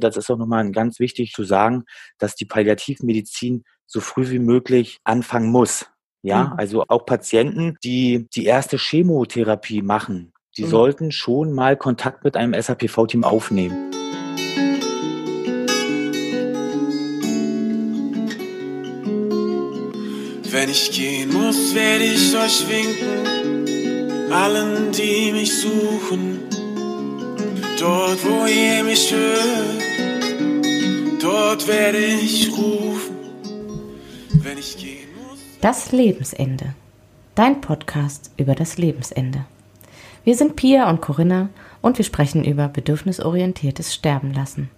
Das 0.00 0.16
ist 0.16 0.30
auch 0.30 0.38
nochmal 0.38 0.70
ganz 0.70 1.00
wichtig 1.00 1.32
zu 1.32 1.42
sagen, 1.42 1.84
dass 2.18 2.36
die 2.36 2.44
Palliativmedizin 2.44 3.64
so 3.86 4.00
früh 4.00 4.30
wie 4.30 4.38
möglich 4.38 4.98
anfangen 5.02 5.50
muss. 5.50 5.86
Ja, 6.22 6.44
mhm. 6.44 6.52
also 6.56 6.84
auch 6.88 7.04
Patienten, 7.04 7.76
die 7.82 8.28
die 8.34 8.44
erste 8.44 8.76
Chemotherapie 8.76 9.82
machen, 9.82 10.32
die 10.56 10.64
mhm. 10.64 10.68
sollten 10.68 11.12
schon 11.12 11.52
mal 11.52 11.76
Kontakt 11.76 12.22
mit 12.24 12.36
einem 12.36 12.60
SAPV-Team 12.60 13.24
aufnehmen. 13.24 13.90
Wenn 20.50 20.70
ich 20.70 20.90
gehen 20.92 21.32
muss, 21.32 21.74
werde 21.74 22.04
ich 22.04 22.36
euch 22.36 22.66
winken, 22.68 24.32
allen, 24.32 24.92
die 24.92 25.32
mich 25.32 25.60
suchen. 25.60 26.40
Dort, 27.78 28.18
wo 28.24 28.44
ihr 28.46 28.82
mich 28.82 29.12
hört, 29.12 29.87
dort 31.22 31.66
werde 31.68 31.98
ich 31.98 32.50
rufen. 32.52 33.16
Wenn 34.30 34.58
ich 34.58 34.76
gehen 34.76 35.08
muss. 35.28 35.38
Das 35.60 35.92
Lebensende. 35.92 36.74
Dein 37.34 37.60
Podcast 37.60 38.30
über 38.36 38.54
das 38.54 38.78
Lebensende. 38.78 39.44
Wir 40.24 40.36
sind 40.36 40.56
Pia 40.56 40.90
und 40.90 41.00
Corinna 41.00 41.50
und 41.80 41.98
wir 41.98 42.04
sprechen 42.04 42.44
über 42.44 42.68
bedürfnisorientiertes 42.68 43.94
Sterben 43.94 44.32
lassen. 44.32 44.70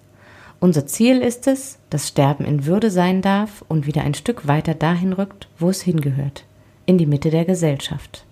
Unser 0.61 0.87
Ziel 0.87 1.23
ist 1.23 1.47
es, 1.47 1.79
dass 1.89 2.09
Sterben 2.09 2.45
in 2.45 2.67
Würde 2.67 2.91
sein 2.91 3.23
darf 3.23 3.65
und 3.69 3.87
wieder 3.87 4.03
ein 4.03 4.15
Stück 4.15 4.47
weiter 4.47 4.75
dahin 4.75 5.15
rückt, 5.15 5.49
wo 5.59 5.71
es 5.71 5.81
hingehört, 5.81 6.45
in 6.85 6.99
die 6.99 7.07
Mitte 7.07 7.31
der 7.31 7.47
Gesellschaft. 7.47 8.25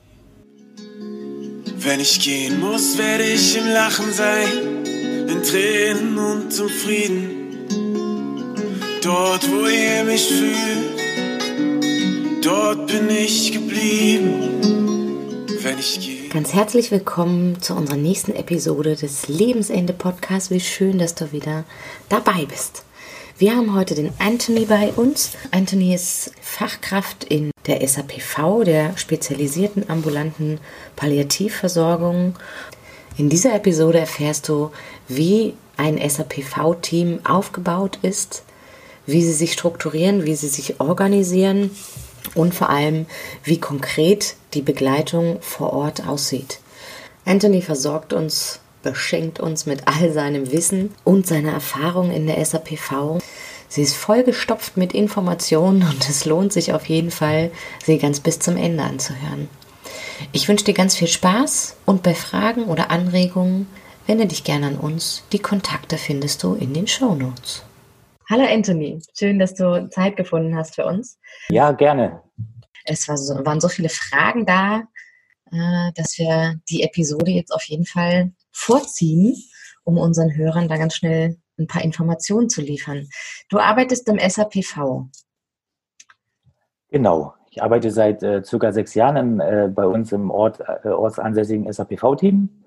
Wenn 1.78 2.00
ich 2.00 2.20
gehen 2.20 2.60
muss, 2.60 2.98
werde 2.98 3.24
ich 3.24 3.56
im 3.56 3.68
Lachen 3.68 4.12
sein, 4.12 4.84
in 5.28 5.42
Tränen 5.42 6.18
und 6.18 6.52
zum 6.52 6.68
Frieden. 6.68 7.37
Dort, 9.02 9.48
wo 9.48 9.66
ihr 9.66 10.02
mich 10.04 10.26
fühlt, 10.26 11.00
dort 12.44 12.88
bin 12.88 13.08
ich 13.08 13.52
geblieben. 13.52 15.46
Wenn 15.62 15.78
ich 15.78 16.00
gehe. 16.00 16.28
Ganz 16.30 16.52
herzlich 16.52 16.90
willkommen 16.90 17.62
zu 17.62 17.74
unserer 17.74 17.96
nächsten 17.96 18.34
Episode 18.34 18.96
des 18.96 19.28
Lebensende 19.28 19.92
Podcasts. 19.92 20.50
Wie 20.50 20.58
schön, 20.58 20.98
dass 20.98 21.14
du 21.14 21.30
wieder 21.30 21.62
dabei 22.08 22.44
bist. 22.46 22.82
Wir 23.38 23.54
haben 23.54 23.72
heute 23.72 23.94
den 23.94 24.10
Anthony 24.18 24.64
bei 24.64 24.92
uns. 24.96 25.32
Anthony 25.52 25.94
ist 25.94 26.32
Fachkraft 26.40 27.22
in 27.22 27.52
der 27.68 27.86
SAPV, 27.86 28.64
der 28.64 28.96
spezialisierten 28.96 29.88
ambulanten 29.88 30.58
Palliativversorgung. 30.96 32.34
In 33.16 33.28
dieser 33.28 33.54
Episode 33.54 34.00
erfährst 34.00 34.48
du, 34.48 34.72
wie 35.06 35.54
ein 35.76 35.98
SAPV-Team 35.98 37.20
aufgebaut 37.24 38.00
ist, 38.02 38.42
wie 39.08 39.22
sie 39.22 39.32
sich 39.32 39.54
strukturieren, 39.54 40.26
wie 40.26 40.34
sie 40.34 40.48
sich 40.48 40.80
organisieren 40.80 41.70
und 42.34 42.54
vor 42.54 42.68
allem, 42.68 43.06
wie 43.42 43.58
konkret 43.58 44.36
die 44.52 44.60
Begleitung 44.60 45.38
vor 45.40 45.72
Ort 45.72 46.06
aussieht. 46.06 46.60
Anthony 47.24 47.62
versorgt 47.62 48.12
uns, 48.12 48.60
beschenkt 48.82 49.40
uns 49.40 49.64
mit 49.64 49.82
all 49.86 50.12
seinem 50.12 50.52
Wissen 50.52 50.94
und 51.04 51.26
seiner 51.26 51.52
Erfahrung 51.52 52.10
in 52.10 52.26
der 52.26 52.44
SAPV. 52.44 53.18
Sie 53.70 53.82
ist 53.82 53.96
vollgestopft 53.96 54.76
mit 54.76 54.92
Informationen 54.92 55.82
und 55.82 56.06
es 56.08 56.26
lohnt 56.26 56.52
sich 56.52 56.74
auf 56.74 56.86
jeden 56.86 57.10
Fall, 57.10 57.50
sie 57.84 57.96
ganz 57.96 58.20
bis 58.20 58.38
zum 58.38 58.58
Ende 58.58 58.84
anzuhören. 58.84 59.48
Ich 60.32 60.48
wünsche 60.48 60.66
dir 60.66 60.74
ganz 60.74 60.96
viel 60.96 61.08
Spaß 61.08 61.76
und 61.86 62.02
bei 62.02 62.14
Fragen 62.14 62.64
oder 62.64 62.90
Anregungen 62.90 63.68
wende 64.06 64.26
dich 64.26 64.44
gerne 64.44 64.66
an 64.66 64.76
uns. 64.76 65.22
Die 65.32 65.38
Kontakte 65.38 65.96
findest 65.96 66.42
du 66.42 66.54
in 66.54 66.74
den 66.74 66.86
Show 66.86 67.14
Notes. 67.14 67.62
Hallo 68.30 68.44
Anthony, 68.44 69.00
schön, 69.16 69.38
dass 69.38 69.54
du 69.54 69.88
Zeit 69.88 70.18
gefunden 70.18 70.54
hast 70.54 70.74
für 70.74 70.84
uns. 70.84 71.18
Ja, 71.48 71.72
gerne. 71.72 72.22
Es 72.84 73.08
war 73.08 73.16
so, 73.16 73.34
waren 73.46 73.58
so 73.58 73.68
viele 73.68 73.88
Fragen 73.88 74.44
da, 74.44 74.82
äh, 75.50 75.92
dass 75.94 76.18
wir 76.18 76.60
die 76.68 76.82
Episode 76.82 77.30
jetzt 77.30 77.52
auf 77.54 77.62
jeden 77.62 77.86
Fall 77.86 78.32
vorziehen, 78.52 79.34
um 79.82 79.96
unseren 79.96 80.36
Hörern 80.36 80.68
da 80.68 80.76
ganz 80.76 80.96
schnell 80.96 81.38
ein 81.58 81.68
paar 81.68 81.82
Informationen 81.82 82.50
zu 82.50 82.60
liefern. 82.60 83.08
Du 83.48 83.60
arbeitest 83.60 84.06
im 84.10 84.18
SAPV. 84.18 85.08
Genau. 86.90 87.32
Ich 87.50 87.62
arbeite 87.62 87.90
seit 87.90 88.22
äh, 88.22 88.44
circa 88.44 88.72
sechs 88.72 88.92
Jahren 88.92 89.16
im, 89.16 89.40
äh, 89.40 89.68
bei 89.68 89.86
uns 89.86 90.12
im 90.12 90.30
Ort, 90.30 90.60
äh, 90.60 90.88
ortsansässigen 90.88 91.72
SAPV-Team. 91.72 92.62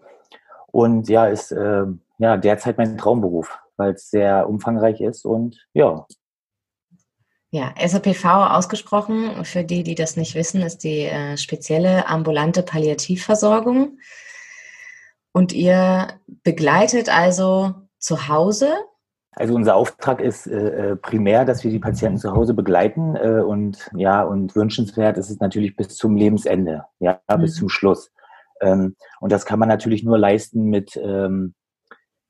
Und 0.72 1.08
ja, 1.08 1.28
ist 1.28 1.52
äh, 1.52 1.84
ja 2.18 2.38
derzeit 2.38 2.80
mein 2.80 2.98
Traumberuf 2.98 3.61
weil 3.82 3.94
es 3.94 4.10
sehr 4.10 4.48
umfangreich 4.48 5.02
ist 5.02 5.26
und 5.26 5.66
ja. 5.74 6.06
Ja, 7.50 7.74
SAPV 7.86 8.24
ausgesprochen, 8.52 9.44
für 9.44 9.66
die, 9.66 9.84
die 9.84 9.96
das 9.96 10.16
nicht 10.16 10.36
wissen, 10.36 10.62
ist 10.62 10.86
die 10.86 11.02
äh, 11.02 11.36
spezielle 11.36 12.08
ambulante 12.08 12.64
Palliativversorgung. 12.64 13.98
Und 15.34 15.52
ihr 15.52 16.08
begleitet 16.44 17.10
also 17.10 17.74
zu 18.00 18.30
Hause 18.30 18.74
also 19.34 19.56
unser 19.56 19.76
Auftrag 19.76 20.20
ist 20.20 20.46
äh, 20.48 20.92
äh, 20.92 20.96
primär, 20.98 21.46
dass 21.46 21.64
wir 21.64 21.72
die 21.72 21.80
Patienten 21.80 22.18
zu 22.18 22.34
Hause 22.34 22.54
begleiten 22.54 23.16
äh, 23.16 23.42
und 23.42 23.90
ja 23.96 24.24
und 24.24 24.56
wünschenswert 24.56 25.18
ist 25.18 25.30
es 25.30 25.40
natürlich 25.40 25.76
bis 25.78 25.96
zum 25.96 26.18
Lebensende, 26.18 26.86
ja 27.00 27.22
mhm. 27.34 27.42
bis 27.42 27.56
zum 27.56 27.70
Schluss. 27.70 28.12
Ähm, 28.60 28.96
und 29.22 29.32
das 29.32 29.46
kann 29.46 29.58
man 29.58 29.70
natürlich 29.70 30.04
nur 30.04 30.18
leisten 30.18 30.66
mit 30.66 30.98
ähm, 30.98 31.56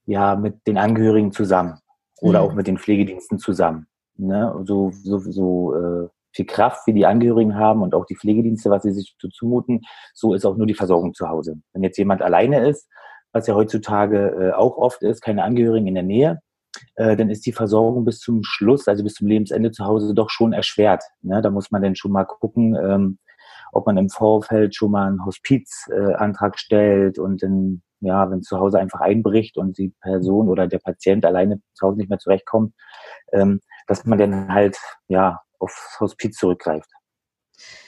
ja 0.06 0.36
mit 0.36 0.66
den 0.68 0.78
Angehörigen 0.78 1.32
zusammen 1.32 1.80
oder 2.22 2.42
mhm. 2.42 2.46
auch 2.46 2.54
mit 2.54 2.68
den 2.68 2.78
Pflegediensten 2.78 3.40
zusammen. 3.40 3.88
Ne? 4.18 4.54
So, 4.66 4.92
so, 4.92 5.20
so 5.20 5.76
äh, 5.76 6.08
viel 6.34 6.46
Kraft 6.46 6.88
wie 6.88 6.94
die 6.94 7.06
Angehörigen 7.06 7.56
haben 7.56 7.82
und 7.82 7.94
auch 7.94 8.06
die 8.06 8.16
Pflegedienste, 8.16 8.70
was 8.70 8.84
sie 8.84 8.92
sich 8.92 9.16
zu 9.20 9.30
zumuten, 9.30 9.82
so 10.14 10.34
ist 10.34 10.46
auch 10.46 10.56
nur 10.56 10.68
die 10.68 10.74
Versorgung 10.74 11.14
zu 11.14 11.28
Hause. 11.28 11.58
Wenn 11.74 11.84
jetzt 11.84 11.98
jemand 11.98 12.22
alleine 12.22 12.68
ist, 12.68 12.88
was 13.34 13.48
ja 13.48 13.56
heutzutage 13.56 14.30
äh, 14.30 14.52
auch 14.54 14.78
oft 14.78 15.02
ist, 15.04 15.22
keine 15.22 15.44
Angehörigen 15.44 15.88
in 15.88 15.96
der 15.96 16.04
Nähe, 16.04 16.42
äh, 16.96 17.16
dann 17.16 17.30
ist 17.30 17.46
die 17.46 17.52
Versorgung 17.52 18.06
bis 18.06 18.20
zum 18.20 18.44
Schluss, 18.44 18.88
also 18.88 19.04
bis 19.04 19.14
zum 19.14 19.28
Lebensende 19.28 19.72
zu 19.72 19.86
Hause 19.86 20.14
doch 20.14 20.30
schon 20.30 20.54
erschwert. 20.54 21.04
Ne? 21.22 21.42
Da 21.42 21.50
muss 21.50 21.72
man 21.72 21.82
dann 21.82 21.96
schon 21.96 22.12
mal 22.12 22.26
gucken, 22.26 22.76
ähm, 22.76 23.20
ob 23.74 23.86
man 23.86 23.98
im 23.98 24.10
Vorfeld 24.10 24.76
schon 24.76 24.92
mal 24.92 25.08
einen 25.08 25.26
Hospizantrag 25.26 26.54
äh, 26.56 26.58
stellt 26.58 27.20
und 27.20 27.42
dann 27.44 27.82
ja, 28.02 28.30
wenn 28.30 28.42
zu 28.42 28.60
Hause 28.60 28.80
einfach 28.80 29.02
einbricht 29.02 29.58
und 29.58 29.78
die 29.78 29.94
Person 30.02 30.50
oder 30.50 30.68
der 30.68 30.80
Patient 30.80 31.26
alleine 31.26 31.62
zu 31.74 31.88
Hause 31.88 31.98
nicht 31.98 32.10
mehr 32.10 32.20
zurechtkommt, 32.20 32.74
ähm, 33.32 33.62
dass 33.88 34.06
man 34.06 34.20
dann 34.20 34.54
halt 34.54 34.78
ja 35.08 35.40
aufs 35.60 35.98
Hospiz 36.00 36.38
zurückgreift. 36.38 36.90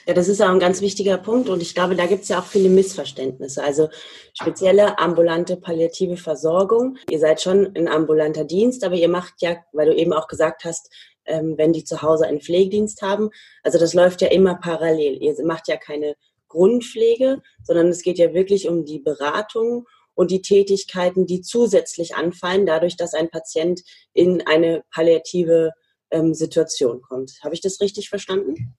Ja, 0.06 0.14
das 0.14 0.28
ist 0.28 0.40
auch 0.40 0.50
ein 0.50 0.60
ganz 0.60 0.80
wichtiger 0.80 1.18
Punkt 1.18 1.48
und 1.48 1.60
ich 1.62 1.74
glaube, 1.74 1.96
da 1.96 2.06
gibt 2.06 2.22
es 2.22 2.28
ja 2.28 2.38
auch 2.38 2.44
viele 2.44 2.68
Missverständnisse. 2.68 3.62
Also 3.62 3.88
spezielle 4.34 4.98
ambulante 4.98 5.56
palliative 5.56 6.16
Versorgung. 6.16 6.96
Ihr 7.10 7.18
seid 7.18 7.40
schon 7.40 7.74
ein 7.74 7.88
ambulanter 7.88 8.44
Dienst, 8.44 8.84
aber 8.84 8.94
ihr 8.94 9.08
macht 9.08 9.34
ja, 9.40 9.56
weil 9.72 9.86
du 9.86 9.96
eben 9.96 10.12
auch 10.12 10.28
gesagt 10.28 10.64
hast, 10.64 10.92
ähm, 11.24 11.54
wenn 11.56 11.72
die 11.72 11.84
zu 11.84 12.02
Hause 12.02 12.26
einen 12.26 12.40
Pflegedienst 12.40 13.02
haben, 13.02 13.30
also 13.62 13.78
das 13.78 13.94
läuft 13.94 14.20
ja 14.20 14.28
immer 14.28 14.56
parallel. 14.56 15.22
Ihr 15.22 15.34
macht 15.44 15.68
ja 15.68 15.76
keine 15.76 16.14
Grundpflege, 16.48 17.42
sondern 17.62 17.88
es 17.88 18.02
geht 18.02 18.18
ja 18.18 18.32
wirklich 18.32 18.68
um 18.68 18.84
die 18.84 19.00
Beratung 19.00 19.86
und 20.14 20.30
die 20.30 20.42
Tätigkeiten, 20.42 21.26
die 21.26 21.40
zusätzlich 21.40 22.14
anfallen, 22.14 22.66
dadurch, 22.66 22.96
dass 22.96 23.14
ein 23.14 23.30
Patient 23.30 23.82
in 24.12 24.42
eine 24.46 24.84
palliative 24.92 25.72
ähm, 26.10 26.34
Situation 26.34 27.02
kommt. 27.02 27.38
Habe 27.42 27.54
ich 27.54 27.60
das 27.60 27.80
richtig 27.80 28.08
verstanden? 28.08 28.74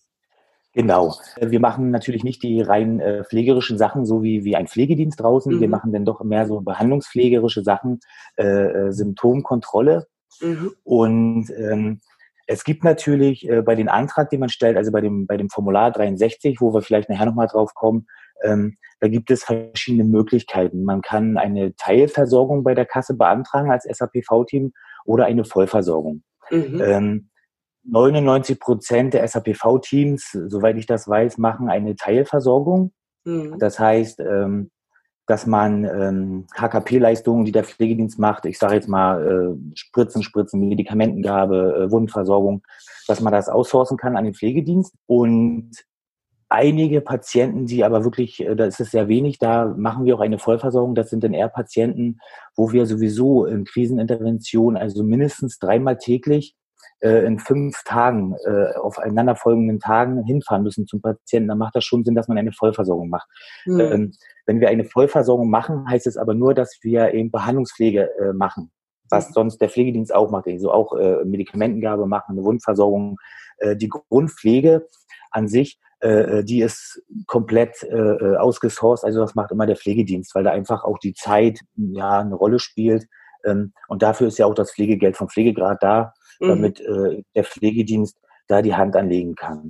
Genau. 0.75 1.15
Wir 1.39 1.61
machen 1.61 1.89
natürlich 1.89 2.25
nicht 2.25 2.43
die 2.43 2.61
rein 2.61 2.99
äh, 2.99 3.23
pflegerischen 3.23 3.77
Sachen, 3.77 4.05
so 4.05 4.23
wie, 4.23 4.43
wie 4.43 4.57
ein 4.57 4.67
Pflegedienst 4.67 5.21
draußen. 5.21 5.55
Mhm. 5.55 5.61
Wir 5.61 5.69
machen 5.69 5.93
dann 5.93 6.03
doch 6.03 6.21
mehr 6.21 6.45
so 6.47 6.59
behandlungspflegerische 6.59 7.63
Sachen, 7.63 8.01
äh, 8.37 8.43
äh, 8.43 8.91
Symptomkontrolle. 8.91 10.05
Mhm. 10.41 10.73
Und 10.83 11.49
ähm, 11.57 12.01
es 12.45 12.65
gibt 12.65 12.83
natürlich 12.83 13.47
äh, 13.49 13.61
bei 13.61 13.75
den 13.75 13.87
Antrag, 13.87 14.29
den 14.29 14.41
man 14.41 14.49
stellt, 14.49 14.75
also 14.75 14.91
bei 14.91 14.99
dem, 14.99 15.27
bei 15.27 15.37
dem 15.37 15.49
Formular 15.49 15.91
63, 15.91 16.59
wo 16.59 16.73
wir 16.73 16.81
vielleicht 16.81 17.09
nachher 17.09 17.25
nochmal 17.25 17.47
drauf 17.47 17.73
kommen, 17.73 18.07
ähm, 18.43 18.77
da 18.99 19.07
gibt 19.07 19.31
es 19.31 19.43
verschiedene 19.43 20.03
Möglichkeiten. 20.03 20.83
Man 20.83 21.01
kann 21.01 21.37
eine 21.37 21.75
Teilversorgung 21.75 22.63
bei 22.63 22.73
der 22.73 22.85
Kasse 22.85 23.15
beantragen 23.15 23.71
als 23.71 23.83
SAPV-Team 23.83 24.73
oder 25.05 25.25
eine 25.25 25.45
Vollversorgung. 25.45 26.23
Mhm. 26.49 26.81
Ähm, 26.81 27.29
99 27.83 28.59
Prozent 28.59 29.13
der 29.13 29.27
SAPV-Teams, 29.27 30.31
soweit 30.47 30.77
ich 30.77 30.85
das 30.85 31.07
weiß, 31.07 31.37
machen 31.37 31.69
eine 31.69 31.95
Teilversorgung. 31.95 32.93
Mhm. 33.25 33.59
Das 33.59 33.79
heißt, 33.79 34.19
ähm, 34.21 34.71
dass 35.27 35.47
man 35.47 35.85
ähm, 35.85 36.47
HKP-Leistungen, 36.55 37.45
die 37.45 37.51
der 37.51 37.63
Pflegedienst 37.63 38.19
macht, 38.19 38.45
ich 38.45 38.59
sage 38.59 38.75
jetzt 38.75 38.87
mal 38.87 39.57
äh, 39.57 39.75
Spritzen, 39.75 40.21
Spritzen, 40.21 40.67
Medikamentengabe, 40.67 41.87
äh, 41.87 41.91
Wundversorgung, 41.91 42.63
dass 43.07 43.21
man 43.21 43.33
das 43.33 43.49
aussourcen 43.49 43.97
kann 43.97 44.15
an 44.15 44.25
den 44.25 44.35
Pflegedienst. 44.35 44.93
Und 45.07 45.71
einige 46.49 47.01
Patienten, 47.01 47.65
die 47.65 47.83
aber 47.83 48.03
wirklich, 48.03 48.39
äh, 48.41 48.55
da 48.55 48.65
ist 48.65 48.79
es 48.79 48.91
sehr 48.91 49.07
wenig, 49.07 49.39
da 49.39 49.73
machen 49.77 50.05
wir 50.05 50.15
auch 50.15 50.21
eine 50.21 50.39
Vollversorgung. 50.39 50.95
Das 50.95 51.09
sind 51.09 51.23
dann 51.23 51.33
eher 51.33 51.49
Patienten, 51.49 52.19
wo 52.55 52.71
wir 52.71 52.85
sowieso 52.85 53.45
in 53.45 53.65
Krisenintervention, 53.65 54.77
also 54.77 55.03
mindestens 55.03 55.59
dreimal 55.59 55.97
täglich 55.97 56.55
äh, 56.99 57.25
in 57.25 57.39
fünf 57.39 57.83
Tagen, 57.83 58.35
äh, 58.45 58.77
aufeinanderfolgenden 58.77 59.79
Tagen 59.79 60.23
hinfahren 60.23 60.63
müssen 60.63 60.87
zum 60.87 61.01
Patienten, 61.01 61.49
dann 61.49 61.57
macht 61.57 61.75
das 61.75 61.83
schon 61.83 62.03
Sinn, 62.03 62.15
dass 62.15 62.27
man 62.27 62.37
eine 62.37 62.51
Vollversorgung 62.51 63.09
macht. 63.09 63.27
Mhm. 63.65 63.79
Ähm, 63.79 64.11
wenn 64.45 64.59
wir 64.59 64.69
eine 64.69 64.85
Vollversorgung 64.85 65.49
machen, 65.49 65.89
heißt 65.89 66.07
es 66.07 66.17
aber 66.17 66.33
nur, 66.33 66.53
dass 66.53 66.77
wir 66.81 67.13
eben 67.13 67.31
Behandlungspflege 67.31 68.09
äh, 68.19 68.33
machen, 68.33 68.71
was 69.09 69.27
hm. 69.27 69.33
sonst 69.33 69.57
der 69.59 69.69
Pflegedienst 69.69 70.13
auch 70.13 70.29
macht, 70.29 70.47
also 70.47 70.71
auch 70.71 70.93
äh, 70.93 71.23
Medikamentengabe 71.25 72.05
machen, 72.05 72.33
eine 72.33 72.43
Wundversorgung. 72.43 73.17
Äh, 73.57 73.75
die 73.75 73.89
Grundpflege 73.89 74.87
an 75.31 75.47
sich, 75.47 75.79
äh, 75.99 76.43
die 76.43 76.61
ist 76.61 77.01
komplett 77.27 77.83
äh, 77.83 78.35
ausgesourced, 78.37 79.05
also 79.05 79.21
das 79.21 79.35
macht 79.35 79.51
immer 79.51 79.65
der 79.65 79.77
Pflegedienst, 79.77 80.35
weil 80.35 80.43
da 80.43 80.51
einfach 80.51 80.83
auch 80.83 80.99
die 80.99 81.13
Zeit 81.13 81.59
ja 81.75 82.19
eine 82.19 82.35
Rolle 82.35 82.59
spielt. 82.59 83.07
Ähm, 83.45 83.73
und 83.87 84.01
dafür 84.01 84.27
ist 84.27 84.37
ja 84.37 84.45
auch 84.45 84.55
das 84.55 84.71
Pflegegeld 84.71 85.17
vom 85.17 85.29
Pflegegrad 85.29 85.81
da, 85.81 86.13
mhm. 86.39 86.47
damit 86.47 86.79
äh, 86.81 87.23
der 87.35 87.43
Pflegedienst 87.43 88.17
da 88.47 88.61
die 88.61 88.75
Hand 88.75 88.95
anlegen 88.95 89.35
kann. 89.35 89.69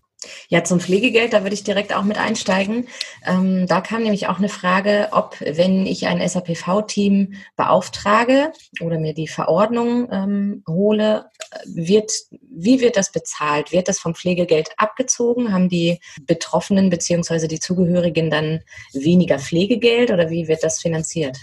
Ja, 0.49 0.63
zum 0.63 0.79
Pflegegeld, 0.79 1.33
da 1.33 1.43
würde 1.43 1.53
ich 1.53 1.63
direkt 1.63 1.95
auch 1.95 2.03
mit 2.03 2.17
einsteigen. 2.17 2.87
Ähm, 3.25 3.67
da 3.67 3.81
kam 3.81 4.03
nämlich 4.03 4.27
auch 4.27 4.37
eine 4.37 4.49
Frage, 4.49 5.09
ob, 5.11 5.39
wenn 5.41 5.85
ich 5.85 6.07
ein 6.07 6.27
SAPV-Team 6.27 7.33
beauftrage 7.55 8.51
oder 8.81 8.99
mir 8.99 9.13
die 9.13 9.27
Verordnung 9.27 10.07
ähm, 10.11 10.63
hole, 10.67 11.25
wird, 11.65 12.11
wie 12.49 12.81
wird 12.81 12.97
das 12.97 13.11
bezahlt? 13.11 13.71
Wird 13.71 13.87
das 13.87 13.99
vom 13.99 14.15
Pflegegeld 14.15 14.69
abgezogen? 14.77 15.53
Haben 15.53 15.69
die 15.69 15.99
Betroffenen 16.21 16.89
bzw. 16.89 17.47
die 17.47 17.59
Zugehörigen 17.59 18.29
dann 18.29 18.61
weniger 18.93 19.39
Pflegegeld 19.39 20.11
oder 20.11 20.29
wie 20.29 20.47
wird 20.47 20.63
das 20.63 20.79
finanziert? 20.79 21.37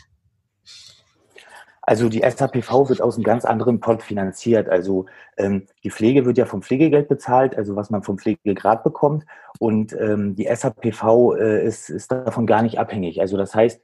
Also 1.84 2.08
die 2.08 2.20
SAPV 2.20 2.88
wird 2.88 3.02
aus 3.02 3.16
einem 3.16 3.24
ganz 3.24 3.44
anderen 3.44 3.80
Pot 3.80 4.02
finanziert. 4.02 4.68
Also 4.68 5.06
ähm, 5.36 5.66
die 5.82 5.90
Pflege 5.90 6.24
wird 6.24 6.38
ja 6.38 6.46
vom 6.46 6.62
Pflegegeld 6.62 7.08
bezahlt, 7.08 7.56
also 7.56 7.74
was 7.74 7.90
man 7.90 8.04
vom 8.04 8.18
Pflegegrad 8.18 8.84
bekommt. 8.84 9.24
Und 9.58 9.92
ähm, 10.00 10.36
die 10.36 10.46
SAPV 10.46 11.34
äh, 11.34 11.66
ist, 11.66 11.90
ist 11.90 12.12
davon 12.12 12.46
gar 12.46 12.62
nicht 12.62 12.78
abhängig. 12.78 13.20
Also 13.20 13.36
das 13.36 13.54
heißt, 13.54 13.82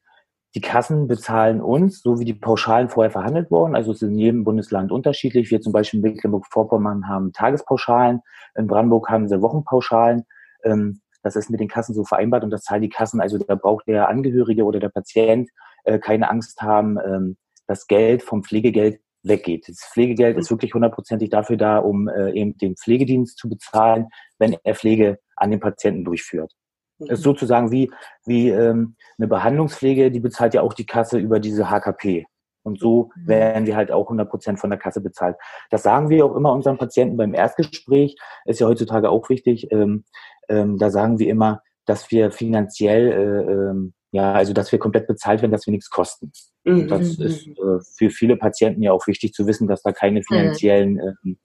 die 0.55 0.61
Kassen 0.61 1.09
bezahlen 1.09 1.61
uns, 1.61 2.01
so 2.01 2.21
wie 2.21 2.25
die 2.25 2.35
Pauschalen 2.35 2.89
vorher 2.89 3.11
verhandelt 3.11 3.51
wurden. 3.51 3.75
Also 3.75 3.91
es 3.91 4.01
ist 4.01 4.09
in 4.09 4.17
jedem 4.17 4.45
Bundesland 4.45 4.93
unterschiedlich. 4.93 5.51
Wir 5.51 5.61
zum 5.61 5.73
Beispiel 5.73 5.99
in 5.99 6.13
Mecklenburg-Vorpommern 6.13 7.09
haben 7.09 7.33
Tagespauschalen, 7.33 8.21
in 8.55 8.67
Brandenburg 8.67 9.11
haben 9.11 9.29
sie 9.29 9.43
Wochenpauschalen. 9.43 10.25
Ähm, 10.65 11.01
das 11.23 11.37
ist 11.37 11.51
mit 11.51 11.61
den 11.61 11.69
Kassen 11.69 11.95
so 11.95 12.05
vereinbart 12.05 12.45
und 12.45 12.51
das 12.51 12.63
zahlen 12.63 12.83
die 12.83 12.89
Kassen. 12.89 13.21
Also 13.21 13.39
da 13.39 13.57
braucht 13.57 13.89
der 13.89 14.09
Angehörige 14.09 14.65
oder 14.65 14.79
der 14.79 14.89
Patient 14.89 15.51
äh, 15.85 15.99
keine 15.99 16.31
Angst 16.31 16.63
haben, 16.63 16.97
ähm, 17.05 17.37
das 17.69 17.87
Geld 17.87 18.23
vom 18.25 18.43
Pflegegeld 18.43 19.01
weggeht. 19.23 19.69
Das 19.69 19.89
Pflegegeld 19.93 20.37
ist 20.39 20.51
wirklich 20.51 20.75
hundertprozentig 20.75 21.31
dafür 21.31 21.57
da, 21.57 21.79
um 21.79 22.09
äh, 22.09 22.33
eben 22.33 22.57
den 22.59 22.77
Pflegedienst 22.77 23.39
zu 23.39 23.49
bezahlen, 23.49 24.09
wenn 24.39 24.57
er 24.65 24.75
Pflege 24.75 25.19
an 25.37 25.51
den 25.51 25.61
Patienten 25.61 26.05
durchführt. 26.05 26.53
Das 26.99 27.11
ist 27.11 27.21
mhm. 27.21 27.31
sozusagen 27.31 27.71
wie, 27.71 27.91
wie 28.27 28.49
ähm, 28.49 28.97
eine 29.19 29.29
Behandlungspflege, 29.29 30.11
die 30.11 30.21
bezahlt 30.21 30.55
ja 30.55 30.63
auch 30.63 30.73
die 30.73 30.87
Kasse 30.87 31.19
über 31.19 31.39
diese 31.39 31.71
HKP. 31.71 32.27
Und 32.63 32.81
so 32.81 33.11
mhm. 33.15 33.29
werden 33.29 33.67
wir 33.67 33.77
halt 33.77 33.93
auch 33.93 34.07
100 34.07 34.29
Prozent 34.29 34.59
von 34.59 34.71
der 34.71 34.79
Kasse 34.79 35.01
bezahlt. 35.01 35.37
Das 35.71 35.83
sagen 35.83 36.09
wir 36.09 36.25
auch 36.25 36.35
immer 36.35 36.53
unseren 36.53 36.79
Patienten 36.79 37.17
beim 37.17 37.35
Erstgespräch. 37.35 38.17
Ist 38.45 38.61
ja 38.61 38.67
heutzutage 38.67 39.11
auch 39.11 39.29
wichtig. 39.29 39.71
Ähm, 39.71 40.05
ähm, 40.49 40.79
da 40.79 40.91
sagen 40.91 41.19
wir 41.19 41.29
immer, 41.29 41.63
dass 41.87 42.11
wir 42.11 42.31
finanziell 42.31 43.13
äh, 43.13 43.53
ähm, 43.53 43.95
ja, 44.11 44.33
also 44.33 44.53
dass 44.53 44.73
wir 44.73 44.79
komplett 44.79 45.07
bezahlt 45.07 45.43
werden, 45.43 45.53
dass 45.53 45.67
wir 45.67 45.73
nichts 45.73 45.91
kosten. 45.91 46.33
Mhm. 46.65 46.89
Das 46.89 47.19
ist 47.19 47.47
mhm. 47.47 47.53
äh, 47.53 47.81
für 47.97 48.11
viele 48.11 48.37
Patienten 48.37 48.83
ja 48.83 48.93
auch 48.93 49.07
wichtig 49.07 49.35
zu 49.35 49.47
wissen, 49.47 49.69
dass 49.69 49.83
da 49.83 49.93
keine 49.93 50.21
mhm. 50.21 50.25
finanziellen 50.25 50.93
mhm. 50.95 51.33
äh, 51.33 51.37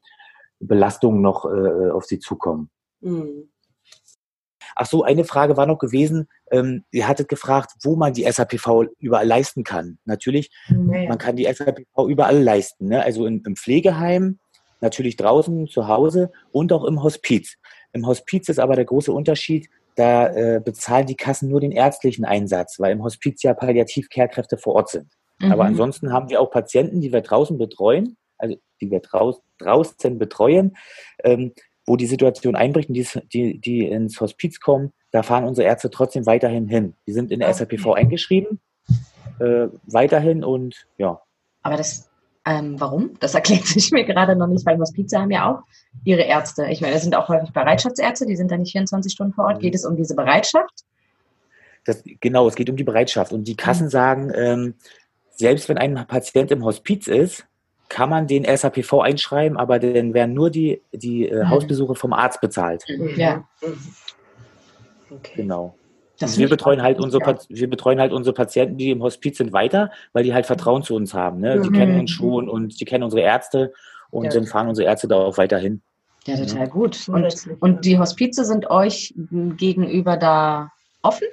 Belastungen 0.60 1.22
noch 1.22 1.46
äh, 1.46 1.90
auf 1.92 2.06
sie 2.06 2.20
zukommen. 2.20 2.70
Mhm. 3.02 3.50
Ach 4.76 4.88
so, 4.88 5.04
eine 5.04 5.24
Frage 5.24 5.56
war 5.58 5.68
noch 5.68 5.78
gewesen. 5.78 6.28
Ähm, 6.50 6.84
ihr 6.92 7.08
hattet 7.08 7.28
gefragt, 7.28 7.74
wo 7.84 7.96
man 7.96 8.14
die 8.14 8.24
SAPV 8.24 8.86
überall 8.98 9.28
leisten 9.28 9.64
kann. 9.64 10.00
Natürlich, 10.06 10.50
nee. 10.70 11.08
man 11.08 11.18
kann 11.18 11.36
die 11.36 11.46
SAPV 11.46 12.08
überall 12.08 12.42
leisten. 12.42 12.88
Ne? 12.88 13.04
Also 13.04 13.28
in, 13.28 13.44
im 13.46 13.56
Pflegeheim, 13.56 14.40
natürlich 14.82 15.16
draußen, 15.16 15.68
zu 15.68 15.88
Hause 15.88 16.32
und 16.52 16.74
auch 16.74 16.86
im 16.86 17.04
Hospiz. 17.04 17.58
Im 17.92 18.08
Hospiz 18.08 18.50
ist 18.50 18.60
aber 18.60 18.76
der 18.76 18.86
große 18.86 19.12
Unterschied, 19.12 19.70
da 19.96 20.28
äh, 20.28 20.62
bezahlen 20.64 21.06
die 21.06 21.16
Kassen 21.16 21.50
nur 21.50 21.60
den 21.60 21.72
ärztlichen 21.72 22.26
Einsatz, 22.26 22.80
weil 22.80 22.92
im 22.92 23.04
Hospiz 23.04 23.44
ja 23.44 23.54
Palliativ-Care-Kräfte 23.54 24.58
vor 24.58 24.76
Ort 24.76 24.90
sind. 24.90 25.12
Mhm. 25.40 25.52
Aber 25.52 25.66
ansonsten 25.66 26.12
haben 26.12 26.30
wir 26.30 26.42
auch 26.42 26.52
Patienten, 26.52 27.02
die 27.02 27.12
wir 27.12 27.22
draußen 27.22 27.58
betreuen, 27.58 28.18
also 28.38 28.56
die 28.82 28.92
wir 28.92 29.00
draus, 29.00 29.42
draußen 29.60 30.18
betreuen, 30.18 30.76
ähm, 31.24 31.54
wo 31.86 31.96
die 31.96 32.06
Situation 32.06 32.56
einbricht 32.56 32.90
und 32.90 32.96
die, 32.96 33.08
die, 33.32 33.60
die 33.60 33.88
ins 33.88 34.20
Hospiz 34.22 34.60
kommen, 34.60 34.94
da 35.12 35.22
fahren 35.22 35.44
unsere 35.44 35.68
Ärzte 35.68 35.90
trotzdem 35.90 36.26
weiterhin 36.26 36.68
hin. 36.68 36.96
Die 37.08 37.12
sind 37.12 37.32
in 37.32 37.40
der 37.40 37.50
okay. 37.50 37.58
SAPV 37.58 37.94
eingeschrieben, 37.94 38.62
äh, 39.40 39.68
weiterhin 39.86 40.44
und 40.44 40.88
ja. 40.98 41.22
Aber 41.62 41.78
das, 41.78 42.10
ähm, 42.46 42.80
warum? 42.80 43.12
Das 43.20 43.34
erklärt 43.34 43.66
sich 43.66 43.92
mir 43.92 44.04
gerade 44.04 44.36
noch 44.36 44.48
nicht, 44.48 44.66
weil 44.66 44.78
Hospize 44.78 45.20
haben 45.20 45.32
ja 45.32 45.52
auch 45.52 45.64
ihre 46.04 46.22
Ärzte. 46.22 46.68
Ich 46.68 46.82
meine, 46.82 46.94
das 46.94 47.04
sind 47.04 47.16
auch 47.16 47.30
häufig 47.30 47.52
Bereitschaftsärzte, 47.52 48.26
die 48.26 48.36
sind 48.36 48.52
da 48.52 48.58
nicht 48.58 48.72
24 48.72 49.12
Stunden 49.12 49.34
vor 49.34 49.46
Ort. 49.46 49.60
Geht 49.60 49.76
es 49.76 49.86
um 49.86 49.96
diese 49.96 50.16
Bereitschaft? 50.16 50.84
Das, 51.86 52.04
genau, 52.22 52.48
es 52.48 52.56
geht 52.56 52.70
um 52.70 52.76
die 52.76 52.84
Bereitschaft. 52.84 53.34
Und 53.34 53.46
die 53.46 53.56
Kassen 53.56 53.86
mhm. 53.86 53.90
sagen, 53.90 54.32
ähm, 54.36 54.74
selbst 55.36 55.70
wenn 55.70 55.78
ein 55.78 55.96
Patient 56.08 56.52
im 56.52 56.64
Hospiz 56.64 57.08
ist, 57.08 57.46
kann 57.90 58.10
man 58.10 58.28
den 58.28 58.46
SAPV 58.46 59.02
einschreiben, 59.02 59.58
aber 59.58 59.78
dann 59.80 60.14
werden 60.14 60.34
nur 60.34 60.50
die, 60.50 60.82
die 60.92 61.28
äh, 61.28 61.44
mhm. 61.44 61.50
Hausbesuche 61.50 61.96
vom 61.96 62.14
Arzt 62.14 62.42
bezahlt. 62.42 62.84
Ja. 63.16 63.48
Okay. 65.10 65.34
Genau. 65.36 65.76
Das 66.24 66.38
wir 66.38 66.50
betreuen 66.50 66.82
halt 66.82 67.00
unsere, 67.00 67.38
wir 67.50 67.70
betreuen 67.70 68.00
halt 68.00 68.12
unsere 68.12 68.34
Patienten, 68.34 68.78
die 68.78 68.90
im 68.92 69.04
Hospiz 69.04 69.38
sind, 69.38 69.54
weiter, 69.54 69.92
weil 70.14 70.24
die 70.24 70.34
halt 70.34 70.46
Vertrauen 70.46 70.84
zu 70.84 70.96
uns 70.96 71.14
haben. 71.14 71.40
Ne? 71.40 71.62
Die 71.62 71.70
mhm. 71.70 71.74
kennen 71.74 72.00
uns 72.00 72.12
schon 72.12 72.50
und 72.50 72.80
die 72.80 72.86
kennen 72.86 73.04
unsere 73.04 73.22
Ärzte 73.22 73.74
und 74.10 74.26
ja. 74.26 74.32
dann 74.32 74.46
fahren 74.46 74.68
unsere 74.68 74.88
Ärzte 74.88 75.08
da 75.08 75.16
auch 75.18 75.38
weiterhin. 75.38 75.82
Ja, 76.26 76.38
total 76.38 76.68
gut. 76.70 77.10
Und, 77.10 77.48
und 77.60 77.86
die 77.86 78.00
Hospize 78.00 78.46
sind 78.46 78.70
euch 78.70 79.14
gegenüber 79.58 80.16
da 80.18 80.72
offen? 81.02 81.28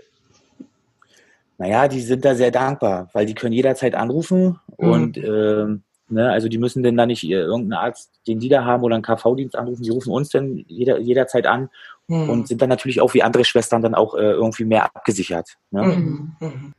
Naja, 1.58 1.88
die 1.88 2.00
sind 2.00 2.24
da 2.24 2.34
sehr 2.34 2.50
dankbar, 2.50 3.08
weil 3.12 3.26
die 3.26 3.34
können 3.34 3.52
jederzeit 3.52 3.94
anrufen 3.94 4.58
mhm. 4.78 4.90
und 4.90 5.16
ähm, 5.18 5.82
ne, 6.08 6.30
also 6.30 6.48
die 6.48 6.58
müssen 6.58 6.82
denn 6.82 6.96
da 6.96 7.06
nicht 7.06 7.22
irgendeinen 7.22 7.74
Arzt, 7.74 8.10
den 8.26 8.40
die 8.40 8.48
da 8.48 8.64
haben 8.64 8.82
oder 8.82 8.94
einen 8.94 9.04
KV-Dienst 9.04 9.56
anrufen, 9.56 9.82
die 9.82 9.90
rufen 9.90 10.10
uns 10.10 10.30
dann 10.30 10.64
jeder, 10.66 10.98
jederzeit 10.98 11.46
an 11.46 11.68
mhm. 12.10 12.28
und 12.28 12.48
sind 12.48 12.60
dann 12.60 12.68
natürlich 12.68 13.00
auch 13.00 13.14
wie 13.14 13.22
andere 13.22 13.44
Schwestern 13.44 13.82
dann 13.82 13.94
auch 13.94 14.14
äh, 14.14 14.20
irgendwie 14.20 14.64
mehr 14.64 14.84
abgesichert. 14.84 15.56
Ne? 15.70 15.82
Mhm. 15.82 16.36
mhm. 16.40 16.74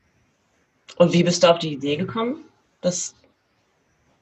Und 0.98 1.14
wie 1.14 1.24
bist 1.24 1.44
du 1.44 1.48
auf 1.48 1.58
die 1.58 1.74
Idee 1.74 1.96
gekommen? 1.96 2.44
Das, 2.82 3.16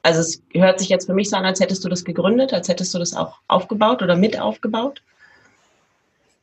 also 0.02 0.20
es 0.20 0.42
hört 0.54 0.78
sich 0.78 0.88
jetzt 0.88 1.06
für 1.06 1.14
mich 1.14 1.28
so 1.28 1.36
an, 1.36 1.44
als 1.44 1.60
hättest 1.60 1.84
du 1.84 1.88
das 1.88 2.04
gegründet, 2.04 2.54
als 2.54 2.68
hättest 2.68 2.94
du 2.94 2.98
das 2.98 3.14
auch 3.14 3.38
aufgebaut 3.48 4.02
oder 4.02 4.16
mit 4.16 4.40
aufgebaut? 4.40 5.02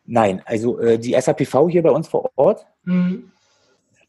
Nein, 0.05 0.41
also 0.45 0.79
äh, 0.79 0.99
die 0.99 1.19
SAPV 1.19 1.69
hier 1.69 1.81
bei 1.81 1.91
uns 1.91 2.07
vor 2.07 2.29
Ort. 2.35 2.65
Mhm. 2.83 3.31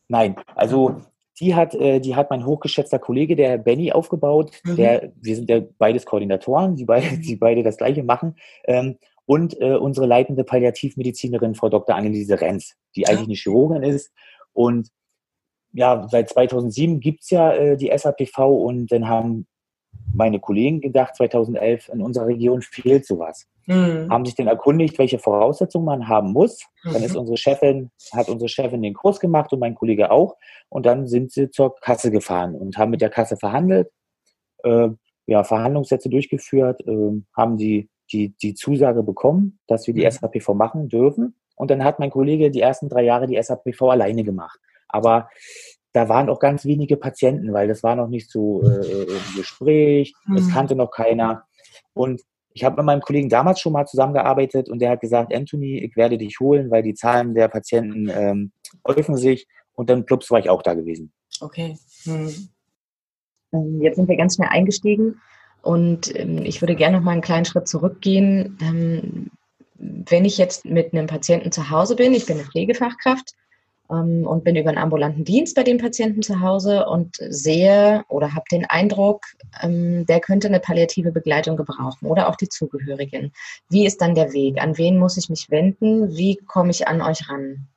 Nein, 0.09 0.37
also 0.55 1.03
die 1.41 1.55
hat, 1.55 1.75
äh, 1.75 2.01
die 2.01 2.17
hat 2.17 2.31
mein 2.31 2.45
hochgeschätzter 2.45 2.99
Kollege, 2.99 3.37
der 3.37 3.59
Benny, 3.59 3.93
aufgebaut. 3.93 4.51
Mhm. 4.65 4.77
Der, 4.77 5.13
wir 5.21 5.37
sind 5.37 5.49
ja 5.49 5.61
beides 5.79 6.05
Koordinatoren, 6.05 6.77
die 6.77 6.85
beide, 6.85 7.17
die 7.19 7.37
beide 7.37 7.63
das 7.63 7.77
Gleiche 7.77 8.03
machen. 8.03 8.37
Ähm, 8.65 8.99
und 9.29 9.61
äh, 9.61 9.77
unsere 9.77 10.07
leitende 10.07 10.43
Palliativmedizinerin, 10.43 11.55
Frau 11.55 11.69
Dr. 11.69 11.95
Anneliese 11.95 12.41
Renz, 12.41 12.77
die 12.97 13.07
eigentlich 13.07 13.27
eine 13.27 13.35
Chirurgin 13.35 13.83
ist. 13.83 14.11
Und 14.55 14.89
ja, 15.75 16.09
seit 16.09 16.31
2007 16.31 16.99
gibt's 16.99 17.29
ja 17.29 17.53
äh, 17.53 17.77
die 17.77 17.93
SAPV 17.95 18.39
und 18.39 18.91
dann 18.91 19.07
haben 19.07 19.47
meine 20.15 20.41
Kollegen 20.41 20.81
gedacht, 20.81 21.15
2011 21.15 21.91
in 21.91 22.01
unserer 22.01 22.29
Region 22.29 22.63
fehlt 22.63 23.05
sowas. 23.05 23.47
Mhm. 23.67 24.09
Haben 24.11 24.25
sich 24.25 24.35
dann 24.35 24.47
erkundigt, 24.47 24.99
welche 24.99 25.19
Voraussetzungen 25.19 25.85
man 25.85 26.09
haben 26.09 26.33
muss. 26.33 26.63
Mhm. 26.85 26.93
Dann 26.95 27.03
ist 27.03 27.15
unsere 27.15 27.37
Chefin, 27.37 27.91
hat 28.13 28.31
unsere 28.31 28.49
Chefin 28.49 28.81
den 28.81 28.95
Kurs 28.95 29.21
gemacht 29.21 29.53
und 29.53 29.59
mein 29.59 29.75
Kollege 29.75 30.11
auch. 30.11 30.37
Und 30.71 30.87
dann 30.87 31.07
sind 31.07 31.33
sie 31.33 31.51
zur 31.51 31.75
Kasse 31.83 32.11
gefahren 32.11 32.55
und 32.55 32.79
haben 32.79 32.93
mit 32.93 33.03
der 33.03 33.11
Kasse 33.11 33.37
verhandelt, 33.37 33.91
äh, 34.65 34.89
ja, 35.27 35.45
Verhandlungssätze 35.45 36.09
durchgeführt, 36.09 36.81
äh, 36.87 37.21
haben 37.37 37.59
die 37.59 37.91
die, 38.13 38.35
die 38.43 38.55
Zusage 38.55 39.03
bekommen, 39.03 39.59
dass 39.67 39.87
wir 39.87 39.95
die 39.95 40.05
mhm. 40.05 40.11
SAPV 40.11 40.55
machen 40.55 40.89
dürfen. 40.89 41.35
Und 41.57 41.71
dann 41.71 41.85
hat 41.85 41.99
mein 41.99 42.11
Kollege 42.11 42.51
die 42.51 42.61
ersten 42.61 42.89
drei 42.89 43.03
Jahre 43.03 43.27
die 43.27 43.41
SAPV 43.41 43.83
alleine 43.83 44.25
gemacht. 44.25 44.59
Aber 44.89 45.29
da 45.93 46.09
waren 46.09 46.29
auch 46.29 46.39
ganz 46.39 46.65
wenige 46.65 46.97
Patienten, 46.97 47.53
weil 47.53 47.69
das 47.69 47.83
war 47.83 47.97
noch 47.97 48.09
nicht 48.09 48.31
so 48.31 48.63
äh, 48.63 49.05
im 49.05 49.37
Gespräch, 49.37 50.15
das 50.35 50.47
mhm. 50.47 50.51
kannte 50.51 50.77
noch 50.77 50.91
keiner. 50.91 51.45
Und 51.95 52.23
ich 52.53 52.65
habe 52.65 52.77
mit 52.77 52.87
meinem 52.87 53.01
Kollegen 53.01 53.29
damals 53.29 53.61
schon 53.61 53.73
mal 53.73 53.87
zusammengearbeitet 53.87 54.69
und 54.69 54.81
der 54.81 54.91
hat 54.91 55.01
gesagt, 55.01 55.35
Anthony, 55.35 55.79
ich 55.79 55.97
werde 55.97 56.19
dich 56.19 56.41
holen, 56.41 56.71
weil 56.71 56.83
die 56.83 56.95
Zahlen 56.95 57.35
der 57.35 57.49
Patienten 57.49 58.09
ähm, 58.13 58.53
häufen 58.87 59.17
sich. 59.17 59.47
Und 59.75 59.91
dann 59.91 60.07
plups 60.07 60.31
war 60.31 60.41
ich 60.41 60.51
auch 60.51 60.63
da 60.63 60.75
gewesen. 60.75 61.13
Okay. 61.41 61.77
Hm. 62.03 62.49
Jetzt 63.81 63.97
sind 63.97 64.09
wir 64.09 64.17
ganz 64.17 64.35
schnell 64.35 64.49
eingestiegen 64.51 65.21
und 65.63 66.15
ähm, 66.19 66.45
ich 66.45 66.63
würde 66.63 66.77
gerne 66.77 66.97
noch 66.97 67.05
mal 67.05 67.13
einen 67.13 67.21
kleinen 67.21 67.45
Schritt 67.45 67.69
zurückgehen. 67.69 68.59
Ähm, 68.63 69.31
wenn 69.79 70.25
ich 70.25 70.39
jetzt 70.39 70.65
mit 70.65 70.93
einem 70.93 71.07
Patienten 71.07 71.53
zu 71.53 71.71
Hause 71.71 71.97
bin, 71.97 72.15
ich 72.15 72.27
bin 72.27 72.39
eine 72.39 72.47
Pflegefachkraft 72.47 73.35
ähm, 73.91 74.27
und 74.27 74.45
bin 74.45 74.57
über 74.57 74.71
einen 74.71 74.79
ambulanten 74.79 75.25
Dienst 75.25 75.55
bei 75.55 75.63
dem 75.63 75.79
Patienten 75.79 76.23
zu 76.23 76.41
Hause 76.41 76.87
und 76.87 77.17
sehe 77.29 78.05
oder 78.09 78.35
habe 78.35 78.45
den 78.51 78.65
Eindruck, 78.65 79.23
ähm, 79.63 80.07
der 80.07 80.21
könnte 80.21 80.49
eine 80.49 80.61
palliative 80.61 81.13
Begleitung 81.13 81.57
gebrauchen 81.57 82.07
oder 82.07 82.29
auch 82.29 82.37
die 82.37 82.49
Zugehörigen. 82.49 83.33
Wie 83.69 83.87
ist 83.87 84.01
dann 84.01 84.15
der 84.15 84.33
Weg? 84.33 84.61
An 84.61 84.79
wen 84.79 84.99
muss 84.99 85.17
ich 85.17 85.29
mich 85.29 85.51
wenden? 85.51 86.17
Wie 86.17 86.37
komme 86.37 86.71
ich 86.71 86.89
an 86.89 87.01
euch 87.01 87.29
ran? 87.29 87.69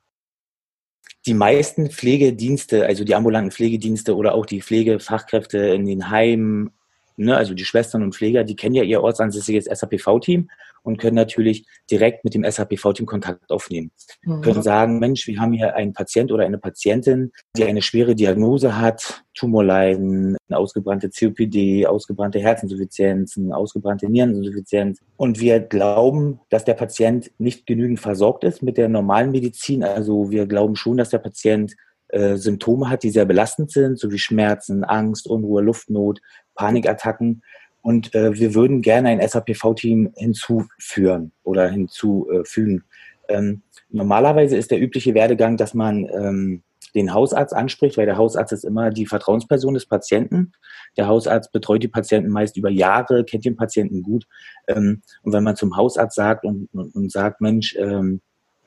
Die 1.24 1.34
meisten 1.34 1.88
Pflegedienste, 1.88 2.84
also 2.84 3.04
die 3.04 3.14
ambulanten 3.14 3.52
Pflegedienste 3.52 4.16
oder 4.16 4.34
auch 4.34 4.44
die 4.44 4.60
Pflegefachkräfte 4.60 5.58
in 5.58 5.86
den 5.86 6.10
Heimen, 6.10 6.72
ne, 7.16 7.36
also 7.36 7.54
die 7.54 7.64
Schwestern 7.64 8.02
und 8.02 8.14
Pfleger, 8.14 8.44
die 8.44 8.56
kennen 8.56 8.74
ja 8.74 8.82
ihr 8.82 9.02
ortsansässiges 9.02 9.64
SAPV-Team 9.66 10.48
und 10.82 10.98
können 10.98 11.16
natürlich 11.16 11.66
direkt 11.90 12.24
mit 12.24 12.34
dem 12.34 12.44
SAPV-Team 12.44 13.06
Kontakt 13.06 13.50
aufnehmen. 13.50 13.92
Mhm. 14.24 14.40
Können 14.42 14.62
sagen, 14.62 14.98
Mensch, 14.98 15.26
wir 15.26 15.40
haben 15.40 15.52
hier 15.52 15.74
einen 15.74 15.92
Patient 15.92 16.32
oder 16.32 16.44
eine 16.44 16.58
Patientin, 16.58 17.32
die 17.56 17.64
eine 17.64 17.82
schwere 17.82 18.14
Diagnose 18.14 18.78
hat, 18.78 19.22
Tumorleiden, 19.34 20.36
eine 20.48 20.58
ausgebrannte 20.58 21.08
COPD, 21.08 21.86
ausgebrannte 21.86 22.40
Herzinsuffizienzen, 22.40 23.52
ausgebrannte 23.52 24.08
Niereninsuffizienz. 24.08 25.00
Und 25.16 25.40
wir 25.40 25.60
glauben, 25.60 26.40
dass 26.50 26.64
der 26.64 26.74
Patient 26.74 27.30
nicht 27.38 27.66
genügend 27.66 28.00
versorgt 28.00 28.44
ist 28.44 28.62
mit 28.62 28.76
der 28.76 28.88
normalen 28.88 29.30
Medizin. 29.30 29.84
Also 29.84 30.30
wir 30.30 30.46
glauben 30.46 30.76
schon, 30.76 30.96
dass 30.96 31.10
der 31.10 31.18
Patient 31.18 31.74
äh, 32.12 32.36
Symptome 32.36 32.90
hat, 32.90 33.04
die 33.04 33.10
sehr 33.10 33.24
belastend 33.24 33.70
sind, 33.70 33.98
so 33.98 34.10
wie 34.12 34.18
Schmerzen, 34.18 34.84
Angst, 34.84 35.26
Unruhe, 35.26 35.62
Luftnot, 35.62 36.20
Panikattacken. 36.54 37.42
Und 37.82 38.14
äh, 38.14 38.34
wir 38.34 38.54
würden 38.54 38.80
gerne 38.80 39.08
ein 39.08 39.26
SAPV-Team 39.26 40.12
hinzuführen 40.16 41.32
oder 41.42 41.68
hinzufügen. 41.68 42.84
Ähm, 43.28 43.62
normalerweise 43.90 44.56
ist 44.56 44.70
der 44.70 44.80
übliche 44.80 45.14
Werdegang, 45.14 45.56
dass 45.56 45.74
man 45.74 46.06
ähm, 46.14 46.62
den 46.94 47.14
Hausarzt 47.14 47.54
anspricht, 47.54 47.96
weil 47.96 48.06
der 48.06 48.18
Hausarzt 48.18 48.52
ist 48.52 48.64
immer 48.64 48.90
die 48.90 49.06
Vertrauensperson 49.06 49.74
des 49.74 49.86
Patienten. 49.86 50.52
Der 50.96 51.06
Hausarzt 51.06 51.52
betreut 51.52 51.82
die 51.82 51.88
Patienten 51.88 52.30
meist 52.30 52.56
über 52.56 52.70
Jahre, 52.70 53.24
kennt 53.24 53.44
den 53.44 53.56
Patienten 53.56 54.02
gut. 54.02 54.26
Ähm, 54.68 55.02
und 55.22 55.32
wenn 55.32 55.44
man 55.44 55.56
zum 55.56 55.76
Hausarzt 55.76 56.16
sagt 56.16 56.44
und, 56.44 56.68
und, 56.72 56.94
und 56.94 57.10
sagt, 57.10 57.40
Mensch, 57.40 57.76
ähm, 57.76 58.20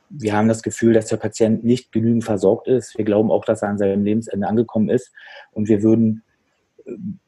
wir 0.10 0.34
haben 0.34 0.48
das 0.48 0.62
Gefühl, 0.62 0.94
dass 0.94 1.08
der 1.08 1.18
Patient 1.18 1.64
nicht 1.64 1.92
genügend 1.92 2.24
versorgt 2.24 2.68
ist. 2.68 2.98
Wir 2.98 3.06
glauben 3.06 3.32
auch, 3.32 3.44
dass 3.44 3.62
er 3.62 3.70
an 3.70 3.78
seinem 3.78 4.04
Lebensende 4.04 4.48
angekommen 4.48 4.90
ist. 4.90 5.12
Und 5.52 5.68
wir 5.68 5.82
würden 5.84 6.24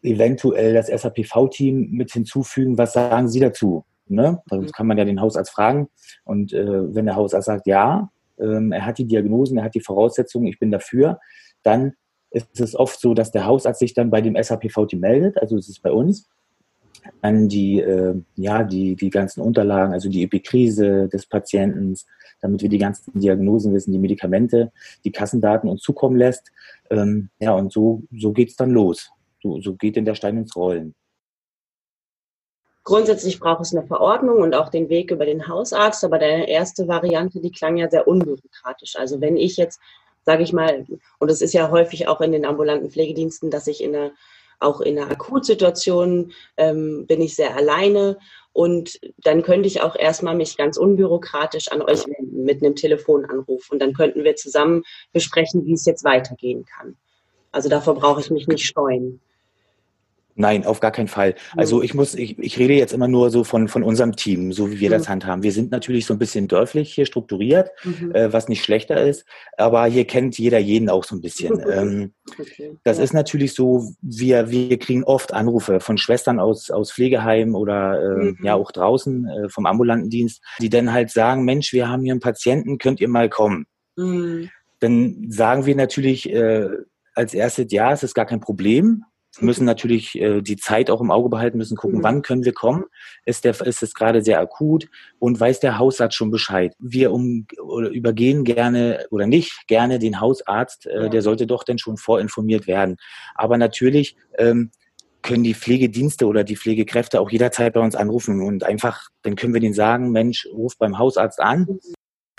eventuell 0.01 0.73
das 0.73 0.87
SAPV-Team 0.87 1.91
mit 1.91 2.11
hinzufügen. 2.11 2.77
Was 2.77 2.93
sagen 2.93 3.27
Sie 3.27 3.39
dazu? 3.39 3.85
Ne? 4.07 4.41
Das 4.47 4.59
mhm. 4.59 4.71
kann 4.71 4.87
man 4.87 4.97
ja 4.97 5.05
den 5.05 5.21
Hausarzt 5.21 5.51
fragen. 5.51 5.89
Und 6.23 6.53
äh, 6.53 6.95
wenn 6.95 7.05
der 7.05 7.15
Hausarzt 7.15 7.47
sagt, 7.47 7.67
ja, 7.67 8.09
ähm, 8.39 8.71
er 8.71 8.85
hat 8.85 8.97
die 8.97 9.05
Diagnosen, 9.05 9.57
er 9.57 9.63
hat 9.65 9.75
die 9.75 9.81
Voraussetzungen, 9.81 10.47
ich 10.47 10.59
bin 10.59 10.71
dafür, 10.71 11.19
dann 11.63 11.93
ist 12.31 12.59
es 12.59 12.75
oft 12.75 12.99
so, 12.99 13.13
dass 13.13 13.31
der 13.31 13.45
Hausarzt 13.45 13.79
sich 13.79 13.93
dann 13.93 14.09
bei 14.09 14.21
dem 14.21 14.41
SAPV-Team 14.41 14.99
meldet, 14.99 15.37
also 15.41 15.57
es 15.57 15.69
ist 15.69 15.81
bei 15.81 15.91
uns, 15.91 16.29
dann 17.21 17.47
die, 17.47 17.79
äh, 17.79 18.15
ja, 18.35 18.63
die, 18.63 18.95
die 18.95 19.09
ganzen 19.09 19.41
Unterlagen, 19.41 19.93
also 19.93 20.09
die 20.09 20.23
Epikrise 20.23 21.07
des 21.07 21.25
Patienten, 21.25 21.95
damit 22.41 22.61
wir 22.61 22.69
die 22.69 22.77
ganzen 22.77 23.17
Diagnosen 23.19 23.73
wissen, 23.73 23.93
die 23.93 23.99
Medikamente, 23.99 24.71
die 25.05 25.11
Kassendaten 25.11 25.69
uns 25.69 25.81
zukommen 25.81 26.17
lässt. 26.17 26.51
Ähm, 26.89 27.29
ja, 27.39 27.53
und 27.53 27.71
so, 27.71 28.03
so 28.11 28.33
es 28.35 28.55
dann 28.57 28.71
los 28.71 29.11
so, 29.47 29.61
so 29.61 29.75
geht 29.75 29.95
denn 29.95 30.05
der 30.05 30.15
Stein 30.15 30.37
ins 30.37 30.55
Rollen. 30.55 30.93
Grundsätzlich 32.83 33.39
braucht 33.39 33.61
es 33.61 33.75
eine 33.75 33.85
Verordnung 33.85 34.41
und 34.41 34.55
auch 34.55 34.69
den 34.69 34.87
Weg 34.87 35.11
über 35.11 35.25
den 35.25 35.47
Hausarzt, 35.47 36.05
aber 36.05 36.19
deine 36.19 36.49
erste 36.49 36.87
Variante, 36.87 37.41
die 37.41 37.51
klang 37.51 37.75
ja 37.75 37.89
sehr 37.89 38.07
unbürokratisch. 38.07 38.95
Also 38.95 39.19
wenn 39.19 39.35
ich 39.35 39.57
jetzt, 39.57 39.81
sage 40.25 40.43
ich 40.43 40.53
mal, 40.53 40.85
und 41.19 41.29
es 41.29 41.41
ist 41.41 41.53
ja 41.53 41.69
häufig 41.69 42.07
auch 42.07 42.21
in 42.21 42.31
den 42.31 42.45
ambulanten 42.45 42.89
Pflegediensten, 42.89 43.51
dass 43.51 43.67
ich 43.67 43.83
in 43.83 43.93
einer, 43.93 44.11
auch 44.59 44.79
in 44.79 44.97
einer 44.97 45.11
Akutsituation 45.11 46.31
ähm, 46.55 47.05
bin 47.07 47.21
ich 47.21 47.35
sehr 47.35 47.57
alleine 47.57 48.17
und 48.53 48.99
dann 49.17 49.43
könnte 49.43 49.67
ich 49.67 49.81
auch 49.81 49.97
erstmal 49.97 50.35
mich 50.35 50.55
ganz 50.55 50.77
unbürokratisch 50.77 51.67
an 51.67 51.81
euch 51.81 52.07
wenden 52.07 52.45
mit 52.45 52.63
einem 52.63 52.75
Telefonanruf 52.75 53.69
und 53.69 53.79
dann 53.79 53.93
könnten 53.93 54.23
wir 54.23 54.37
zusammen 54.37 54.83
besprechen, 55.11 55.65
wie 55.65 55.73
es 55.73 55.85
jetzt 55.85 56.05
weitergehen 56.05 56.65
kann. 56.65 56.95
Also 57.51 57.69
davor 57.69 57.95
brauche 57.95 58.21
ich 58.21 58.31
mich 58.31 58.47
nicht 58.47 58.65
scheuen. 58.65 59.19
Nein, 60.39 60.67
auf 60.67 60.79
gar 60.79 60.91
keinen 60.91 61.07
Fall. 61.07 61.33
Also 61.55 61.81
ich 61.81 61.95
muss, 61.95 62.13
ich, 62.13 62.37
ich 62.37 62.59
rede 62.59 62.75
jetzt 62.75 62.93
immer 62.93 63.07
nur 63.07 63.31
so 63.31 63.43
von, 63.43 63.67
von 63.67 63.81
unserem 63.81 64.15
Team, 64.15 64.53
so 64.53 64.69
wie 64.69 64.79
wir 64.79 64.89
mhm. 64.89 64.93
das 64.93 65.09
handhaben. 65.09 65.41
Wir 65.41 65.51
sind 65.51 65.71
natürlich 65.71 66.05
so 66.05 66.13
ein 66.13 66.19
bisschen 66.19 66.47
dörflich 66.47 66.93
hier 66.93 67.07
strukturiert, 67.07 67.71
mhm. 67.83 68.13
äh, 68.13 68.31
was 68.31 68.47
nicht 68.47 68.63
schlechter 68.63 69.03
ist, 69.03 69.25
aber 69.57 69.85
hier 69.87 70.05
kennt 70.05 70.37
jeder 70.37 70.59
jeden 70.59 70.89
auch 70.89 71.03
so 71.03 71.15
ein 71.15 71.21
bisschen. 71.21 71.59
ähm, 71.71 72.13
okay. 72.39 72.77
Das 72.83 72.99
ja. 72.99 73.03
ist 73.03 73.13
natürlich 73.13 73.55
so, 73.55 73.91
wir, 74.01 74.51
wir 74.51 74.77
kriegen 74.77 75.03
oft 75.03 75.33
Anrufe 75.33 75.79
von 75.79 75.97
Schwestern 75.97 76.39
aus, 76.39 76.69
aus 76.69 76.91
Pflegeheimen 76.91 77.55
oder 77.55 77.99
äh, 77.99 78.23
mhm. 78.25 78.37
ja 78.43 78.53
auch 78.53 78.71
draußen 78.71 79.27
äh, 79.27 79.49
vom 79.49 79.65
ambulanten 79.65 80.11
Dienst, 80.11 80.43
die 80.61 80.69
dann 80.69 80.93
halt 80.93 81.09
sagen, 81.09 81.45
Mensch, 81.45 81.73
wir 81.73 81.89
haben 81.89 82.03
hier 82.03 82.13
einen 82.13 82.21
Patienten, 82.21 82.77
könnt 82.77 83.01
ihr 83.01 83.09
mal 83.09 83.27
kommen? 83.27 83.65
Mhm. 83.95 84.51
Dann 84.79 85.25
sagen 85.29 85.65
wir 85.65 85.75
natürlich 85.75 86.31
äh, 86.31 86.69
als 87.15 87.33
erstes, 87.33 87.71
ja, 87.71 87.91
es 87.91 88.03
ist 88.03 88.13
gar 88.13 88.27
kein 88.27 88.39
Problem 88.39 89.03
müssen 89.41 89.65
natürlich 89.65 90.19
äh, 90.19 90.41
die 90.41 90.57
Zeit 90.57 90.89
auch 90.89 91.01
im 91.01 91.11
Auge 91.11 91.29
behalten, 91.29 91.57
müssen 91.57 91.77
gucken, 91.77 91.99
mhm. 91.99 92.03
wann 92.03 92.21
können 92.21 92.45
wir 92.45 92.53
kommen. 92.53 92.85
Ist, 93.25 93.45
der, 93.45 93.59
ist 93.61 93.83
es 93.83 93.93
gerade 93.93 94.21
sehr 94.21 94.39
akut 94.39 94.87
und 95.19 95.39
weiß 95.39 95.59
der 95.59 95.77
Hausarzt 95.77 96.15
schon 96.15 96.31
Bescheid? 96.31 96.73
Wir 96.79 97.11
um, 97.11 97.47
oder 97.61 97.89
übergehen 97.89 98.43
gerne 98.43 99.05
oder 99.11 99.27
nicht 99.27 99.67
gerne 99.67 99.99
den 99.99 100.19
Hausarzt, 100.19 100.87
äh, 100.87 101.03
ja. 101.03 101.09
der 101.09 101.21
sollte 101.21 101.47
doch 101.47 101.63
denn 101.63 101.77
schon 101.77 101.97
vorinformiert 101.97 102.67
werden. 102.67 102.97
Aber 103.35 103.57
natürlich 103.57 104.15
ähm, 104.37 104.71
können 105.21 105.43
die 105.43 105.55
Pflegedienste 105.55 106.25
oder 106.25 106.43
die 106.43 106.55
Pflegekräfte 106.55 107.19
auch 107.19 107.29
jederzeit 107.29 107.73
bei 107.73 107.81
uns 107.81 107.95
anrufen 107.95 108.41
und 108.41 108.63
einfach, 108.63 109.09
dann 109.23 109.35
können 109.35 109.53
wir 109.53 109.61
denen 109.61 109.73
sagen, 109.73 110.11
Mensch, 110.11 110.47
ruf 110.53 110.77
beim 110.77 110.97
Hausarzt 110.97 111.39
an, 111.39 111.67
mhm 111.69 111.96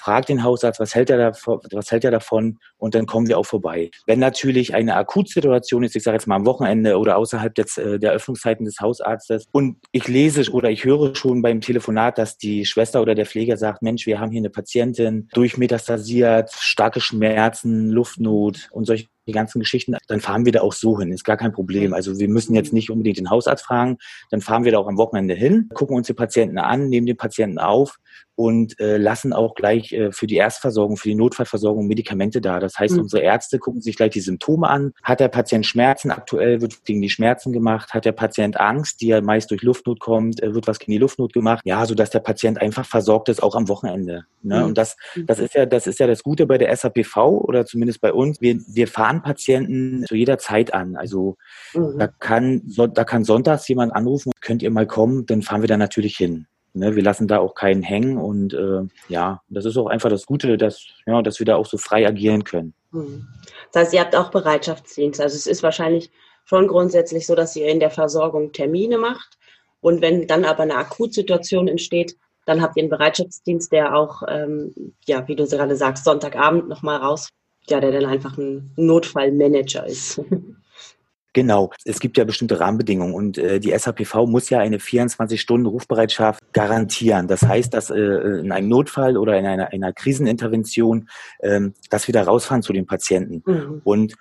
fragt 0.08 0.30
den 0.30 0.42
Hausarzt, 0.42 0.80
was 0.80 0.94
hält 0.94 1.10
er 1.10 1.18
davon, 1.18 1.60
was 1.70 1.92
hält 1.92 2.02
er 2.02 2.10
davon 2.10 2.58
und 2.78 2.94
dann 2.94 3.04
kommen 3.04 3.28
wir 3.28 3.36
auch 3.36 3.44
vorbei. 3.44 3.90
Wenn 4.06 4.18
natürlich 4.18 4.74
eine 4.74 4.96
Akutsituation 4.96 5.82
ist, 5.82 5.96
ich 5.96 6.02
sage 6.02 6.14
jetzt 6.16 6.26
mal 6.26 6.36
am 6.36 6.46
Wochenende 6.46 6.96
oder 6.96 7.18
außerhalb 7.18 7.54
des, 7.54 7.76
äh, 7.76 7.98
der 7.98 8.12
Öffnungszeiten 8.12 8.64
des 8.64 8.80
Hausarztes 8.80 9.44
und 9.52 9.76
ich 9.92 10.08
lese 10.08 10.50
oder 10.50 10.70
ich 10.70 10.84
höre 10.84 11.14
schon 11.14 11.42
beim 11.42 11.60
Telefonat, 11.60 12.16
dass 12.16 12.38
die 12.38 12.64
Schwester 12.64 13.02
oder 13.02 13.14
der 13.14 13.26
Pfleger 13.26 13.58
sagt, 13.58 13.82
Mensch, 13.82 14.06
wir 14.06 14.18
haben 14.18 14.30
hier 14.30 14.40
eine 14.40 14.48
Patientin 14.48 15.28
durchmetastasiert, 15.34 16.52
starke 16.52 17.02
Schmerzen, 17.02 17.90
Luftnot 17.90 18.68
und 18.70 18.86
solche 18.86 19.08
die 19.28 19.32
ganzen 19.32 19.60
Geschichten, 19.60 19.96
dann 20.08 20.20
fahren 20.20 20.44
wir 20.44 20.52
da 20.52 20.62
auch 20.62 20.72
so 20.72 20.98
hin, 20.98 21.12
ist 21.12 21.24
gar 21.24 21.36
kein 21.36 21.52
Problem. 21.52 21.92
Also 21.92 22.18
wir 22.18 22.28
müssen 22.28 22.54
jetzt 22.54 22.72
nicht 22.72 22.90
unbedingt 22.90 23.18
den 23.18 23.30
Hausarzt 23.30 23.64
fragen, 23.64 23.98
dann 24.30 24.40
fahren 24.40 24.64
wir 24.64 24.72
da 24.72 24.78
auch 24.78 24.88
am 24.88 24.96
Wochenende 24.96 25.34
hin, 25.34 25.68
gucken 25.74 25.96
uns 25.96 26.06
die 26.06 26.14
Patienten 26.14 26.58
an, 26.58 26.88
nehmen 26.88 27.06
den 27.06 27.16
Patienten 27.16 27.58
auf 27.58 27.98
und 28.38 28.78
äh, 28.78 28.98
lassen 28.98 29.32
auch 29.32 29.56
gleich 29.56 29.92
äh, 29.92 30.12
für 30.12 30.28
die 30.28 30.36
Erstversorgung, 30.36 30.96
für 30.96 31.08
die 31.08 31.16
Notfallversorgung 31.16 31.88
Medikamente 31.88 32.40
da. 32.40 32.60
Das 32.60 32.78
heißt, 32.78 32.94
mhm. 32.94 33.02
unsere 33.02 33.22
Ärzte 33.22 33.58
gucken 33.58 33.80
sich 33.80 33.96
gleich 33.96 34.12
die 34.12 34.20
Symptome 34.20 34.68
an. 34.68 34.92
Hat 35.02 35.18
der 35.18 35.26
Patient 35.26 35.66
Schmerzen? 35.66 36.12
Aktuell 36.12 36.60
wird 36.60 36.84
gegen 36.84 37.02
die 37.02 37.10
Schmerzen 37.10 37.52
gemacht. 37.52 37.94
Hat 37.94 38.04
der 38.04 38.12
Patient 38.12 38.60
Angst, 38.60 39.00
die 39.00 39.08
ja 39.08 39.20
meist 39.20 39.50
durch 39.50 39.62
Luftnot 39.62 39.98
kommt, 39.98 40.40
äh, 40.40 40.54
wird 40.54 40.68
was 40.68 40.78
gegen 40.78 40.92
die 40.92 40.98
Luftnot 40.98 41.32
gemacht. 41.32 41.62
Ja, 41.64 41.84
so 41.84 41.96
dass 41.96 42.10
der 42.10 42.20
Patient 42.20 42.62
einfach 42.62 42.86
versorgt 42.86 43.28
ist, 43.28 43.42
auch 43.42 43.56
am 43.56 43.66
Wochenende. 43.68 44.24
Ne? 44.44 44.60
Mhm. 44.60 44.66
Und 44.66 44.78
das, 44.78 44.96
das 45.26 45.40
ist 45.40 45.54
ja, 45.54 45.66
das 45.66 45.88
ist 45.88 45.98
ja 45.98 46.06
das 46.06 46.22
Gute 46.22 46.46
bei 46.46 46.58
der 46.58 46.74
SAPV 46.76 47.16
oder 47.16 47.66
zumindest 47.66 48.00
bei 48.00 48.12
uns. 48.12 48.40
Wir, 48.40 48.60
wir 48.68 48.86
fahren 48.86 49.17
Patienten 49.22 50.04
zu 50.06 50.14
jeder 50.14 50.38
Zeit 50.38 50.74
an. 50.74 50.96
Also 50.96 51.36
mhm. 51.74 51.98
da 51.98 52.06
kann 52.06 52.62
da 52.94 53.04
kann 53.04 53.24
sonntags 53.24 53.68
jemand 53.68 53.94
anrufen, 53.94 54.32
könnt 54.40 54.62
ihr 54.62 54.70
mal 54.70 54.86
kommen, 54.86 55.26
dann 55.26 55.42
fahren 55.42 55.62
wir 55.62 55.68
da 55.68 55.76
natürlich 55.76 56.16
hin. 56.16 56.46
Ne, 56.74 56.94
wir 56.94 57.02
lassen 57.02 57.26
da 57.26 57.38
auch 57.38 57.54
keinen 57.54 57.82
hängen 57.82 58.18
und 58.18 58.52
äh, 58.52 58.82
ja, 59.08 59.40
das 59.48 59.64
ist 59.64 59.76
auch 59.78 59.86
einfach 59.86 60.10
das 60.10 60.26
Gute, 60.26 60.58
dass, 60.58 60.86
ja, 61.06 61.22
dass 61.22 61.38
wir 61.38 61.46
da 61.46 61.56
auch 61.56 61.66
so 61.66 61.78
frei 61.78 62.06
agieren 62.06 62.44
können. 62.44 62.74
Mhm. 62.92 63.26
Das 63.72 63.82
heißt, 63.82 63.94
ihr 63.94 64.00
habt 64.00 64.14
auch 64.14 64.30
Bereitschaftsdienst. 64.30 65.20
Also 65.20 65.34
es 65.34 65.46
ist 65.46 65.62
wahrscheinlich 65.62 66.10
schon 66.44 66.68
grundsätzlich 66.68 67.26
so, 67.26 67.34
dass 67.34 67.56
ihr 67.56 67.66
in 67.68 67.80
der 67.80 67.90
Versorgung 67.90 68.52
Termine 68.52 68.98
macht 68.98 69.38
und 69.80 70.02
wenn 70.02 70.26
dann 70.26 70.44
aber 70.44 70.62
eine 70.62 70.76
Akutsituation 70.76 71.68
entsteht, 71.68 72.16
dann 72.46 72.62
habt 72.62 72.76
ihr 72.76 72.82
einen 72.82 72.90
Bereitschaftsdienst, 72.90 73.72
der 73.72 73.94
auch, 73.94 74.22
ähm, 74.28 74.94
ja, 75.06 75.26
wie 75.28 75.36
du 75.36 75.46
gerade 75.46 75.76
sagst, 75.76 76.04
Sonntagabend 76.04 76.68
nochmal 76.68 76.98
raus 76.98 77.28
ja, 77.70 77.80
der 77.80 77.92
dann 77.92 78.06
einfach 78.06 78.36
ein 78.38 78.70
Notfallmanager 78.76 79.86
ist. 79.86 80.20
Genau. 81.34 81.70
Es 81.84 82.00
gibt 82.00 82.16
ja 82.16 82.24
bestimmte 82.24 82.58
Rahmenbedingungen 82.58 83.14
und 83.14 83.38
äh, 83.38 83.60
die 83.60 83.70
SAPV 83.70 84.26
muss 84.26 84.50
ja 84.50 84.58
eine 84.58 84.78
24-Stunden-Rufbereitschaft 84.78 86.42
garantieren. 86.52 87.28
Das 87.28 87.42
heißt, 87.42 87.72
dass 87.72 87.90
äh, 87.90 87.96
in 87.96 88.50
einem 88.50 88.68
Notfall 88.68 89.16
oder 89.16 89.38
in 89.38 89.46
einer, 89.46 89.72
einer 89.72 89.92
Krisenintervention, 89.92 91.08
äh, 91.38 91.60
dass 91.90 92.08
wir 92.08 92.12
da 92.12 92.24
rausfahren 92.24 92.62
zu 92.62 92.72
den 92.72 92.86
Patienten. 92.86 93.42
Mhm. 93.46 93.82
Und 93.84 94.14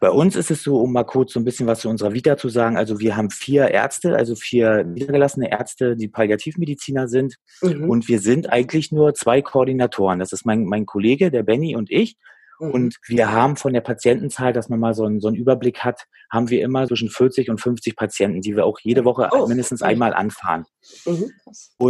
bei 0.00 0.10
uns 0.10 0.36
ist 0.36 0.50
es 0.50 0.62
so, 0.62 0.76
um 0.80 0.92
mal 0.92 1.04
kurz 1.04 1.32
so 1.32 1.40
ein 1.40 1.44
bisschen 1.44 1.66
was 1.66 1.80
zu 1.80 1.88
unserer 1.88 2.12
Vita 2.12 2.36
zu 2.36 2.50
sagen. 2.50 2.76
Also 2.76 3.00
wir 3.00 3.16
haben 3.16 3.30
vier 3.30 3.68
Ärzte, 3.68 4.14
also 4.14 4.34
vier 4.34 4.84
niedergelassene 4.84 5.50
Ärzte, 5.50 5.96
die 5.96 6.08
Palliativmediziner 6.08 7.08
sind. 7.08 7.36
Mhm. 7.62 7.88
Und 7.88 8.06
wir 8.06 8.20
sind 8.20 8.52
eigentlich 8.52 8.92
nur 8.92 9.14
zwei 9.14 9.40
Koordinatoren. 9.40 10.18
Das 10.18 10.32
ist 10.32 10.44
mein, 10.44 10.66
mein 10.66 10.84
Kollege, 10.84 11.30
der 11.30 11.42
Benny 11.42 11.74
und 11.74 11.90
ich. 11.90 12.18
Mhm. 12.58 12.70
Und 12.70 12.96
wir 13.06 13.32
haben 13.32 13.56
von 13.56 13.72
der 13.72 13.80
Patientenzahl, 13.80 14.52
dass 14.52 14.68
man 14.68 14.80
mal 14.80 14.94
so 14.94 15.04
einen, 15.04 15.20
so 15.20 15.28
einen 15.28 15.36
Überblick 15.36 15.80
hat, 15.80 16.02
haben 16.30 16.50
wir 16.50 16.62
immer 16.62 16.86
zwischen 16.86 17.08
40 17.08 17.50
und 17.50 17.60
50 17.60 17.96
Patienten, 17.96 18.40
die 18.40 18.56
wir 18.56 18.66
auch 18.66 18.78
jede 18.82 19.04
Woche 19.04 19.28
oh. 19.32 19.46
mindestens 19.46 19.82
einmal 19.82 20.14
anfahren. 20.14 20.64
Mhm. 21.06 21.30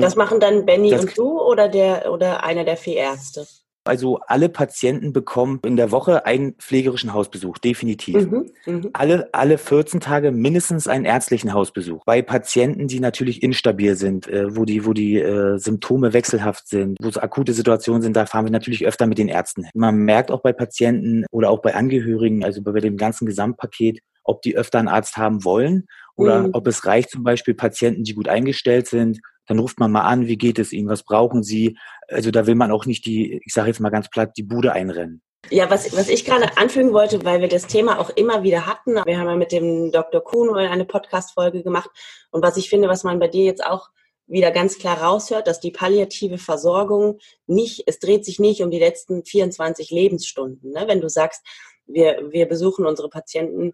das 0.00 0.16
machen 0.16 0.40
dann 0.40 0.66
Benny 0.66 0.94
und 0.94 1.16
du 1.18 1.40
oder 1.40 1.68
der 1.68 2.12
oder 2.12 2.44
einer 2.44 2.64
der 2.64 2.76
vier 2.76 2.96
Ärzte? 2.96 3.46
Also 3.84 4.18
alle 4.26 4.48
Patienten 4.48 5.12
bekommen 5.12 5.60
in 5.64 5.76
der 5.76 5.90
Woche 5.90 6.24
einen 6.26 6.54
pflegerischen 6.54 7.12
Hausbesuch, 7.12 7.58
definitiv. 7.58 8.30
Mhm, 8.30 8.50
mh. 8.66 8.88
Alle, 8.94 9.28
alle 9.32 9.58
14 9.58 10.00
Tage 10.00 10.32
mindestens 10.32 10.88
einen 10.88 11.04
ärztlichen 11.04 11.52
Hausbesuch. 11.52 12.04
Bei 12.04 12.22
Patienten, 12.22 12.88
die 12.88 13.00
natürlich 13.00 13.42
instabil 13.42 13.94
sind, 13.96 14.26
äh, 14.26 14.56
wo 14.56 14.64
die, 14.64 14.86
wo 14.86 14.92
die 14.92 15.18
äh, 15.18 15.58
Symptome 15.58 16.12
wechselhaft 16.12 16.68
sind, 16.68 16.96
wo 17.00 17.08
es 17.08 17.18
akute 17.18 17.52
Situationen 17.52 18.02
sind, 18.02 18.16
da 18.16 18.26
fahren 18.26 18.46
wir 18.46 18.52
natürlich 18.52 18.86
öfter 18.86 19.06
mit 19.06 19.18
den 19.18 19.28
Ärzten. 19.28 19.66
Man 19.74 19.96
merkt 19.96 20.30
auch 20.30 20.40
bei 20.40 20.52
Patienten 20.52 21.24
oder 21.30 21.50
auch 21.50 21.60
bei 21.60 21.74
Angehörigen, 21.74 22.44
also 22.44 22.62
bei 22.62 22.80
dem 22.80 22.96
ganzen 22.96 23.26
Gesamtpaket, 23.26 24.00
ob 24.22 24.42
die 24.42 24.56
öfter 24.56 24.78
einen 24.78 24.88
Arzt 24.88 25.16
haben 25.16 25.44
wollen 25.44 25.86
oder 26.16 26.44
mhm. 26.44 26.50
ob 26.52 26.66
es 26.66 26.86
reicht 26.86 27.10
zum 27.10 27.22
Beispiel 27.22 27.54
Patienten, 27.54 28.04
die 28.04 28.14
gut 28.14 28.28
eingestellt 28.28 28.86
sind, 28.86 29.20
dann 29.46 29.58
ruft 29.58 29.78
man 29.78 29.92
mal 29.92 30.02
an, 30.02 30.26
wie 30.26 30.36
geht 30.36 30.58
es 30.58 30.72
Ihnen, 30.72 30.88
was 30.88 31.02
brauchen 31.02 31.42
Sie? 31.42 31.76
Also 32.08 32.30
da 32.30 32.46
will 32.46 32.54
man 32.54 32.70
auch 32.70 32.86
nicht 32.86 33.06
die, 33.06 33.40
ich 33.44 33.52
sage 33.52 33.68
jetzt 33.68 33.80
mal 33.80 33.90
ganz 33.90 34.08
platt, 34.08 34.32
die 34.36 34.42
Bude 34.42 34.72
einrennen. 34.72 35.22
Ja, 35.50 35.70
was, 35.70 35.94
was 35.94 36.08
ich 36.08 36.24
gerade 36.24 36.56
anfügen 36.56 36.92
wollte, 36.92 37.22
weil 37.24 37.40
wir 37.40 37.48
das 37.48 37.66
Thema 37.66 37.98
auch 37.98 38.10
immer 38.10 38.42
wieder 38.42 38.66
hatten, 38.66 38.94
wir 39.04 39.18
haben 39.18 39.28
ja 39.28 39.36
mit 39.36 39.52
dem 39.52 39.92
Dr. 39.92 40.22
Kuhn 40.22 40.56
eine 40.56 40.86
Podcast-Folge 40.86 41.62
gemacht 41.62 41.90
und 42.30 42.42
was 42.42 42.56
ich 42.56 42.70
finde, 42.70 42.88
was 42.88 43.04
man 43.04 43.18
bei 43.18 43.28
dir 43.28 43.44
jetzt 43.44 43.64
auch 43.64 43.90
wieder 44.26 44.50
ganz 44.50 44.78
klar 44.78 45.02
raushört, 45.02 45.46
dass 45.46 45.60
die 45.60 45.70
palliative 45.70 46.38
Versorgung 46.38 47.18
nicht, 47.46 47.84
es 47.86 47.98
dreht 47.98 48.24
sich 48.24 48.38
nicht 48.38 48.62
um 48.62 48.70
die 48.70 48.78
letzten 48.78 49.24
24 49.24 49.90
Lebensstunden. 49.90 50.70
Ne? 50.70 50.84
Wenn 50.86 51.02
du 51.02 51.10
sagst, 51.10 51.42
wir, 51.86 52.30
wir 52.30 52.46
besuchen 52.46 52.86
unsere 52.86 53.10
Patienten 53.10 53.72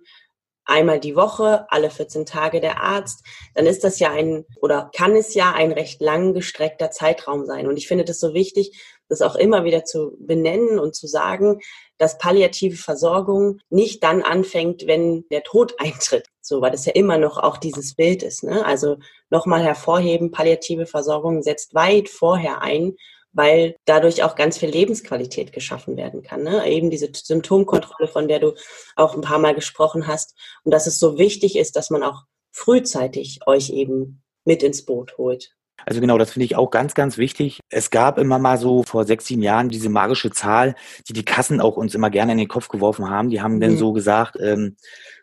einmal 0.70 1.00
die 1.00 1.16
Woche, 1.16 1.66
alle 1.68 1.90
14 1.90 2.24
Tage 2.24 2.60
der 2.60 2.80
Arzt, 2.82 3.24
dann 3.54 3.66
ist 3.66 3.84
das 3.84 3.98
ja 3.98 4.10
ein 4.10 4.46
oder 4.60 4.90
kann 4.94 5.14
es 5.16 5.34
ja 5.34 5.52
ein 5.52 5.72
recht 5.72 6.00
lang 6.00 6.32
gestreckter 6.32 6.90
Zeitraum 6.90 7.44
sein. 7.44 7.66
Und 7.66 7.76
ich 7.76 7.88
finde 7.88 8.04
das 8.04 8.20
so 8.20 8.32
wichtig, 8.32 8.80
das 9.08 9.22
auch 9.22 9.34
immer 9.34 9.64
wieder 9.64 9.84
zu 9.84 10.16
benennen 10.18 10.78
und 10.78 10.94
zu 10.94 11.06
sagen, 11.06 11.60
dass 11.98 12.16
palliative 12.16 12.76
Versorgung 12.76 13.58
nicht 13.68 14.02
dann 14.02 14.22
anfängt, 14.22 14.86
wenn 14.86 15.28
der 15.30 15.42
Tod 15.42 15.74
eintritt. 15.78 16.28
So, 16.40 16.62
weil 16.62 16.70
das 16.70 16.86
ja 16.86 16.92
immer 16.92 17.18
noch 17.18 17.36
auch 17.36 17.58
dieses 17.58 17.94
Bild 17.94 18.22
ist. 18.22 18.44
Ne? 18.44 18.64
Also 18.64 18.96
nochmal 19.28 19.62
hervorheben, 19.62 20.30
palliative 20.30 20.86
Versorgung 20.86 21.42
setzt 21.42 21.74
weit 21.74 22.08
vorher 22.08 22.62
ein 22.62 22.96
weil 23.32 23.76
dadurch 23.84 24.22
auch 24.22 24.34
ganz 24.34 24.58
viel 24.58 24.70
Lebensqualität 24.70 25.52
geschaffen 25.52 25.96
werden 25.96 26.22
kann. 26.22 26.42
Ne? 26.42 26.66
Eben 26.68 26.90
diese 26.90 27.10
Symptomkontrolle, 27.12 28.08
von 28.08 28.28
der 28.28 28.40
du 28.40 28.54
auch 28.96 29.14
ein 29.14 29.20
paar 29.20 29.38
Mal 29.38 29.54
gesprochen 29.54 30.06
hast. 30.06 30.36
Und 30.64 30.72
dass 30.72 30.86
es 30.86 30.98
so 30.98 31.18
wichtig 31.18 31.56
ist, 31.56 31.76
dass 31.76 31.90
man 31.90 32.02
auch 32.02 32.24
frühzeitig 32.52 33.40
euch 33.46 33.70
eben 33.70 34.22
mit 34.44 34.62
ins 34.62 34.84
Boot 34.84 35.16
holt. 35.18 35.54
Also 35.86 36.00
genau, 36.00 36.18
das 36.18 36.32
finde 36.32 36.44
ich 36.44 36.56
auch 36.56 36.70
ganz, 36.70 36.94
ganz 36.94 37.16
wichtig. 37.16 37.60
Es 37.70 37.90
gab 37.90 38.18
immer 38.18 38.38
mal 38.38 38.58
so 38.58 38.82
vor 38.82 39.04
sechs, 39.04 39.26
sieben 39.26 39.42
Jahren 39.42 39.70
diese 39.70 39.88
magische 39.88 40.30
Zahl, 40.30 40.74
die 41.08 41.12
die 41.12 41.24
Kassen 41.24 41.60
auch 41.60 41.76
uns 41.76 41.94
immer 41.94 42.10
gerne 42.10 42.32
in 42.32 42.38
den 42.38 42.48
Kopf 42.48 42.68
geworfen 42.68 43.08
haben. 43.08 43.30
Die 43.30 43.40
haben 43.40 43.56
mhm. 43.56 43.60
dann 43.60 43.76
so 43.76 43.92
gesagt, 43.92 44.36
ähm, 44.40 44.76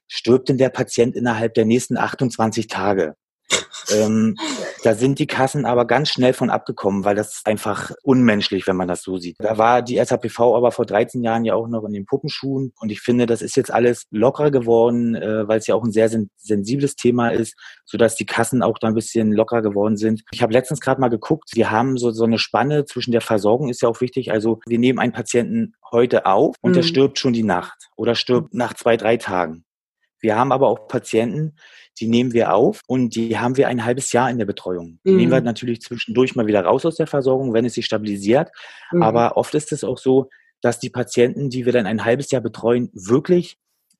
stirbt 0.07 0.49
denn 0.49 0.57
der 0.57 0.69
Patient 0.69 1.15
innerhalb 1.15 1.53
der 1.53 1.65
nächsten 1.65 1.97
28 1.97 2.67
Tage? 2.67 3.15
Ähm, 3.93 4.35
da 4.83 4.93
sind 4.95 5.19
die 5.19 5.27
Kassen 5.27 5.65
aber 5.65 5.85
ganz 5.85 6.09
schnell 6.09 6.33
von 6.33 6.49
abgekommen, 6.49 7.05
weil 7.05 7.15
das 7.15 7.35
ist 7.35 7.47
einfach 7.47 7.91
unmenschlich, 8.03 8.67
wenn 8.67 8.75
man 8.75 8.87
das 8.87 9.03
so 9.03 9.17
sieht. 9.17 9.37
Da 9.39 9.57
war 9.57 9.81
die 9.81 10.03
SAPV 10.03 10.39
aber 10.55 10.71
vor 10.71 10.85
13 10.85 11.23
Jahren 11.23 11.45
ja 11.45 11.55
auch 11.55 11.67
noch 11.67 11.83
in 11.85 11.93
den 11.93 12.05
Puppenschuhen 12.05 12.73
und 12.79 12.91
ich 12.91 13.01
finde, 13.01 13.25
das 13.25 13.41
ist 13.41 13.55
jetzt 13.55 13.71
alles 13.71 14.05
lockerer 14.11 14.51
geworden, 14.51 15.15
äh, 15.15 15.47
weil 15.47 15.59
es 15.59 15.67
ja 15.67 15.75
auch 15.75 15.83
ein 15.83 15.91
sehr 15.91 16.09
sen 16.09 16.29
sensibles 16.37 16.95
Thema 16.95 17.29
ist, 17.29 17.55
sodass 17.85 18.15
die 18.15 18.25
Kassen 18.25 18.61
auch 18.61 18.77
da 18.79 18.87
ein 18.87 18.95
bisschen 18.95 19.31
lockerer 19.31 19.61
geworden 19.61 19.97
sind. 19.97 20.23
Ich 20.31 20.41
habe 20.41 20.53
letztens 20.53 20.79
gerade 20.79 21.01
mal 21.01 21.09
geguckt, 21.09 21.51
wir 21.53 21.71
haben 21.71 21.97
so, 21.97 22.11
so 22.11 22.23
eine 22.23 22.39
Spanne 22.39 22.85
zwischen 22.85 23.11
der 23.11 23.21
Versorgung 23.21 23.69
ist 23.69 23.81
ja 23.81 23.89
auch 23.89 24.01
wichtig. 24.01 24.31
Also 24.31 24.59
wir 24.65 24.79
nehmen 24.79 24.99
einen 24.99 25.13
Patienten 25.13 25.73
heute 25.91 26.25
auf 26.25 26.55
und 26.61 26.71
mhm. 26.71 26.75
der 26.75 26.83
stirbt 26.83 27.19
schon 27.19 27.33
die 27.33 27.43
Nacht 27.43 27.89
oder 27.95 28.15
stirbt 28.15 28.53
nach 28.53 28.73
zwei, 28.73 28.97
drei 28.97 29.17
Tagen. 29.17 29.63
Wir 30.19 30.35
haben 30.35 30.51
aber 30.51 30.67
auch 30.67 30.87
Patienten, 30.87 31.55
die 31.99 32.07
nehmen 32.07 32.33
wir 32.33 32.53
auf 32.53 32.81
und 32.87 33.15
die 33.15 33.37
haben 33.37 33.57
wir 33.57 33.67
ein 33.67 33.85
halbes 33.85 34.11
Jahr 34.11 34.29
in 34.29 34.37
der 34.37 34.45
Betreuung. 34.45 34.99
Die 35.05 35.11
mhm. 35.11 35.17
nehmen 35.17 35.31
wir 35.31 35.41
natürlich 35.41 35.81
zwischendurch 35.81 36.35
mal 36.35 36.47
wieder 36.47 36.63
raus 36.63 36.85
aus 36.85 36.95
der 36.95 37.07
Versorgung, 37.07 37.53
wenn 37.53 37.65
es 37.65 37.73
sich 37.73 37.85
stabilisiert. 37.85 38.49
Mhm. 38.91 39.03
Aber 39.03 39.37
oft 39.37 39.53
ist 39.55 39.71
es 39.71 39.83
auch 39.83 39.97
so, 39.97 40.29
dass 40.61 40.79
die 40.79 40.89
Patienten, 40.89 41.49
die 41.49 41.65
wir 41.65 41.73
dann 41.73 41.85
ein 41.85 42.05
halbes 42.05 42.31
Jahr 42.31 42.41
betreuen, 42.41 42.89
wirklich 42.93 43.57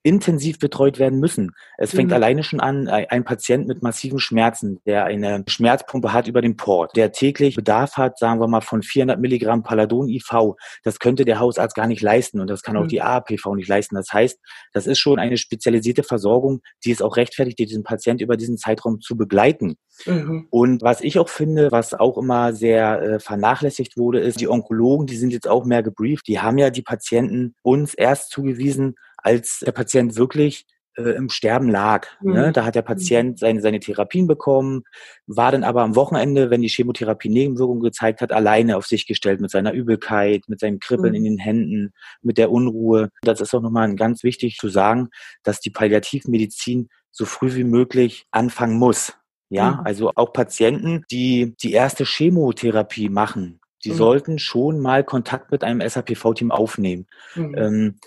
intensiv 0.08 0.58
betreut 0.58 1.00
werden 1.00 1.20
müssen. 1.20 1.52
Es 1.78 1.92
fängt 1.92 2.12
mhm. 2.12 2.14
alleine 2.14 2.42
schon 2.42 2.62
an, 2.62 2.88
ein 2.88 3.26
Patient 3.26 3.68
mit 3.68 3.84
massiven 3.84 4.20
Schmerzen, 4.20 4.80
der 4.86 5.04
eine 5.04 5.44
Schmerzpumpe 5.50 6.14
hat 6.14 6.30
über 6.30 6.42
den 6.42 6.56
Port, 6.56 6.96
der 6.96 7.12
täglich 7.12 7.56
Bedarf 7.58 7.98
hat, 7.98 8.18
sagen 8.18 8.40
wir 8.40 8.48
mal, 8.48 8.62
von 8.62 8.84
400 8.84 9.20
Milligramm 9.20 9.64
Paladon 9.64 10.08
IV. 10.08 10.56
Das 10.86 11.00
könnte 11.00 11.26
der 11.26 11.42
Hausarzt 11.42 11.76
gar 11.76 11.88
nicht 11.88 12.02
leisten 12.02 12.40
und 12.40 12.50
das 12.50 12.62
kann 12.62 12.78
auch 12.78 12.84
mhm. 12.84 12.88
die 12.88 13.02
AAPV 13.02 13.56
nicht 13.56 13.68
leisten. 13.68 13.96
Das 13.96 14.14
heißt, 14.14 14.40
das 14.72 14.88
ist 14.88 15.00
schon 15.00 15.20
eine 15.20 15.36
spezialisierte 15.36 16.04
Versorgung, 16.04 16.62
die 16.86 16.92
es 16.92 17.02
auch 17.02 17.18
rechtfertigt, 17.18 17.60
diesen 17.60 17.84
Patient 17.84 18.22
über 18.22 18.38
diesen 18.38 18.58
Zeitraum 18.58 19.02
zu 19.02 19.18
begleiten. 19.18 19.76
Mhm. 20.06 20.48
Und 20.50 20.84
was 20.84 21.02
ich 21.02 21.20
auch 21.20 21.28
finde, 21.28 21.70
was 21.74 21.94
auch 21.94 22.18
immer 22.18 22.54
sehr 22.54 23.02
äh, 23.02 23.20
vernachlässigt 23.20 23.98
wurde, 23.98 24.22
ist, 24.22 24.40
die 24.40 24.48
Onkologen, 24.48 25.06
die 25.06 25.18
sind 25.18 25.34
jetzt 25.34 25.50
auch 25.50 25.66
mehr 25.66 25.84
gebrieft. 25.84 26.30
Die 26.30 26.40
haben 26.40 26.58
ja 26.58 26.70
die 26.70 26.82
Patienten 26.82 27.56
uns 27.62 27.94
erst 27.94 28.30
zugewiesen, 28.30 28.96
als 29.28 29.60
der 29.60 29.74
Patient 29.74 30.16
wirklich 30.16 30.66
äh, 30.96 31.12
im 31.12 31.30
Sterben 31.30 31.70
lag. 31.70 32.08
Ne? 32.22 32.32
Mhm. 32.32 32.36
Ne? 32.38 32.52
Da 32.54 32.66
hat 32.66 32.76
der 32.76 32.82
Patient 32.82 33.38
seine, 33.38 33.62
seine 33.62 33.82
Therapien 33.82 34.26
bekommen, 34.26 34.84
war 35.26 35.52
dann 35.52 35.66
aber 35.66 35.84
am 35.84 35.96
Wochenende, 35.98 36.50
wenn 36.50 36.62
die 36.62 36.70
Chemotherapie 36.70 37.30
Nebenwirkungen 37.30 37.82
gezeigt 37.82 38.22
hat, 38.22 38.32
alleine 38.32 38.78
auf 38.78 38.86
sich 38.86 39.06
gestellt 39.06 39.42
mit 39.42 39.52
seiner 39.52 39.74
Übelkeit, 39.74 40.44
mit 40.48 40.62
seinem 40.62 40.80
Kribbeln 40.80 41.12
mhm. 41.12 41.18
in 41.18 41.24
den 41.26 41.38
Händen, 41.40 41.94
mit 42.22 42.38
der 42.38 42.52
Unruhe. 42.52 43.10
Das 43.22 43.42
ist 43.42 43.54
auch 43.54 43.62
nochmal 43.62 43.94
ganz 43.96 44.24
wichtig 44.24 44.58
zu 44.58 44.70
sagen, 44.70 45.10
dass 45.44 45.60
die 45.60 45.72
Palliativmedizin 45.72 46.88
so 47.12 47.26
früh 47.26 47.54
wie 47.56 47.66
möglich 47.66 48.26
anfangen 48.32 48.78
muss. 48.78 49.14
Ja, 49.50 49.72
mhm. 49.72 49.80
also 49.86 50.12
auch 50.16 50.32
Patienten, 50.32 51.04
die 51.12 51.56
die 51.62 51.74
erste 51.74 52.06
Chemotherapie 52.06 53.10
machen, 53.10 53.60
die 53.84 53.92
mhm. 53.92 53.96
sollten 53.96 54.40
schon 54.40 54.80
mal 54.80 55.04
Kontakt 55.04 55.52
mit 55.52 55.64
einem 55.64 55.88
SAPV-Team 55.88 56.52
aufnehmen. 56.52 57.08
Mhm. 57.36 57.56
Ähm, 57.58 58.00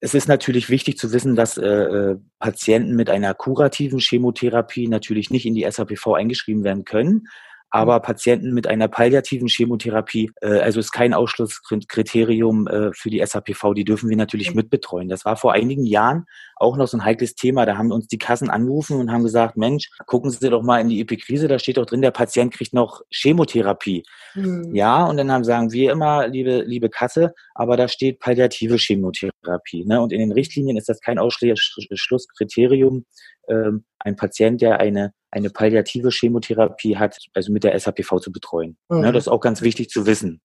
es 0.00 0.14
ist 0.14 0.28
natürlich 0.28 0.70
wichtig 0.70 0.98
zu 0.98 1.12
wissen, 1.12 1.34
dass 1.34 1.56
äh, 1.56 1.66
äh, 1.66 2.16
Patienten 2.38 2.94
mit 2.94 3.10
einer 3.10 3.34
kurativen 3.34 3.98
Chemotherapie 3.98 4.88
natürlich 4.88 5.30
nicht 5.30 5.46
in 5.46 5.54
die 5.54 5.68
SAPV 5.68 6.14
eingeschrieben 6.14 6.64
werden 6.64 6.84
können. 6.84 7.26
Aber 7.70 7.98
Patienten 7.98 8.54
mit 8.54 8.68
einer 8.68 8.86
palliativen 8.86 9.48
Chemotherapie, 9.48 10.30
äh, 10.42 10.60
also 10.60 10.78
ist 10.78 10.92
kein 10.92 11.12
Ausschlusskriterium 11.12 12.68
äh, 12.68 12.92
für 12.94 13.10
die 13.10 13.18
SAPV, 13.18 13.74
die 13.74 13.84
dürfen 13.84 14.08
wir 14.08 14.16
natürlich 14.16 14.54
mitbetreuen. 14.54 15.08
Das 15.08 15.24
war 15.24 15.36
vor 15.36 15.54
einigen 15.54 15.84
Jahren 15.84 16.26
auch 16.54 16.76
noch 16.76 16.86
so 16.86 16.96
ein 16.96 17.04
heikles 17.04 17.34
Thema. 17.34 17.66
Da 17.66 17.76
haben 17.76 17.90
uns 17.90 18.06
die 18.06 18.18
Kassen 18.18 18.48
angerufen 18.48 19.00
und 19.00 19.10
haben 19.10 19.24
gesagt, 19.24 19.56
Mensch, 19.56 19.90
gucken 20.06 20.30
Sie 20.30 20.50
doch 20.50 20.62
mal 20.62 20.80
in 20.80 20.88
die 20.88 21.00
Epikrise, 21.00 21.48
da 21.48 21.58
steht 21.58 21.78
doch 21.78 21.86
drin, 21.86 22.00
der 22.00 22.12
Patient 22.12 22.54
kriegt 22.54 22.74
noch 22.74 23.02
Chemotherapie. 23.10 24.04
Mhm. 24.34 24.74
Ja, 24.74 25.04
und 25.04 25.16
dann 25.16 25.30
haben, 25.30 25.44
sagen 25.44 25.72
wir 25.72 25.92
immer, 25.92 26.28
liebe, 26.28 26.62
liebe 26.62 26.88
Kasse, 26.90 27.34
aber 27.54 27.76
da 27.76 27.88
steht 27.88 28.20
palliative 28.20 28.76
Chemotherapie. 28.76 29.84
Ne? 29.84 30.00
Und 30.00 30.12
in 30.12 30.20
den 30.20 30.32
Richtlinien 30.32 30.76
ist 30.76 30.88
das 30.88 31.00
kein 31.00 31.18
Ausschlusskriterium. 31.18 33.04
Ähm, 33.48 33.84
ein 33.98 34.16
Patient, 34.16 34.60
der 34.60 34.80
eine 34.80 35.12
eine 35.34 35.50
palliative 35.50 36.10
Chemotherapie 36.10 36.96
hat, 36.96 37.18
also 37.34 37.52
mit 37.52 37.64
der 37.64 37.78
SAPV 37.78 38.20
zu 38.20 38.32
betreuen. 38.32 38.76
Mhm. 38.88 39.04
Ja, 39.04 39.12
das 39.12 39.24
ist 39.24 39.28
auch 39.28 39.40
ganz 39.40 39.62
wichtig 39.62 39.90
zu 39.90 40.06
wissen. 40.06 40.40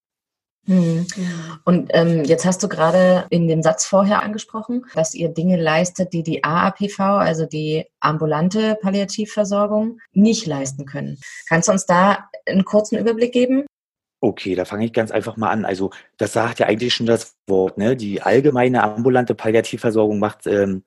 Mhm. 0.65 1.07
Und 1.63 1.89
ähm, 1.93 2.23
jetzt 2.25 2.45
hast 2.45 2.61
du 2.61 2.67
gerade 2.67 3.25
in 3.29 3.47
dem 3.47 3.63
Satz 3.63 3.85
vorher 3.85 4.23
angesprochen, 4.23 4.85
dass 4.93 5.13
ihr 5.13 5.29
Dinge 5.29 5.61
leistet, 5.61 6.11
die 6.13 6.23
die 6.23 6.43
AAPV, 6.43 6.99
also 6.99 7.45
die 7.45 7.85
ambulante 7.99 8.77
Palliativversorgung, 8.81 9.99
nicht 10.11 10.45
leisten 10.45 10.85
können. 10.85 11.17
Kannst 11.47 11.69
du 11.69 11.71
uns 11.71 11.85
da 11.85 12.29
einen 12.45 12.65
kurzen 12.65 12.97
Überblick 12.97 13.31
geben? 13.31 13.65
Okay, 14.21 14.53
da 14.55 14.65
fange 14.65 14.85
ich 14.85 14.93
ganz 14.93 15.11
einfach 15.11 15.37
mal 15.37 15.49
an. 15.49 15.63
Also 15.63 15.91
das 16.17 16.33
sagt 16.33 16.59
ja 16.59 16.67
eigentlich 16.67 16.93
schon 16.93 17.05
das 17.05 17.37
Wort. 17.47 17.77
Ne? 17.77 17.95
Die 17.95 18.21
allgemeine 18.21 18.83
ambulante 18.83 19.33
Palliativversorgung 19.33 20.19
macht 20.19 20.45
ähm, 20.45 20.83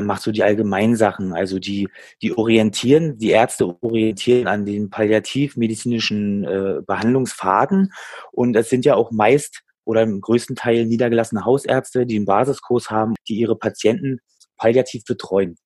macht 0.00 0.22
so 0.22 0.32
die 0.32 0.42
allgemeinen 0.42 0.96
Sachen. 0.96 1.32
Also 1.32 1.58
die, 1.58 1.88
die 2.22 2.36
orientieren, 2.36 3.18
die 3.18 3.30
Ärzte 3.30 3.76
orientieren 3.80 4.48
an 4.48 4.66
den 4.66 4.90
palliativmedizinischen 4.90 6.44
äh, 6.44 6.82
Behandlungspfaden. 6.86 7.92
Und 8.32 8.56
es 8.56 8.68
sind 8.68 8.84
ja 8.84 8.94
auch 8.94 9.10
meist 9.10 9.62
oder 9.84 10.02
im 10.02 10.20
größten 10.20 10.56
Teil 10.56 10.84
niedergelassene 10.86 11.44
Hausärzte, 11.44 12.06
die 12.06 12.16
einen 12.16 12.26
Basiskurs 12.26 12.90
haben, 12.90 13.14
die 13.28 13.36
ihre 13.36 13.56
Patienten 13.56 14.18
palliativ 14.56 15.04
betreuen. 15.04 15.56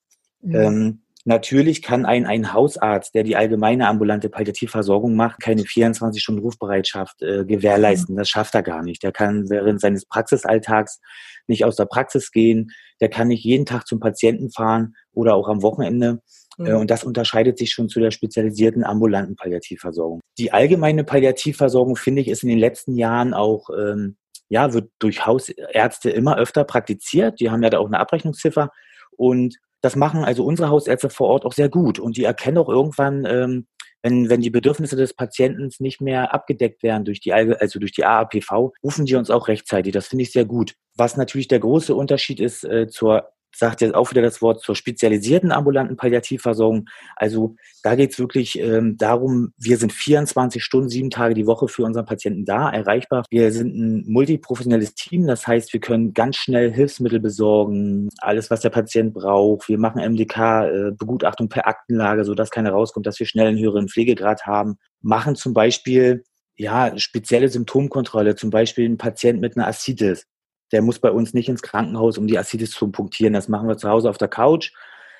Mhm. 0.43 0.55
Ähm, 0.55 1.03
Natürlich 1.25 1.83
kann 1.83 2.07
ein, 2.07 2.25
ein 2.25 2.53
Hausarzt, 2.53 3.15
der 3.15 3.25
die 3.25 3.37
allgemeine 3.37 3.89
ambulante 3.89 4.31
Palliativversorgung 4.31 5.15
macht, 5.15 5.41
keine 5.41 5.65
24 5.65 6.23
Stunden 6.23 6.41
Rufbereitschaft 6.41 7.21
äh, 7.23 7.45
gewährleisten. 7.45 8.17
Das 8.17 8.31
schafft 8.31 8.55
er 8.55 8.63
gar 8.63 8.83
nicht. 8.83 9.03
Der 9.03 9.13
kann 9.13 9.51
während 9.51 9.81
seines 9.81 10.07
Praxisalltags 10.07 11.01
nicht 11.47 11.65
aus 11.65 11.77
der 11.77 11.85
Praxis 11.85 12.31
gehen. 12.31 12.71
Der 13.01 13.11
kann 13.11 13.29
nicht 13.29 13.45
jeden 13.45 13.67
Tag 13.67 13.87
zum 13.87 14.01
Patienten 14.01 14.51
fahren 14.51 14.95
oder 15.13 15.35
auch 15.35 15.49
am 15.49 15.63
Wochenende. 15.63 16.21
Mhm. 16.57 16.67
Äh, 16.67 16.75
und 16.75 16.91
das 16.91 17.05
unterscheidet 17.05 17.59
sich 17.59 17.73
schon 17.73 17.91
zu 17.91 18.01
der 18.01 18.13
spezialisierten 18.13 18.83
ambulanten 18.83 19.37
Palliativversorgung. 19.37 20.21
Die 20.39 20.53
allgemeine 20.53 21.05
Palliativversorgung, 21.05 21.97
finde 21.97 22.23
ich, 22.23 22.29
ist 22.29 22.45
in 22.45 22.49
den 22.49 22.59
letzten 22.59 22.97
Jahren 22.97 23.35
auch 23.35 23.69
ähm, 23.71 24.17
ja, 24.51 24.73
wird 24.73 24.91
durch 24.99 25.25
Hausärzte 25.27 26.11
immer 26.11 26.37
öfter 26.37 26.65
praktiziert. 26.65 27.41
Die 27.41 27.51
haben 27.51 27.63
ja 27.63 27.71
da 27.71 27.79
auch 27.79 27.87
eine 27.87 28.01
Abrechnungsziffer. 28.01 28.71
Und 29.17 29.57
das 29.81 29.97
machen 29.97 30.25
also 30.25 30.45
unsere 30.45 30.69
Hausärzte 30.69 31.11
vor 31.11 31.29
Ort 31.29 31.45
auch 31.45 31.53
sehr 31.53 31.69
gut 31.69 31.99
und 31.99 32.17
die 32.17 32.25
erkennen 32.25 32.59
auch 32.59 32.69
irgendwann, 32.69 33.25
ähm, 33.25 33.67
wenn, 34.03 34.31
wenn 34.31 34.41
die 34.41 34.51
Bedürfnisse 34.51 34.97
des 34.97 35.15
Patienten 35.15 35.71
nicht 35.79 36.01
mehr 36.01 36.33
abgedeckt 36.33 36.83
werden 36.83 37.05
durch 37.05 37.21
die, 37.21 37.33
also 37.33 37.79
durch 37.79 37.93
die 37.93 38.05
AAPV, 38.05 38.73
rufen 38.83 39.05
die 39.05 39.15
uns 39.15 39.31
auch 39.31 39.49
rechtzeitig. 39.49 39.93
Das 39.93 40.09
finde 40.09 40.23
ich 40.23 40.33
sehr 40.33 40.45
gut. 40.45 40.75
Was 40.97 41.17
natürlich 41.17 41.49
der 41.49 41.61
große 41.61 41.95
Unterschied 41.95 42.41
ist 42.41 42.65
äh, 42.65 42.89
zur 42.89 43.31
sagt 43.55 43.81
jetzt 43.81 43.95
auch 43.95 44.11
wieder 44.11 44.23
das 44.23 44.43
Wort 44.43 44.63
zur 44.63 44.75
spezialisierten 44.75 45.53
ambulanten 45.53 45.97
Palliativversorgung. 45.97 46.89
Also 47.17 47.57
da 47.83 47.95
geht 47.95 48.13
es 48.13 48.19
wirklich 48.19 48.59
ähm, 48.59 48.97
darum, 48.97 49.53
wir 49.59 49.77
sind 49.77 49.93
24 49.93 50.63
Stunden, 50.63 50.89
sieben 50.89 51.11
Tage 51.11 51.35
die 51.35 51.47
Woche 51.47 51.69
für 51.69 51.85
unseren 51.85 52.07
Patienten 52.07 52.45
da, 52.45 52.71
erreichbar. 52.71 53.25
Wir 53.31 53.53
sind 53.53 53.77
ein 53.77 54.05
multiprofessionelles 54.07 54.95
Team, 54.95 55.27
das 55.27 55.47
heißt, 55.47 55.73
wir 55.73 55.81
können 55.81 56.15
ganz 56.15 56.37
schnell 56.37 56.73
Hilfsmittel 56.73 57.21
besorgen, 57.21 58.09
alles, 58.19 58.51
was 58.51 58.61
der 58.61 58.71
Patient 58.71 59.15
braucht. 59.15 59.69
Wir 59.69 59.79
machen 59.79 60.03
MDK-Begutachtung 60.03 61.47
äh, 61.47 61.51
per 61.51 61.67
Aktenlage, 61.67 62.25
sodass 62.25 62.51
keiner 62.51 62.71
rauskommt, 62.71 63.07
dass 63.07 63.19
wir 63.19 63.27
schnell 63.27 63.49
einen 63.49 63.59
höheren 63.59 63.89
Pflegegrad 63.89 64.47
haben. 64.47 64.77
Machen 65.01 65.37
zum 65.37 65.55
Beispiel 65.55 66.25
ja, 66.57 66.97
spezielle 66.99 67.49
Symptomkontrolle, 67.49 68.35
zum 68.35 68.51
Beispiel 68.51 68.89
ein 68.89 68.99
Patient 68.99 69.41
mit 69.41 69.57
einer 69.57 69.67
Aszites 69.67 70.27
der 70.73 70.83
muss 70.83 70.99
bei 70.99 71.11
uns 71.11 71.35
nicht 71.35 71.49
ins 71.49 71.63
Krankenhaus, 71.63 72.19
um 72.19 72.27
die 72.27 72.39
Aszites 72.39 72.71
zu 72.71 72.91
punktieren. 72.91 73.33
Das 73.33 73.49
machen 73.49 73.69
wir 73.69 73.77
zu 73.77 73.89
Hause 73.89 74.09
auf 74.09 74.19
der 74.19 74.29
Couch. 74.29 74.73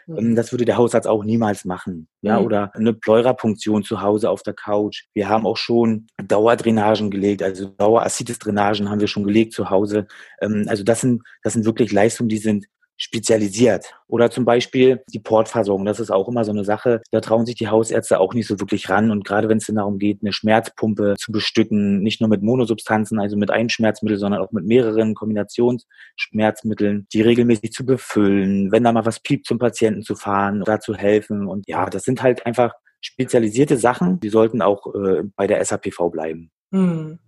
Mhm. 0.07 0.35
Das 0.35 0.53
würde 0.53 0.65
der 0.65 0.77
Hausarzt 0.77 1.09
auch 1.09 1.25
niemals 1.25 1.65
machen. 1.65 2.09
Ja, 2.23 2.39
mhm. 2.39 2.47
oder 2.47 2.75
eine 2.75 2.93
Pleurapunktion 2.93 3.83
zu 3.85 4.03
Hause 4.03 4.31
auf 4.31 4.43
der 4.43 4.55
Couch. 4.55 5.05
Wir 5.15 5.29
haben 5.29 5.47
auch 5.47 5.57
schon 5.57 6.07
Dauerdrainagen 6.23 7.11
gelegt, 7.11 7.43
also 7.43 7.67
Daueraszites-Drainagen 7.67 8.91
haben 8.91 9.01
wir 9.01 9.09
schon 9.09 9.25
gelegt 9.25 9.53
zu 9.53 9.71
Hause. 9.71 10.07
Ähm, 10.41 10.67
also 10.69 10.83
das 10.83 11.01
sind, 11.01 11.23
das 11.43 11.53
sind 11.55 11.65
wirklich 11.65 11.93
Leistungen, 11.93 12.29
die 12.29 12.39
sind 12.39 12.67
spezialisiert. 13.01 13.95
Oder 14.09 14.31
zum 14.31 14.45
Beispiel 14.45 15.03
die 15.11 15.21
Portversorgung. 15.21 15.87
Das 15.87 16.01
ist 16.01 16.11
auch 16.11 16.29
immer 16.29 16.45
so 16.45 16.51
eine 16.51 16.65
Sache. 16.65 17.01
Da 17.11 17.21
trauen 17.21 17.47
sich 17.47 17.55
die 17.55 17.69
Hausärzte 17.69 18.21
auch 18.21 18.35
nicht 18.35 18.47
so 18.47 18.61
wirklich 18.61 18.91
ran. 18.91 19.11
Und 19.11 19.25
gerade 19.25 19.49
wenn 19.49 19.57
es 19.57 19.67
dann 19.67 19.77
darum 19.77 19.99
geht, 19.99 20.19
eine 20.23 20.35
Schmerzpumpe 20.35 21.15
zu 21.19 21.33
bestücken, 21.33 22.03
nicht 22.03 22.21
nur 22.21 22.29
mit 22.29 22.43
Monosubstanzen, 22.43 23.19
also 23.19 23.39
mit 23.39 23.51
einem 23.51 23.71
Schmerzmittel, 23.71 24.19
sondern 24.19 24.43
auch 24.43 24.53
mit 24.53 24.67
mehreren 24.67 25.15
Kombinationsschmerzmitteln, 25.15 27.07
die 27.11 27.23
regelmäßig 27.23 27.73
zu 27.73 27.87
befüllen, 27.87 28.71
wenn 28.71 28.85
da 28.85 28.93
mal 28.93 29.07
was 29.07 29.21
piept 29.21 29.47
zum 29.47 29.59
Patienten 29.59 30.03
zu 30.03 30.15
fahren, 30.15 30.63
da 30.67 30.79
zu 30.79 30.95
helfen. 30.95 31.49
Und 31.49 31.67
ja, 31.69 31.89
das 31.89 32.03
sind 32.03 32.23
halt 32.23 32.45
einfach 32.45 32.75
spezialisierte 33.01 33.79
Sachen. 33.79 34.21
Die 34.21 34.29
sollten 34.29 34.61
auch 34.61 34.95
äh, 34.95 35.23
bei 35.37 35.47
der 35.47 35.65
SAPV 35.65 36.11
bleiben. 36.11 36.51
Hm. 36.71 37.19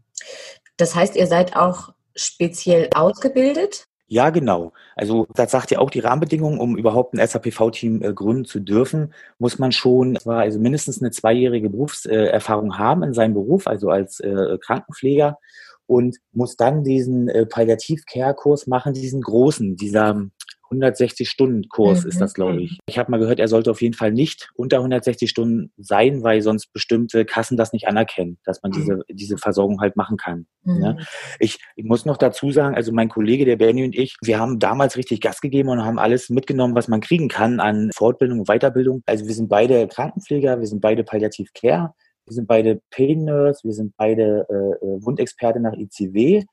Das 0.77 0.95
heißt, 0.95 1.17
ihr 1.17 1.27
seid 1.27 1.57
auch 1.57 1.95
speziell 2.15 2.91
ausgebildet? 2.95 3.87
Ja, 4.13 4.29
genau. 4.29 4.75
Also 4.95 5.27
das 5.35 5.51
sagt 5.53 5.71
ja 5.71 5.79
auch 5.79 5.89
die 5.89 6.01
Rahmenbedingungen, 6.01 6.61
um 6.61 6.77
überhaupt 6.77 7.15
ein 7.15 7.27
SAPV-Team 7.27 8.03
äh, 8.03 8.13
gründen 8.13 8.45
zu 8.45 8.61
dürfen, 8.61 9.15
muss 9.39 9.59
man 9.59 9.73
schon 9.73 10.17
zwar 10.17 10.41
also 10.41 10.59
mindestens 10.59 11.01
eine 11.01 11.13
zweijährige 11.13 11.71
Berufserfahrung 11.71 12.77
haben 12.77 13.05
in 13.05 13.15
seinem 13.15 13.33
Beruf, 13.33 13.67
also 13.67 13.89
als 13.89 14.21
äh, 14.21 14.59
Krankenpfleger 14.61 15.39
und 15.87 16.19
muss 16.33 16.57
dann 16.57 16.85
diesen 16.85 17.31
äh, 17.31 17.47
Palliativ-Care-Kurs 17.47 18.67
machen, 18.67 18.93
diesen 18.93 19.23
großen, 19.23 19.77
dieser 19.77 20.27
160-Stunden-Kurs 20.73 22.03
mhm. 22.03 22.09
ist 22.09 22.21
das, 22.21 22.35
glaube 22.35 22.63
ich. 22.63 22.79
Ich 22.87 22.99
habe 22.99 23.11
mal 23.11 23.19
gehört, 23.19 23.41
er 23.41 23.49
sollte 23.49 23.71
auf 23.71 23.83
jeden 23.83 23.95
Fall 23.95 24.13
nicht 24.13 24.51
unter 24.55 24.79
160 24.79 25.29
Stunden 25.29 25.73
sein, 25.77 26.23
weil 26.23 26.43
sonst 26.43 26.73
bestimmte 26.73 27.25
Kassen 27.25 27.57
das 27.57 27.73
nicht 27.73 27.87
anerkennen, 27.87 28.39
dass 28.45 28.63
man 28.63 28.73
diese, 28.73 29.01
diese 29.11 29.39
Versorgung 29.39 29.81
halt 29.81 29.97
machen 29.97 30.17
kann. 30.17 30.47
Mhm. 30.65 30.79
Ne? 30.79 30.97
Ich, 31.39 31.59
ich 31.77 31.85
muss 31.85 32.05
noch 32.05 32.17
dazu 32.17 32.51
sagen, 32.51 32.75
also 32.75 32.93
mein 32.93 33.09
Kollege, 33.09 33.45
der 33.45 33.57
Bernie 33.57 33.85
und 33.85 33.97
ich, 33.97 34.17
wir 34.23 34.39
haben 34.39 34.59
damals 34.59 34.97
richtig 34.97 35.21
Gas 35.21 35.41
gegeben 35.41 35.69
und 35.69 35.85
haben 35.85 35.99
alles 35.99 36.31
mitgenommen, 36.31 36.75
was 36.75 36.89
man 36.89 37.01
kriegen 37.01 37.29
kann 37.29 37.61
an 37.61 37.91
Fortbildung 37.95 38.41
und 38.41 38.49
Weiterbildung. 38.49 39.03
Also 39.07 39.27
wir 39.27 39.35
sind 39.35 39.49
beide 39.49 39.87
Krankenpfleger, 39.89 40.61
wir 40.61 40.67
sind 40.67 40.81
beide 40.81 41.05
Palliativ 41.05 41.53
Care, 41.55 41.95
wir 42.27 42.35
sind 42.35 42.47
beide 42.47 42.81
Pain 42.91 43.25
Nurse, 43.25 43.61
wir 43.65 43.75
sind 43.75 43.95
beide 43.97 44.47
äh, 44.49 44.87
äh 44.87 45.05
Wundexperte 45.05 45.61
nach 45.61 45.75
ICW. 45.75 46.45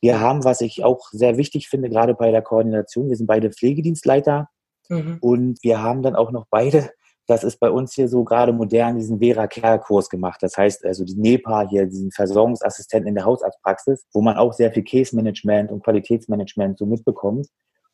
Wir 0.00 0.20
haben, 0.20 0.44
was 0.44 0.60
ich 0.60 0.84
auch 0.84 1.08
sehr 1.10 1.36
wichtig 1.36 1.68
finde, 1.68 1.88
gerade 1.88 2.14
bei 2.14 2.30
der 2.30 2.42
Koordination, 2.42 3.08
wir 3.08 3.16
sind 3.16 3.26
beide 3.26 3.50
Pflegedienstleiter 3.50 4.48
mhm. 4.88 5.18
und 5.20 5.58
wir 5.62 5.82
haben 5.82 6.02
dann 6.02 6.16
auch 6.16 6.30
noch 6.30 6.46
beide, 6.50 6.90
das 7.26 7.42
ist 7.42 7.58
bei 7.58 7.70
uns 7.70 7.94
hier 7.94 8.08
so 8.08 8.22
gerade 8.24 8.52
modern, 8.52 8.96
diesen 8.96 9.18
Vera 9.18 9.46
Care 9.48 9.80
Kurs 9.80 10.08
gemacht. 10.08 10.38
Das 10.42 10.56
heißt 10.56 10.84
also 10.84 11.04
die 11.04 11.16
NEPA 11.16 11.68
hier, 11.68 11.86
diesen 11.86 12.12
Versorgungsassistenten 12.12 13.08
in 13.08 13.14
der 13.14 13.24
Hausarztpraxis, 13.24 14.06
wo 14.12 14.20
man 14.20 14.36
auch 14.36 14.52
sehr 14.52 14.72
viel 14.72 14.84
Case 14.84 15.14
Management 15.14 15.72
und 15.72 15.82
Qualitätsmanagement 15.82 16.78
so 16.78 16.86
mitbekommt. 16.86 17.48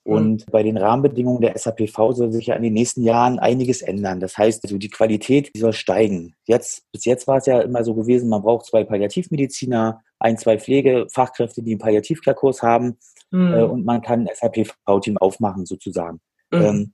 Mhm. 0.04 0.12
Und 0.12 0.46
bei 0.50 0.62
den 0.62 0.76
Rahmenbedingungen 0.76 1.40
der 1.40 1.56
SAPV 1.56 2.12
soll 2.12 2.32
sich 2.32 2.46
ja 2.46 2.56
in 2.56 2.62
den 2.62 2.74
nächsten 2.74 3.02
Jahren 3.02 3.38
einiges 3.38 3.82
ändern. 3.82 4.20
Das 4.20 4.36
heißt, 4.36 4.64
also 4.64 4.76
die 4.76 4.90
Qualität 4.90 5.50
die 5.54 5.60
soll 5.60 5.72
steigen. 5.72 6.34
Jetzt, 6.44 6.82
bis 6.92 7.04
jetzt 7.04 7.26
war 7.26 7.38
es 7.38 7.46
ja 7.46 7.60
immer 7.60 7.84
so 7.84 7.94
gewesen, 7.94 8.28
man 8.28 8.42
braucht 8.42 8.66
zwei 8.66 8.84
Palliativmediziner, 8.84 10.02
ein, 10.22 10.38
zwei 10.38 10.58
Pflegefachkräfte, 10.58 11.62
die 11.62 11.72
einen 11.72 11.80
Palliativkurs 11.80 12.62
haben 12.62 12.98
mhm. 13.30 13.54
äh, 13.54 13.62
und 13.62 13.84
man 13.84 14.02
kann 14.02 14.26
ein 14.26 14.34
SAP-V-Team 14.34 15.18
aufmachen 15.18 15.66
sozusagen. 15.66 16.20
Mhm. 16.50 16.62
Ähm, 16.62 16.92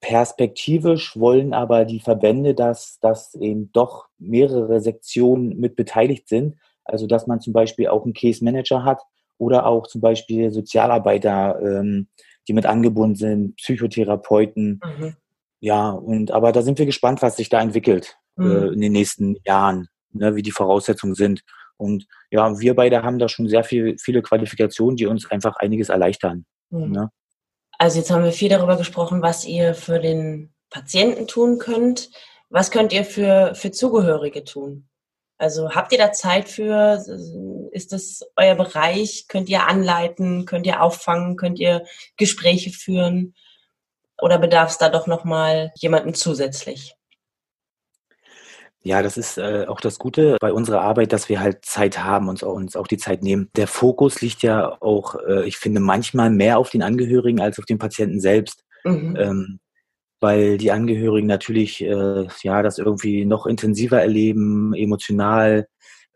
perspektivisch 0.00 1.16
wollen 1.18 1.52
aber 1.52 1.84
die 1.84 2.00
Verbände, 2.00 2.54
dass, 2.54 2.98
dass 3.00 3.34
eben 3.34 3.72
doch 3.72 4.06
mehrere 4.18 4.80
Sektionen 4.80 5.58
mit 5.58 5.76
beteiligt 5.76 6.28
sind. 6.28 6.56
Also 6.84 7.06
dass 7.06 7.26
man 7.26 7.40
zum 7.40 7.52
Beispiel 7.52 7.88
auch 7.88 8.04
einen 8.04 8.14
Case 8.14 8.44
Manager 8.44 8.84
hat 8.84 9.02
oder 9.38 9.66
auch 9.66 9.86
zum 9.86 10.00
Beispiel 10.00 10.52
Sozialarbeiter, 10.52 11.58
ähm, 11.60 12.08
die 12.46 12.52
mit 12.52 12.66
angebunden 12.66 13.16
sind, 13.16 13.56
Psychotherapeuten. 13.56 14.80
Mhm. 14.84 15.16
Ja, 15.60 15.90
und 15.90 16.30
aber 16.30 16.52
da 16.52 16.62
sind 16.62 16.78
wir 16.78 16.86
gespannt, 16.86 17.22
was 17.22 17.36
sich 17.36 17.48
da 17.48 17.60
entwickelt 17.60 18.16
mhm. 18.36 18.50
äh, 18.50 18.66
in 18.68 18.80
den 18.80 18.92
nächsten 18.92 19.36
Jahren, 19.44 19.88
ne, 20.12 20.36
wie 20.36 20.42
die 20.42 20.52
Voraussetzungen 20.52 21.14
sind. 21.14 21.42
Und 21.76 22.06
ja, 22.30 22.58
wir 22.58 22.74
beide 22.74 23.02
haben 23.02 23.18
da 23.18 23.28
schon 23.28 23.48
sehr 23.48 23.64
viel, 23.64 23.96
viele 23.98 24.22
Qualifikationen, 24.22 24.96
die 24.96 25.06
uns 25.06 25.30
einfach 25.30 25.56
einiges 25.56 25.88
erleichtern. 25.88 26.46
Mhm. 26.70 26.90
Ne? 26.90 27.10
Also 27.78 27.98
jetzt 27.98 28.10
haben 28.10 28.24
wir 28.24 28.32
viel 28.32 28.48
darüber 28.48 28.76
gesprochen, 28.76 29.22
was 29.22 29.44
ihr 29.44 29.74
für 29.74 30.00
den 30.00 30.54
Patienten 30.70 31.26
tun 31.26 31.58
könnt. 31.58 32.10
Was 32.48 32.70
könnt 32.70 32.92
ihr 32.92 33.04
für, 33.04 33.54
für 33.54 33.70
Zugehörige 33.70 34.44
tun? 34.44 34.88
Also 35.38 35.70
habt 35.70 35.92
ihr 35.92 35.98
da 35.98 36.12
Zeit 36.12 36.48
für? 36.48 37.04
Ist 37.72 37.92
das 37.92 38.22
euer 38.36 38.54
Bereich? 38.54 39.26
Könnt 39.28 39.48
ihr 39.48 39.66
anleiten? 39.66 40.46
Könnt 40.46 40.66
ihr 40.66 40.82
auffangen? 40.82 41.36
Könnt 41.36 41.58
ihr 41.58 41.84
Gespräche 42.16 42.70
führen? 42.70 43.34
Oder 44.18 44.38
bedarf 44.38 44.70
es 44.70 44.78
da 44.78 44.88
doch 44.88 45.06
nochmal 45.06 45.72
jemanden 45.76 46.14
zusätzlich? 46.14 46.96
Ja, 48.86 49.02
das 49.02 49.16
ist 49.16 49.36
äh, 49.36 49.64
auch 49.66 49.80
das 49.80 49.98
Gute 49.98 50.36
bei 50.40 50.52
unserer 50.52 50.80
Arbeit, 50.80 51.12
dass 51.12 51.28
wir 51.28 51.40
halt 51.40 51.64
Zeit 51.64 52.04
haben 52.04 52.28
und 52.28 52.44
uns 52.44 52.76
auch 52.76 52.86
die 52.86 52.98
Zeit 52.98 53.20
nehmen. 53.20 53.50
Der 53.56 53.66
Fokus 53.66 54.20
liegt 54.20 54.42
ja 54.42 54.80
auch, 54.80 55.16
äh, 55.26 55.44
ich 55.44 55.56
finde, 55.56 55.80
manchmal 55.80 56.30
mehr 56.30 56.56
auf 56.56 56.70
den 56.70 56.84
Angehörigen 56.84 57.40
als 57.40 57.58
auf 57.58 57.64
den 57.64 57.78
Patienten 57.78 58.20
selbst. 58.20 58.62
Mhm. 58.84 59.16
Ähm, 59.18 59.58
weil 60.20 60.56
die 60.56 60.70
Angehörigen 60.70 61.26
natürlich 61.26 61.82
äh, 61.82 62.28
ja 62.42 62.62
das 62.62 62.78
irgendwie 62.78 63.24
noch 63.24 63.46
intensiver 63.46 64.00
erleben, 64.00 64.72
emotional. 64.72 65.66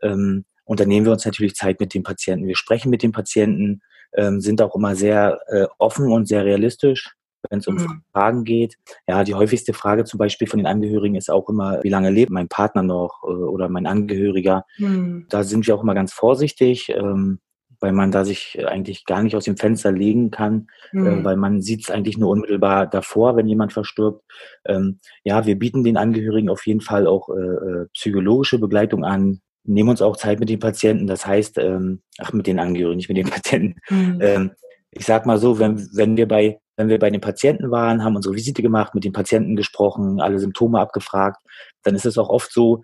Ähm, 0.01 0.45
und 0.65 0.79
dann 0.79 0.87
nehmen 0.87 1.07
wir 1.07 1.13
uns 1.13 1.25
natürlich 1.25 1.57
Zeit 1.57 1.81
mit 1.81 1.93
den 1.93 2.05
Patienten. 2.05 2.47
Wir 2.47 2.57
sprechen 2.57 2.91
mit 2.91 3.03
den 3.03 3.11
Patienten, 3.11 3.81
ähm, 4.15 4.41
sind 4.41 4.63
auch 4.63 4.77
immer 4.77 4.95
sehr 4.95 5.41
äh, 5.49 5.67
offen 5.79 6.13
und 6.13 6.29
sehr 6.29 6.45
realistisch 6.45 7.17
wenn 7.49 7.61
es 7.61 7.67
um 7.67 7.77
mhm. 7.77 8.03
Fragen 8.13 8.45
geht. 8.45 8.77
Ja, 9.07 9.25
die 9.25 9.35
häufigste 9.35 9.73
Frage 9.73 10.05
zum 10.05 10.19
Beispiel 10.19 10.47
von 10.47 10.59
den 10.59 10.67
Angehörigen 10.67 11.15
ist 11.15 11.31
auch 11.31 11.49
immer, 11.49 11.83
wie 11.83 11.89
lange 11.89 12.11
lebt 12.11 12.31
mein 12.31 12.49
Partner 12.49 12.83
noch 12.83 13.23
äh, 13.25 13.29
oder 13.31 13.69
mein 13.69 13.87
Angehöriger. 13.87 14.65
Mhm. 14.79 15.27
Da 15.29 15.43
sind 15.45 15.67
wir 15.67 15.75
auch 15.75 15.83
immer 15.83 15.95
ganz 15.95 16.13
vorsichtig. 16.13 16.91
Ähm, 16.91 17.41
weil 17.83 17.93
man 17.93 18.13
da 18.13 18.25
sich 18.25 18.63
eigentlich 18.67 19.07
gar 19.07 19.23
nicht 19.23 19.35
aus 19.35 19.45
dem 19.45 19.57
Fenster 19.57 19.91
legen 19.91 20.31
kann, 20.31 20.67
mhm. 20.93 21.07
äh, 21.07 21.25
weil 21.25 21.37
man 21.37 21.63
sieht 21.63 21.83
es 21.83 21.91
eigentlich 21.91 22.19
nur 22.19 22.31
unmittelbar 22.31 22.87
davor, 22.87 23.37
wenn 23.37 23.49
jemand 23.49 23.73
verstirbt. 23.73 24.23
Ähm, 24.67 25.01
ja, 25.25 25.47
wir 25.47 25.59
bieten 25.59 25.83
den 25.83 25.97
Angehörigen 25.97 26.51
auf 26.51 26.67
jeden 26.67 26.83
Fall 26.83 27.07
auch 27.07 27.31
äh, 27.31 27.87
psychologische 27.95 28.59
Begleitung 28.59 29.05
an, 29.05 29.41
nehmen 29.65 29.89
uns 29.89 30.03
auch 30.03 30.17
Zeit 30.17 30.41
mit 30.41 30.49
den 30.49 30.61
Patienten, 30.61 31.07
das 31.07 31.27
heißt, 31.27 31.59
ähm, 31.59 32.03
ach, 32.19 32.33
mit 32.33 32.47
den 32.47 32.59
Angehörigen, 32.59 32.97
nicht 32.97 33.09
mit 33.09 33.19
den 33.19 33.31
Patienten. 33.31 33.81
Mhm. 33.89 34.19
Ähm, 34.21 34.51
ich 34.93 35.07
sag 35.07 35.25
mal 35.25 35.39
so, 35.39 35.59
wenn, 35.59 35.89
wenn 35.95 36.17
wir 36.17 36.27
bei 36.27 36.59
wenn 36.81 36.89
wir 36.89 36.99
bei 36.99 37.11
den 37.11 37.21
Patienten 37.21 37.71
waren, 37.71 38.03
haben 38.03 38.17
unsere 38.17 38.35
Visite 38.35 38.63
gemacht, 38.63 38.95
mit 38.95 39.05
den 39.05 39.13
Patienten 39.13 39.55
gesprochen, 39.55 40.21
alle 40.21 40.39
Symptome 40.39 40.81
abgefragt, 40.81 41.39
dann 41.83 41.95
ist 41.95 42.07
es 42.07 42.17
auch 42.17 42.31
oft 42.31 42.51
so, 42.53 42.83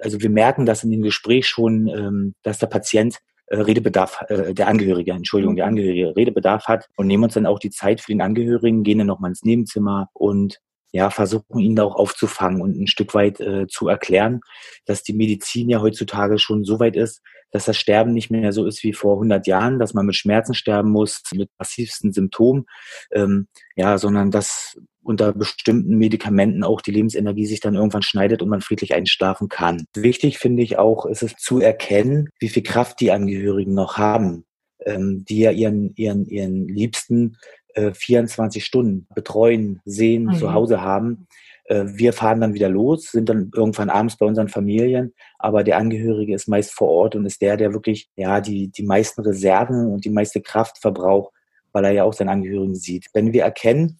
also 0.00 0.20
wir 0.20 0.30
merken 0.30 0.66
das 0.66 0.84
in 0.84 0.90
dem 0.92 1.02
Gespräch 1.02 1.48
schon, 1.48 1.88
ähm, 1.88 2.34
dass 2.42 2.58
der 2.58 2.68
Patient 2.68 3.18
äh, 3.46 3.56
Redebedarf, 3.56 4.24
äh, 4.28 4.54
der 4.54 4.68
Angehörige, 4.68 5.12
Entschuldigung, 5.12 5.56
der. 5.56 5.66
Angehörige 5.66 6.14
Redebedarf 6.14 6.66
hat 6.66 6.88
und 6.96 7.08
nehmen 7.08 7.24
uns 7.24 7.34
dann 7.34 7.46
auch 7.46 7.58
die 7.58 7.70
Zeit 7.70 8.00
für 8.00 8.12
den 8.12 8.20
Angehörigen, 8.20 8.84
gehen 8.84 8.98
dann 8.98 9.08
nochmal 9.08 9.30
ins 9.30 9.42
Nebenzimmer 9.42 10.08
und 10.12 10.60
ja, 10.92 11.10
versuchen 11.10 11.58
ihn 11.58 11.74
da 11.74 11.82
auch 11.82 11.96
aufzufangen 11.96 12.62
und 12.62 12.80
ein 12.80 12.86
Stück 12.86 13.14
weit 13.14 13.40
äh, 13.40 13.66
zu 13.66 13.88
erklären, 13.88 14.40
dass 14.86 15.02
die 15.02 15.12
Medizin 15.12 15.68
ja 15.68 15.80
heutzutage 15.80 16.38
schon 16.38 16.62
so 16.62 16.78
weit 16.78 16.94
ist, 16.94 17.20
dass 17.54 17.66
das 17.66 17.76
Sterben 17.76 18.12
nicht 18.12 18.32
mehr 18.32 18.52
so 18.52 18.66
ist 18.66 18.82
wie 18.82 18.92
vor 18.92 19.14
100 19.14 19.46
Jahren, 19.46 19.78
dass 19.78 19.94
man 19.94 20.06
mit 20.06 20.16
Schmerzen 20.16 20.54
sterben 20.54 20.90
muss, 20.90 21.22
mit 21.32 21.48
massivsten 21.56 22.12
Symptomen, 22.12 22.66
ähm, 23.12 23.46
ja, 23.76 23.96
sondern 23.96 24.32
dass 24.32 24.76
unter 25.04 25.32
bestimmten 25.32 25.96
Medikamenten 25.96 26.64
auch 26.64 26.80
die 26.80 26.90
Lebensenergie 26.90 27.46
sich 27.46 27.60
dann 27.60 27.76
irgendwann 27.76 28.02
schneidet 28.02 28.42
und 28.42 28.48
man 28.48 28.60
friedlich 28.60 28.92
einschlafen 28.92 29.48
kann. 29.48 29.84
Wichtig 29.94 30.38
finde 30.38 30.64
ich 30.64 30.78
auch, 30.78 31.06
ist 31.06 31.22
es 31.22 31.36
zu 31.36 31.60
erkennen, 31.60 32.28
wie 32.40 32.48
viel 32.48 32.64
Kraft 32.64 32.98
die 32.98 33.12
Angehörigen 33.12 33.74
noch 33.74 33.98
haben, 33.98 34.44
ähm, 34.84 35.24
die 35.24 35.38
ja 35.38 35.52
ihren, 35.52 35.94
ihren, 35.94 36.26
ihren 36.26 36.66
Liebsten 36.66 37.36
äh, 37.74 37.92
24 37.94 38.64
Stunden 38.64 39.06
betreuen, 39.14 39.80
sehen, 39.84 40.24
mhm. 40.24 40.34
zu 40.34 40.52
Hause 40.52 40.80
haben. 40.80 41.28
Äh, 41.64 41.84
wir 41.86 42.12
fahren 42.12 42.40
dann 42.40 42.54
wieder 42.54 42.68
los, 42.68 43.10
sind 43.10 43.28
dann 43.28 43.50
irgendwann 43.54 43.90
abends 43.90 44.16
bei 44.16 44.26
unseren 44.26 44.48
Familien, 44.48 45.14
aber 45.38 45.64
der 45.64 45.78
Angehörige 45.78 46.34
ist 46.34 46.48
meist 46.48 46.72
vor 46.72 46.88
Ort 46.88 47.16
und 47.16 47.26
ist 47.26 47.42
der, 47.42 47.56
der 47.56 47.72
wirklich 47.72 48.08
ja 48.16 48.40
die, 48.40 48.68
die 48.68 48.84
meisten 48.84 49.22
Reserven 49.22 49.92
und 49.92 50.04
die 50.04 50.10
meiste 50.10 50.40
Kraft 50.40 50.78
verbraucht, 50.78 51.32
weil 51.72 51.84
er 51.84 51.92
ja 51.92 52.04
auch 52.04 52.14
seinen 52.14 52.28
Angehörigen 52.28 52.74
sieht. 52.74 53.06
Wenn 53.12 53.32
wir 53.32 53.42
erkennen, 53.42 53.98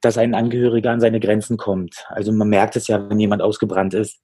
dass 0.00 0.18
ein 0.18 0.34
Angehöriger 0.34 0.90
an 0.90 1.00
seine 1.00 1.20
Grenzen 1.20 1.56
kommt. 1.56 2.06
Also 2.08 2.32
man 2.32 2.48
merkt 2.48 2.76
es 2.76 2.86
ja, 2.86 3.08
wenn 3.08 3.18
jemand 3.18 3.42
ausgebrannt 3.42 3.94
ist. 3.94 4.20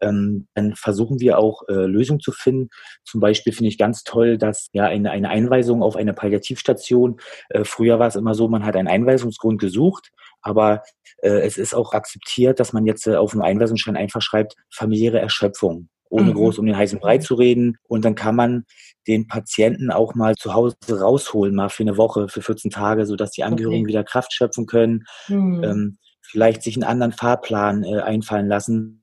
Ähm, 0.00 0.48
dann 0.54 0.74
versuchen 0.74 1.20
wir 1.20 1.38
auch 1.38 1.62
äh, 1.68 1.72
Lösungen 1.72 2.20
zu 2.20 2.32
finden. 2.32 2.70
Zum 3.04 3.20
Beispiel 3.20 3.52
finde 3.52 3.68
ich 3.68 3.76
ganz 3.76 4.02
toll, 4.02 4.38
dass 4.38 4.68
ja 4.72 4.84
eine, 4.84 5.10
eine 5.10 5.28
Einweisung 5.28 5.82
auf 5.82 5.96
eine 5.96 6.14
Palliativstation, 6.14 7.20
äh, 7.50 7.64
früher 7.64 7.98
war 7.98 8.06
es 8.06 8.16
immer 8.16 8.34
so, 8.34 8.48
man 8.48 8.64
hat 8.64 8.76
einen 8.76 8.88
Einweisungsgrund 8.88 9.60
gesucht, 9.60 10.10
aber 10.42 10.82
äh, 11.22 11.40
es 11.40 11.58
ist 11.58 11.74
auch 11.74 11.92
akzeptiert, 11.92 12.60
dass 12.60 12.72
man 12.72 12.86
jetzt 12.86 13.06
äh, 13.06 13.16
auf 13.16 13.32
einem 13.32 13.42
Einweisungsschein 13.42 13.96
einfach 13.96 14.22
schreibt, 14.22 14.54
familiäre 14.70 15.20
Erschöpfung 15.20 15.88
ohne 16.10 16.30
mhm. 16.30 16.34
groß 16.34 16.58
um 16.58 16.66
den 16.66 16.76
heißen 16.76 17.00
Brei 17.00 17.18
zu 17.18 17.34
reden. 17.34 17.76
Und 17.86 18.04
dann 18.04 18.14
kann 18.14 18.34
man 18.34 18.64
den 19.06 19.26
Patienten 19.26 19.90
auch 19.90 20.14
mal 20.14 20.34
zu 20.34 20.54
Hause 20.54 20.76
rausholen, 20.90 21.54
mal 21.54 21.68
für 21.68 21.82
eine 21.82 21.96
Woche, 21.96 22.28
für 22.28 22.42
14 22.42 22.70
Tage, 22.70 23.06
sodass 23.06 23.30
die 23.32 23.44
Angehörigen 23.44 23.84
okay. 23.84 23.88
wieder 23.88 24.04
Kraft 24.04 24.32
schöpfen 24.32 24.66
können, 24.66 25.04
mhm. 25.28 25.64
ähm, 25.64 25.98
vielleicht 26.22 26.62
sich 26.62 26.76
einen 26.76 26.84
anderen 26.84 27.12
Fahrplan 27.12 27.84
äh, 27.84 28.00
einfallen 28.00 28.48
lassen. 28.48 29.02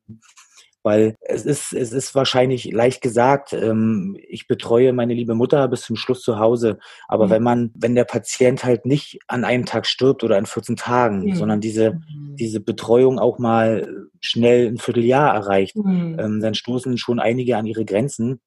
Weil 0.85 1.15
es 1.21 1.47
ist, 1.47 1.73
es 1.73 1.91
ist 1.91 2.13
wahrscheinlich 2.13 2.71
leicht 2.71 3.01
gesagt, 3.01 3.53
ähm, 3.53 4.15
ich 4.29 4.47
betreue 4.47 4.93
meine 4.93 5.15
liebe 5.15 5.33
Mutter 5.33 5.67
bis 5.67 5.81
zum 5.81 5.95
Schluss 5.95 6.21
zu 6.21 6.37
Hause. 6.37 6.77
Aber 7.07 7.25
mhm. 7.25 7.29
wenn 7.31 7.43
man, 7.43 7.71
wenn 7.73 7.95
der 7.95 8.03
Patient 8.03 8.63
halt 8.63 8.85
nicht 8.85 9.17
an 9.25 9.45
einem 9.45 9.65
Tag 9.65 9.87
stirbt 9.87 10.23
oder 10.23 10.37
in 10.37 10.45
14 10.45 10.75
Tagen, 10.75 11.25
mhm. 11.25 11.35
sondern 11.35 11.59
diese, 11.59 11.93
mhm. 11.93 12.35
diese 12.35 12.59
Betreuung 12.59 13.17
auch 13.17 13.39
mal 13.39 13.89
schnell 14.19 14.67
ein 14.67 14.77
Vierteljahr 14.77 15.33
erreicht, 15.33 15.75
mhm. 15.75 16.19
ähm, 16.19 16.39
dann 16.39 16.53
stoßen 16.53 16.99
schon 16.99 17.19
einige 17.19 17.57
an 17.57 17.65
ihre 17.65 17.83
Grenzen. 17.83 18.39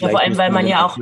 Ja, 0.00 0.10
vor 0.10 0.20
allem, 0.20 0.36
weil 0.36 0.52
man 0.52 0.66
ja 0.66 0.84
auch 0.84 0.98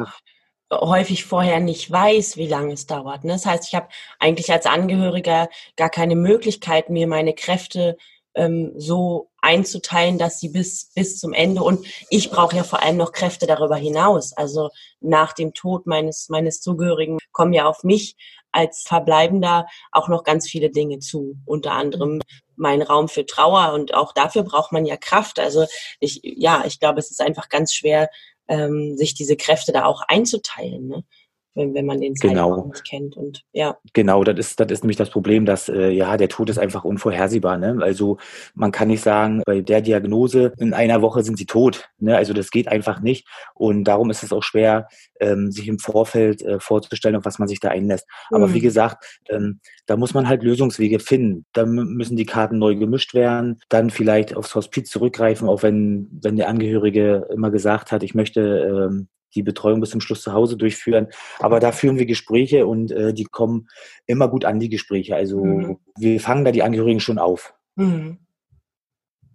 häufig 0.73 1.25
vorher 1.25 1.59
nicht 1.59 1.91
weiß, 1.91 2.37
wie 2.37 2.47
lange 2.47 2.73
es 2.73 2.87
dauert. 2.87 3.25
Ne? 3.25 3.33
Das 3.33 3.47
heißt, 3.47 3.67
ich 3.67 3.75
habe 3.75 3.89
eigentlich 4.21 4.53
als 4.53 4.67
Angehöriger 4.67 5.49
gar 5.77 5.91
keine 5.91 6.15
Möglichkeit, 6.15 6.89
mir 6.89 7.09
meine 7.09 7.35
Kräfte 7.35 7.97
ähm, 8.37 8.73
so 8.77 9.31
einzuteilen, 9.41 10.19
dass 10.19 10.39
sie 10.39 10.51
bis, 10.51 10.93
bis 10.95 11.19
zum 11.19 11.33
Ende 11.33 11.63
und 11.63 11.87
ich 12.11 12.31
brauche 12.31 12.57
ja 12.57 12.65
vor 12.65 12.83
allem 12.83 12.97
noch 12.97 13.13
Kräfte 13.13 13.47
darüber 13.47 13.77
hinaus. 13.77 14.33
Also 14.33 14.71
nach 15.01 15.33
dem 15.33 15.55
Tod 15.55 15.87
meines, 15.87 16.29
meines 16.29 16.61
Zugehörigen 16.61 17.19
kommen 17.33 17.53
ja 17.53 17.67
auf 17.67 17.83
mich 17.83 18.17
als 18.53 18.83
Verbleibender 18.83 19.67
auch 19.93 20.09
noch 20.09 20.25
ganz 20.25 20.49
viele 20.49 20.71
Dinge 20.71 20.99
zu. 20.99 21.37
Unter 21.45 21.73
anderem 21.73 22.21
mein 22.57 22.83
Raum 22.83 23.09
für 23.09 23.27
Trauer 23.27 23.73
und 23.75 23.95
auch 23.95 24.13
dafür 24.13 24.43
braucht 24.43 24.73
man 24.73 24.87
ja 24.87 24.97
Kraft. 24.97 25.39
Also 25.39 25.67
ich, 26.01 26.21
ja, 26.23 26.65
ich 26.67 26.81
glaube, 26.81 26.99
es 26.99 27.11
ist 27.11 27.21
einfach 27.21 27.49
ganz 27.49 27.73
schwer, 27.73 28.09
ähm, 28.49 28.97
sich 28.97 29.15
diese 29.15 29.37
Kräfte 29.37 29.73
da 29.73 29.85
auch 29.85 30.03
einzuteilen. 30.09 30.89
Ne? 30.89 31.05
Wenn, 31.57 31.75
wenn 31.75 31.87
man 31.87 32.01
den 32.01 32.15
Zeitraum 32.15 32.55
genau. 32.55 32.67
nicht 32.69 32.89
kennt. 32.89 33.17
Und 33.17 33.43
ja. 33.53 33.77
Genau, 33.93 34.23
das 34.23 34.39
ist, 34.39 34.61
das 34.61 34.71
ist 34.71 34.85
nämlich 34.85 34.97
das 34.97 35.11
Problem, 35.11 35.47
dass 35.47 35.69
äh, 35.69 35.91
ja 35.91 36.17
der 36.17 36.29
Tod 36.29 36.51
ist 36.51 36.59
einfach 36.59 36.85
unvorhersehbar. 36.85 37.59
Ne? 37.59 37.79
Also 37.81 38.19
man 38.55 38.71
kann 38.71 38.89
nicht 38.89 39.03
sagen, 39.03 39.43
bei 39.45 39.63
der 39.63 39.81
Diagnose 39.81 40.53
in 40.59 40.75
einer 40.75 41.03
Woche 41.03 41.23
sind 41.23 41.39
sie 41.39 41.47
tot. 41.47 41.89
Ne? 41.99 42.17
Also 42.17 42.33
das 42.35 42.51
geht 42.51 42.69
einfach 42.69 43.01
nicht. 43.01 43.27
Und 43.55 43.85
darum 43.85 44.11
ist 44.11 44.23
es 44.23 44.33
auch 44.33 44.43
schwer, 44.43 44.89
ähm, 45.19 45.51
sich 45.51 45.67
im 45.67 45.79
Vorfeld 45.79 46.43
äh, 46.43 46.61
vorzustellen, 46.61 47.17
auf 47.17 47.25
was 47.25 47.39
man 47.39 47.49
sich 47.49 47.61
da 47.61 47.71
einlässt. 47.71 48.07
Aber 48.31 48.49
mhm. 48.49 48.55
wie 48.55 48.61
gesagt, 48.61 49.21
ähm, 49.31 49.61
da 49.87 49.97
muss 49.97 50.15
man 50.15 50.29
halt 50.29 50.43
Lösungswege 50.43 50.99
finden. 50.99 51.47
Da 51.53 51.65
müssen 51.65 52.17
die 52.17 52.27
Karten 52.27 52.59
neu 52.59 52.77
gemischt 52.77 53.15
werden, 53.15 53.61
dann 53.71 53.91
vielleicht 53.91 54.37
aufs 54.37 54.55
Hospiz 54.55 54.91
zurückgreifen, 54.91 55.49
auch 55.49 55.63
wenn, 55.63 56.09
wenn 56.23 56.37
der 56.37 56.49
Angehörige 56.49 57.29
immer 57.33 57.51
gesagt 57.51 57.93
hat, 57.93 58.03
ich 58.03 58.15
möchte 58.15 58.89
ähm, 58.91 59.09
die 59.35 59.43
Betreuung 59.43 59.81
bis 59.81 59.91
zum 59.91 60.01
Schluss 60.01 60.23
zu 60.23 60.33
Hause 60.33 60.57
durchführen. 60.57 61.09
Aber 61.39 61.61
da 61.61 61.73
führen 61.73 61.99
wir 61.99 62.07
Gespräche 62.07 62.67
und 62.67 62.91
äh, 62.91 63.13
die 63.13 63.25
kommen 63.25 63.69
immer 64.07 64.29
gut 64.29 64.45
an, 64.45 64.61
die 64.61 64.69
Gespräche. 64.69 65.17
Also 65.17 65.45
mhm. 65.45 65.79
wir 65.99 66.21
fangen 66.21 66.45
da 66.45 66.53
die 66.53 66.63
Angehörigen 66.63 67.01
schon 67.01 67.19
auf. 67.19 67.55
Mhm. 67.77 68.19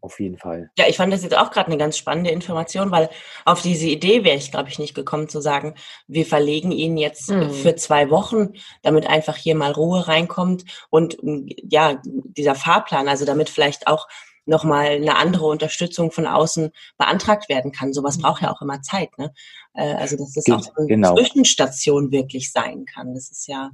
Auf 0.04 0.20
jeden 0.20 0.40
Fall. 0.40 0.72
Ja, 0.80 0.86
ich 0.88 0.98
fand 0.98 1.14
das 1.14 1.22
jetzt 1.22 1.38
auch 1.38 1.52
gerade 1.52 1.68
eine 1.68 1.78
ganz 1.78 1.96
spannende 1.96 2.32
Information, 2.32 2.90
weil 2.90 3.12
auf 3.46 3.62
diese 3.62 3.86
Idee 3.86 4.24
wäre 4.24 4.36
ich, 4.36 4.50
glaube 4.50 4.68
ich, 4.68 4.80
nicht 4.80 4.96
gekommen 4.96 5.30
zu 5.30 5.42
sagen, 5.42 5.76
wir 6.08 6.26
verlegen 6.26 6.72
ihn 6.72 6.98
jetzt 6.98 7.30
mhm. 7.30 7.52
für 7.52 7.76
zwei 7.76 8.10
Wochen, 8.10 8.54
damit 8.82 9.06
einfach 9.06 9.36
hier 9.36 9.54
mal 9.54 9.72
Ruhe 9.72 10.08
reinkommt 10.08 10.66
und 10.90 11.18
ja, 11.22 12.02
dieser 12.04 12.56
Fahrplan, 12.56 13.08
also 13.08 13.26
damit 13.26 13.50
vielleicht 13.50 13.86
auch 13.86 14.08
nochmal 14.52 14.88
eine 14.88 15.16
andere 15.16 15.48
Unterstützung 15.48 16.12
von 16.12 16.28
außen 16.28 16.72
beantragt 16.98 17.50
werden 17.50 17.72
kann. 17.72 17.94
Sowas 17.94 18.18
mhm. 18.18 18.22
braucht 18.22 18.44
ja 18.44 18.54
auch 18.54 18.62
immer 18.62 18.82
Zeit. 18.84 19.18
Ne? 19.18 19.34
Äh, 19.74 19.94
also 19.96 20.18
dass 20.18 20.34
das 20.34 20.50
auch 20.50 20.78
eine 20.78 20.88
genau. 20.88 21.16
Zwischenstation 21.16 22.12
wirklich 22.12 22.52
sein 22.52 22.86
kann. 22.86 23.16
Das 23.16 23.32
ist 23.32 23.48
ja, 23.48 23.72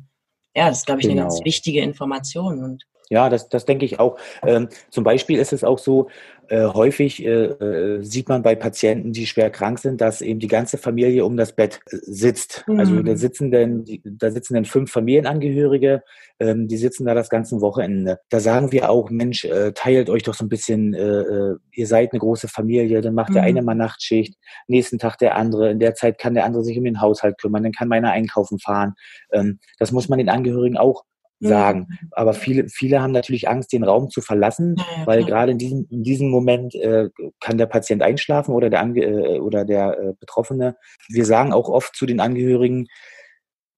ja, 0.55 0.69
das 0.69 0.79
ist, 0.79 0.85
glaube 0.85 1.01
ich, 1.01 1.07
genau. 1.07 1.23
eine 1.23 1.29
ganz 1.29 1.43
wichtige 1.43 1.81
Information. 1.81 2.63
Und 2.63 2.85
ja, 3.09 3.29
das, 3.29 3.49
das 3.49 3.65
denke 3.65 3.85
ich 3.85 3.99
auch. 3.99 4.17
Ähm, 4.43 4.69
zum 4.89 5.03
Beispiel 5.03 5.39
ist 5.39 5.53
es 5.53 5.63
auch 5.63 5.79
so, 5.79 6.07
äh, 6.49 6.65
häufig 6.65 7.25
äh, 7.25 7.45
äh, 7.45 8.03
sieht 8.03 8.29
man 8.29 8.41
bei 8.41 8.55
Patienten, 8.55 9.11
die 9.11 9.27
schwer 9.27 9.49
krank 9.49 9.79
sind, 9.79 9.99
dass 9.99 10.21
eben 10.21 10.39
die 10.39 10.47
ganze 10.47 10.77
Familie 10.77 11.25
um 11.25 11.35
das 11.35 11.53
Bett 11.53 11.81
äh, 11.89 11.97
sitzt. 12.01 12.63
Mhm. 12.67 12.79
Also 12.79 13.01
da 13.01 13.11
mhm. 13.11 13.17
sitzen 13.17 13.51
denn, 13.51 13.85
da 14.03 14.31
sitzen 14.31 14.53
dann 14.53 14.65
fünf 14.65 14.91
Familienangehörige, 14.91 16.03
ähm, 16.39 16.67
die 16.67 16.77
sitzen 16.77 17.05
da 17.05 17.13
das 17.13 17.29
ganze 17.29 17.59
Wochenende. 17.59 18.19
Da 18.29 18.39
sagen 18.39 18.71
wir 18.71 18.89
auch, 18.89 19.09
Mensch, 19.09 19.43
äh, 19.43 19.73
teilt 19.73 20.09
euch 20.09 20.23
doch 20.23 20.35
so 20.35 20.45
ein 20.45 20.49
bisschen, 20.49 20.93
äh, 20.93 21.01
äh 21.01 21.55
ihr 21.71 21.87
seid 21.87 22.13
eine 22.13 22.19
große 22.19 22.47
Familie, 22.47 23.01
dann 23.01 23.13
macht 23.13 23.29
mhm. 23.29 23.35
der 23.35 23.43
eine 23.43 23.61
mal 23.61 23.75
Nachtschicht, 23.75 24.35
nächsten 24.67 24.99
Tag 24.99 25.17
der 25.17 25.35
andere, 25.35 25.71
in 25.71 25.79
der 25.79 25.95
Zeit 25.95 26.17
kann 26.17 26.33
der 26.33 26.45
andere 26.45 26.63
sich 26.63 26.77
um 26.77 26.85
den 26.85 27.01
Haushalt 27.01 27.37
kümmern, 27.39 27.63
dann 27.63 27.73
kann 27.73 27.87
meiner 27.87 28.11
einkaufen 28.11 28.59
fahren. 28.59 28.93
Ähm, 29.33 29.59
das 29.79 29.91
muss 29.91 30.07
man 30.07 30.17
den 30.17 30.29
Angehörigen 30.29 30.77
auch 30.77 31.03
sagen. 31.39 31.88
Mhm. 31.89 32.10
Aber 32.12 32.34
viele, 32.34 32.69
viele 32.69 33.02
haben 33.02 33.12
natürlich 33.12 33.47
Angst, 33.50 33.71
den 33.73 33.84
Raum 33.84 34.10
zu 34.10 34.21
verlassen, 34.21 34.76
ja, 34.78 35.06
weil 35.06 35.23
gerade 35.23 35.52
in 35.52 35.58
diesem, 35.58 35.88
in 35.89 36.04
diesem 36.04 36.30
Moment 36.30 36.76
äh, 36.76 37.10
kann 37.39 37.58
der 37.58 37.67
Patient 37.67 38.02
einschlafen 38.02 38.54
oder 38.54 38.69
der, 38.69 38.82
Ange 38.82 39.04
äh, 39.04 39.39
oder 39.39 39.65
der 39.65 40.00
äh, 40.00 40.13
Betroffene. 40.19 40.76
Wir 41.10 41.26
sagen 41.26 41.54
auch 41.54 41.69
oft 41.69 41.95
zu 41.95 42.06
den 42.06 42.19
Angehörigen, 42.19 42.88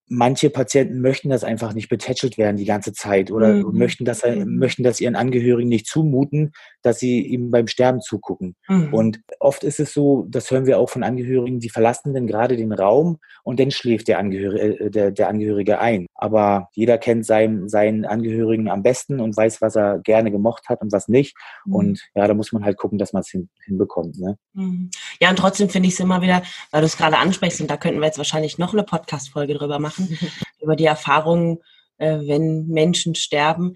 manche 0.09 0.49
Patienten 0.49 1.01
möchten 1.01 1.29
das 1.29 1.43
einfach 1.43 1.73
nicht 1.73 1.87
betätschelt 1.87 2.37
werden 2.37 2.57
die 2.57 2.65
ganze 2.65 2.93
Zeit 2.93 3.31
oder 3.31 3.53
mhm. 3.53 3.77
möchten, 3.77 4.05
das, 4.05 4.23
mhm. 4.25 4.57
möchten 4.57 4.83
das 4.83 4.99
ihren 4.99 5.15
Angehörigen 5.15 5.69
nicht 5.69 5.87
zumuten, 5.87 6.51
dass 6.81 6.99
sie 6.99 7.21
ihm 7.25 7.51
beim 7.51 7.67
Sterben 7.67 8.01
zugucken. 8.01 8.55
Mhm. 8.67 8.93
Und 8.93 9.21
oft 9.39 9.63
ist 9.63 9.79
es 9.79 9.93
so, 9.93 10.25
das 10.27 10.49
hören 10.49 10.65
wir 10.65 10.79
auch 10.79 10.89
von 10.89 11.03
Angehörigen, 11.03 11.59
die 11.59 11.69
verlassen 11.69 12.13
dann 12.13 12.27
gerade 12.27 12.57
den 12.57 12.73
Raum 12.73 13.19
und 13.43 13.59
dann 13.59 13.71
schläft 13.71 14.07
der 14.07 14.19
Angehörige, 14.19 14.85
äh, 14.85 14.89
der, 14.89 15.11
der 15.11 15.29
Angehörige 15.29 15.79
ein. 15.79 16.07
Aber 16.15 16.69
jeder 16.73 16.97
kennt 16.97 17.25
seinen, 17.25 17.69
seinen 17.69 18.05
Angehörigen 18.05 18.69
am 18.69 18.83
besten 18.83 19.19
und 19.19 19.37
weiß, 19.37 19.61
was 19.61 19.75
er 19.75 19.99
gerne 19.99 20.31
gemocht 20.31 20.69
hat 20.69 20.81
und 20.81 20.91
was 20.91 21.07
nicht. 21.07 21.37
Mhm. 21.65 21.73
Und 21.75 22.09
ja, 22.15 22.27
da 22.27 22.33
muss 22.33 22.51
man 22.51 22.65
halt 22.65 22.77
gucken, 22.77 22.97
dass 22.97 23.13
man 23.13 23.21
es 23.21 23.29
hin, 23.29 23.49
hinbekommt. 23.65 24.19
Ne? 24.19 24.37
Mhm. 24.53 24.89
Ja, 25.21 25.29
und 25.29 25.37
trotzdem 25.37 25.69
finde 25.69 25.87
ich 25.87 25.93
es 25.93 25.99
immer 25.99 26.21
wieder, 26.21 26.41
weil 26.71 26.81
du 26.81 26.87
es 26.87 26.97
gerade 26.97 27.17
ansprichst, 27.17 27.61
und 27.61 27.69
da 27.69 27.77
könnten 27.77 27.99
wir 27.99 28.07
jetzt 28.07 28.17
wahrscheinlich 28.17 28.57
noch 28.57 28.73
eine 28.73 28.83
Podcast-Folge 28.83 29.53
drüber 29.53 29.79
machen, 29.79 29.98
machen, 29.99 30.17
über 30.61 30.75
die 30.75 30.85
Erfahrungen, 30.85 31.59
äh, 31.97 32.19
wenn 32.27 32.67
Menschen 32.67 33.15
sterben. 33.15 33.73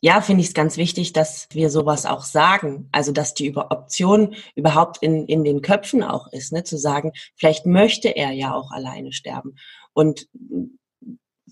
Ja, 0.00 0.20
finde 0.20 0.42
ich 0.42 0.48
es 0.48 0.54
ganz 0.54 0.76
wichtig, 0.76 1.12
dass 1.12 1.48
wir 1.50 1.70
sowas 1.70 2.06
auch 2.06 2.22
sagen. 2.22 2.88
Also, 2.92 3.12
dass 3.12 3.34
die 3.34 3.46
über 3.46 3.70
Option 3.70 4.34
überhaupt 4.54 5.02
in, 5.02 5.26
in 5.26 5.44
den 5.44 5.62
Köpfen 5.62 6.02
auch 6.02 6.32
ist, 6.32 6.52
ne? 6.52 6.64
zu 6.64 6.78
sagen, 6.78 7.12
vielleicht 7.36 7.66
möchte 7.66 8.08
er 8.08 8.30
ja 8.30 8.54
auch 8.54 8.70
alleine 8.70 9.12
sterben. 9.12 9.56
Und 9.92 10.28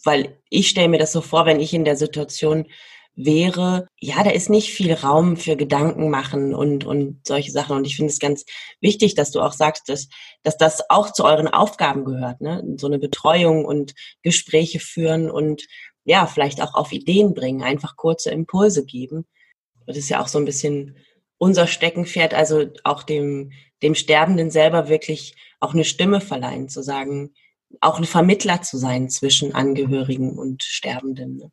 weil 0.04 0.38
ich 0.50 0.68
stelle 0.68 0.88
mir 0.88 0.98
das 0.98 1.12
so 1.12 1.20
vor, 1.20 1.46
wenn 1.46 1.60
ich 1.60 1.72
in 1.72 1.84
der 1.84 1.96
Situation 1.96 2.66
wäre, 3.16 3.86
ja, 4.00 4.22
da 4.24 4.30
ist 4.30 4.50
nicht 4.50 4.72
viel 4.72 4.92
Raum 4.92 5.36
für 5.36 5.56
Gedanken 5.56 6.10
machen 6.10 6.54
und, 6.54 6.84
und 6.84 7.26
solche 7.26 7.52
Sachen. 7.52 7.76
Und 7.76 7.86
ich 7.86 7.96
finde 7.96 8.12
es 8.12 8.18
ganz 8.18 8.44
wichtig, 8.80 9.14
dass 9.14 9.30
du 9.30 9.40
auch 9.40 9.52
sagst, 9.52 9.88
dass, 9.88 10.08
dass 10.42 10.56
das 10.56 10.90
auch 10.90 11.12
zu 11.12 11.24
euren 11.24 11.48
Aufgaben 11.48 12.04
gehört, 12.04 12.40
ne? 12.40 12.62
So 12.76 12.86
eine 12.86 12.98
Betreuung 12.98 13.64
und 13.64 13.94
Gespräche 14.22 14.80
führen 14.80 15.30
und 15.30 15.62
ja, 16.04 16.26
vielleicht 16.26 16.60
auch 16.60 16.74
auf 16.74 16.92
Ideen 16.92 17.34
bringen, 17.34 17.62
einfach 17.62 17.96
kurze 17.96 18.30
Impulse 18.30 18.84
geben. 18.84 19.26
Das 19.86 19.96
ist 19.96 20.08
ja 20.08 20.20
auch 20.20 20.28
so 20.28 20.38
ein 20.38 20.44
bisschen 20.44 20.96
unser 21.38 21.66
Steckenpferd, 21.66 22.34
also 22.34 22.66
auch 22.84 23.02
dem, 23.02 23.52
dem 23.82 23.94
Sterbenden 23.94 24.50
selber 24.50 24.88
wirklich 24.88 25.34
auch 25.60 25.72
eine 25.74 25.84
Stimme 25.84 26.20
verleihen, 26.20 26.68
zu 26.68 26.82
sagen, 26.82 27.34
auch 27.80 27.98
ein 27.98 28.04
Vermittler 28.04 28.62
zu 28.62 28.76
sein 28.76 29.08
zwischen 29.08 29.54
Angehörigen 29.54 30.38
und 30.38 30.62
Sterbenden. 30.62 31.36
Ne? 31.36 31.50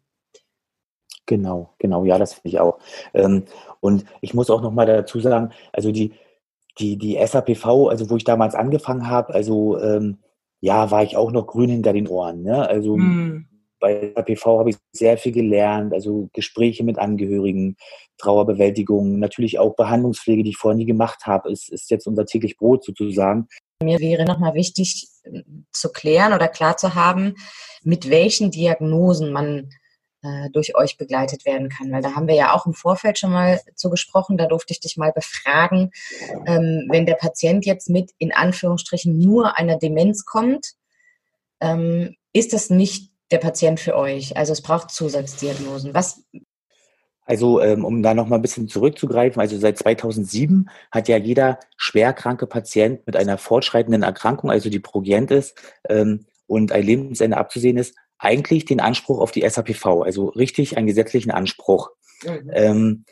Genau, 1.26 1.74
genau, 1.78 2.06
ja, 2.06 2.18
das 2.18 2.34
finde 2.34 2.50
ich 2.50 2.60
auch. 2.60 2.80
Ähm, 3.14 3.46
und 3.80 4.06
ich 4.22 4.34
muss 4.34 4.50
auch 4.50 4.62
noch 4.62 4.72
mal 4.72 4.86
dazu 4.86 5.20
sagen, 5.20 5.52
also 5.72 5.92
die, 5.92 6.14
die, 6.80 6.98
die 6.98 7.18
SAPV, 7.26 7.88
also 7.90 8.10
wo 8.10 8.18
ich 8.18 8.24
damals 8.24 8.56
angefangen 8.56 9.08
habe, 9.08 9.34
also 9.34 9.80
ähm, 9.80 10.18
ja, 10.60 10.92
war 10.92 11.04
ich 11.04 11.18
auch 11.18 11.32
noch 11.32 11.48
grün 11.48 11.70
hinter 11.70 11.94
den 11.94 12.08
Ohren. 12.08 12.44
Ne? 12.44 12.68
Also 12.68 12.98
mhm. 12.98 13.48
bei 13.80 14.14
SAPV 14.16 14.46
habe 14.60 14.70
ich 14.72 14.78
sehr 14.92 15.18
viel 15.18 15.32
gelernt, 15.32 15.94
also 15.94 16.30
Gespräche 16.34 16.84
mit 16.84 17.00
Angehörigen, 17.00 17.78
Trauerbewältigung, 18.18 19.20
natürlich 19.20 19.58
auch 19.58 19.76
Behandlungspflege, 19.76 20.44
die 20.44 20.52
ich 20.52 20.58
vorher 20.58 20.78
nie 20.78 20.86
gemacht 20.86 21.26
habe, 21.26 21.52
ist, 21.52 21.70
ist 21.70 21.90
jetzt 21.90 22.06
unser 22.08 22.26
täglich 22.26 22.58
Brot 22.58 22.86
sozusagen. 22.86 23.48
Mir 23.84 24.00
wäre 24.00 24.26
nochmal 24.26 24.54
wichtig 24.54 25.08
äh, 25.24 25.42
zu 25.72 25.92
klären 25.92 26.34
oder 26.34 26.48
klar 26.48 26.78
zu 26.78 26.94
haben, 26.94 27.34
mit 27.84 28.10
welchen 28.12 28.52
Diagnosen 28.52 29.32
man 29.32 29.70
äh, 30.24 30.50
durch 30.52 30.76
euch 30.76 30.98
begleitet 30.98 31.46
werden 31.46 31.70
kann. 31.70 31.92
Weil 31.92 32.02
da 32.02 32.16
haben 32.16 32.28
wir 32.28 32.36
ja 32.36 32.54
auch 32.54 32.66
im 32.66 32.74
Vorfeld 32.74 33.18
schon 33.20 33.32
mal 33.32 33.60
zu 33.76 33.90
gesprochen, 33.90 34.38
da 34.38 34.46
durfte 34.46 34.74
ich 34.74 34.80
dich 34.80 34.98
mal 34.98 35.12
befragen, 35.12 35.92
ähm, 36.46 36.88
wenn 36.90 37.06
der 37.06 37.16
Patient 37.16 37.66
jetzt 37.66 37.90
mit 37.90 38.12
in 38.18 38.34
Anführungsstrichen 38.34 39.18
nur 39.18 39.58
einer 39.58 39.78
Demenz 39.78 40.26
kommt, 40.26 40.74
ähm, 41.60 42.16
ist 42.34 42.54
das 42.54 42.70
nicht 42.70 43.12
der 43.32 43.40
Patient 43.40 43.80
für 43.80 43.96
euch. 43.96 44.38
Also 44.38 44.54
es 44.54 44.62
braucht 44.62 44.92
Zusatzdiagnosen. 44.92 45.94
Was, 45.94 46.24
also 47.26 47.62
ähm, 47.62 47.86
um 47.86 48.04
da 48.04 48.14
noch 48.14 48.28
mal 48.28 48.36
ein 48.36 48.42
bisschen 48.42 48.68
zurückzugreifen, 48.68 49.40
also 49.40 49.58
seit 49.58 49.78
2007 49.78 50.70
hat 50.92 51.08
ja 51.08 51.18
jeder 51.18 51.60
schwerkranke 51.78 52.46
Patient 52.46 53.06
mit 53.06 53.16
einer 53.16 53.38
fortschreitenden 53.38 54.04
Erkrankung, 54.04 54.52
also 54.52 54.70
die 54.70 54.80
progrient 54.80 55.32
ist 55.32 55.58
ähm, 55.88 56.26
und 56.48 56.72
ein 56.72 56.84
Lebensende 56.84 57.38
abzusehen 57.38 57.78
ist, 57.78 57.96
eigentlich 58.22 58.66
den 58.66 58.80
Anspruch 58.80 59.20
auf 59.20 59.32
die 59.32 59.48
SAPV, 59.48 60.04
also 60.04 60.28
richtig 60.30 60.78
einen 60.78 60.88
gesetzlichen 60.88 61.32
Anspruch. 61.32 61.90
Mhm. 62.24 62.52
Ähm, 62.54 63.06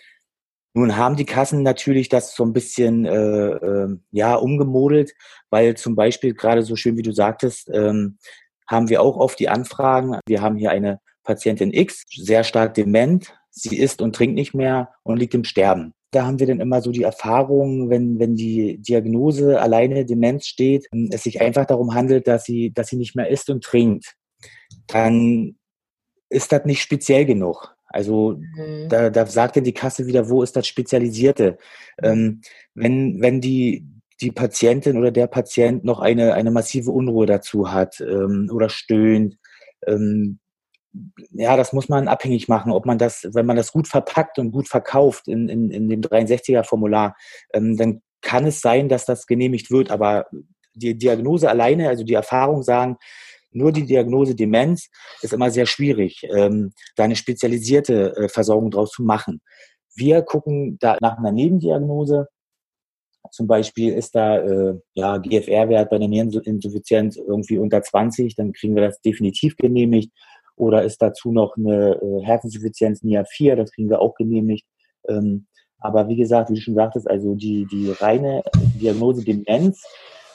nun 0.76 0.96
haben 0.96 1.16
die 1.16 1.26
Kassen 1.26 1.64
natürlich 1.64 2.10
das 2.10 2.36
so 2.36 2.44
ein 2.44 2.54
bisschen 2.54 3.06
äh, 3.06 3.50
äh, 3.50 3.98
ja 4.12 4.36
umgemodelt, 4.36 5.14
weil 5.50 5.76
zum 5.76 5.96
Beispiel 5.96 6.36
gerade 6.36 6.62
so 6.62 6.76
schön 6.76 6.96
wie 6.96 7.02
du 7.02 7.12
sagtest, 7.12 7.70
ähm, 7.74 8.20
haben 8.68 8.88
wir 8.90 9.02
auch 9.02 9.18
oft 9.18 9.40
die 9.40 9.50
Anfragen. 9.50 10.20
Wir 10.28 10.42
haben 10.42 10.58
hier 10.58 10.70
eine 10.70 11.00
Patientin 11.24 11.74
X, 11.74 12.06
sehr 12.16 12.44
stark 12.44 12.76
dement, 12.76 13.34
sie 13.50 13.78
isst 13.78 14.04
und 14.04 14.16
trinkt 14.16 14.36
nicht 14.36 14.54
mehr 14.54 14.90
und 15.02 15.18
liegt 15.18 15.34
im 15.34 15.44
Sterben. 15.44 15.94
Da 16.12 16.26
haben 16.26 16.40
wir 16.40 16.46
dann 16.46 16.60
immer 16.60 16.82
so 16.82 16.92
die 16.92 17.04
Erfahrung, 17.04 17.90
wenn, 17.90 18.20
wenn 18.20 18.36
die 18.36 18.78
Diagnose 18.78 19.60
alleine 19.60 20.06
Demenz 20.06 20.46
steht, 20.46 20.88
es 21.12 21.24
sich 21.24 21.42
einfach 21.42 21.66
darum 21.66 21.96
handelt, 21.96 22.28
dass 22.28 22.46
sie, 22.46 22.72
dass 22.72 22.88
sie 22.88 22.98
nicht 22.98 23.16
mehr 23.16 23.30
isst 23.30 23.50
und 23.50 23.64
trinkt 23.64 24.16
dann 24.88 25.56
ist 26.30 26.52
das 26.52 26.66
nicht 26.66 26.82
speziell 26.82 27.26
genug. 27.26 27.76
Also 27.88 28.38
mhm. 28.38 28.88
da, 28.90 29.10
da 29.10 29.26
sagt 29.26 29.56
ja 29.56 29.62
die 29.62 29.74
Kasse 29.74 30.06
wieder, 30.06 30.30
wo 30.30 30.44
ist 30.44 30.56
das 30.56 30.68
Spezialisierte? 30.68 31.58
Ähm, 32.02 32.42
wenn, 32.76 33.20
wenn 33.20 33.42
die, 33.42 33.88
die 34.22 34.32
Patientin 34.32 34.98
oder 34.98 35.12
der 35.12 35.28
Patient 35.28 35.84
noch 35.84 36.00
eine, 36.00 36.34
eine 36.34 36.52
massive 36.52 36.92
Unruhe 36.92 37.26
dazu 37.26 37.72
hat 37.72 38.00
ähm, 38.00 38.50
oder 38.54 38.70
stöhnt, 38.70 39.38
ähm, 39.88 40.40
ja, 41.32 41.56
das 41.56 41.74
muss 41.74 41.90
man 41.90 42.08
abhängig 42.08 42.48
machen, 42.48 42.72
ob 42.72 42.86
man 42.86 42.98
das, 42.98 43.28
wenn 43.34 43.46
man 43.46 43.58
das 43.58 43.72
gut 43.72 43.88
verpackt 43.88 44.40
und 44.40 44.52
gut 44.52 44.68
verkauft 44.68 45.28
in, 45.28 45.48
in, 45.50 45.70
in 45.70 45.88
dem 45.88 46.02
63er-Formular, 46.02 47.16
ähm, 47.54 47.78
dann 47.78 48.02
kann 48.22 48.46
es 48.46 48.62
sein, 48.62 48.90
dass 48.90 49.06
das 49.06 49.28
genehmigt 49.28 49.72
wird. 49.72 49.92
Aber 49.92 50.26
die 50.74 50.98
Diagnose 50.98 51.50
alleine, 51.50 51.90
also 51.90 52.04
die 52.04 52.14
Erfahrung 52.14 52.64
sagen, 52.64 52.98
nur 53.52 53.72
die 53.72 53.86
Diagnose 53.86 54.36
Demenz 54.36 54.90
ist 55.22 55.34
immer 55.34 55.50
sehr 55.50 55.66
schwierig, 55.66 56.22
ähm, 56.36 56.74
da 56.96 57.04
eine 57.04 57.16
spezialisierte 57.16 58.16
äh, 58.16 58.30
Versorgung 58.30 58.72
draus 58.72 58.92
zu 58.92 59.04
machen. 59.04 59.42
Wir 59.96 60.22
gucken 60.22 60.78
da 60.80 60.98
nach 61.02 61.18
einer 61.18 61.32
Nebendiagnose. 61.32 62.28
Zum 63.32 63.48
Beispiel 63.48 63.94
ist 63.94 64.16
da 64.16 64.38
äh, 64.38 64.80
ja, 64.94 65.18
GFR-Wert 65.18 65.90
bei 65.90 65.98
der 65.98 66.08
Niereninsuffizienz 66.08 67.18
irgendwie 67.18 67.58
unter 67.58 67.82
20, 67.82 68.36
dann 68.36 68.54
kriegen 68.54 68.76
wir 68.76 68.84
das 68.84 69.02
definitiv 69.02 69.56
genehmigt. 69.58 70.12
Oder 70.56 70.84
ist 70.84 71.02
dazu 71.02 71.32
noch 71.32 71.56
eine 71.58 72.00
äh, 72.02 72.26
Herzinsuffizienz 72.26 73.04
NIA 73.04 73.24
4, 73.26 73.56
das 73.56 73.72
kriegen 73.72 73.90
wir 73.90 74.02
auch 74.02 74.16
genehmigt. 74.16 74.66
Ähm, 75.08 75.48
aber 75.80 76.08
wie 76.08 76.18
gesagt, 76.18 76.50
wie 76.50 76.56
du 76.56 76.62
schon 76.62 76.76
sagtest, 76.76 77.10
also 77.10 77.36
die, 77.36 77.66
die 77.72 77.92
reine 77.92 78.44
Diagnose 78.80 79.24
Demenz 79.24 79.84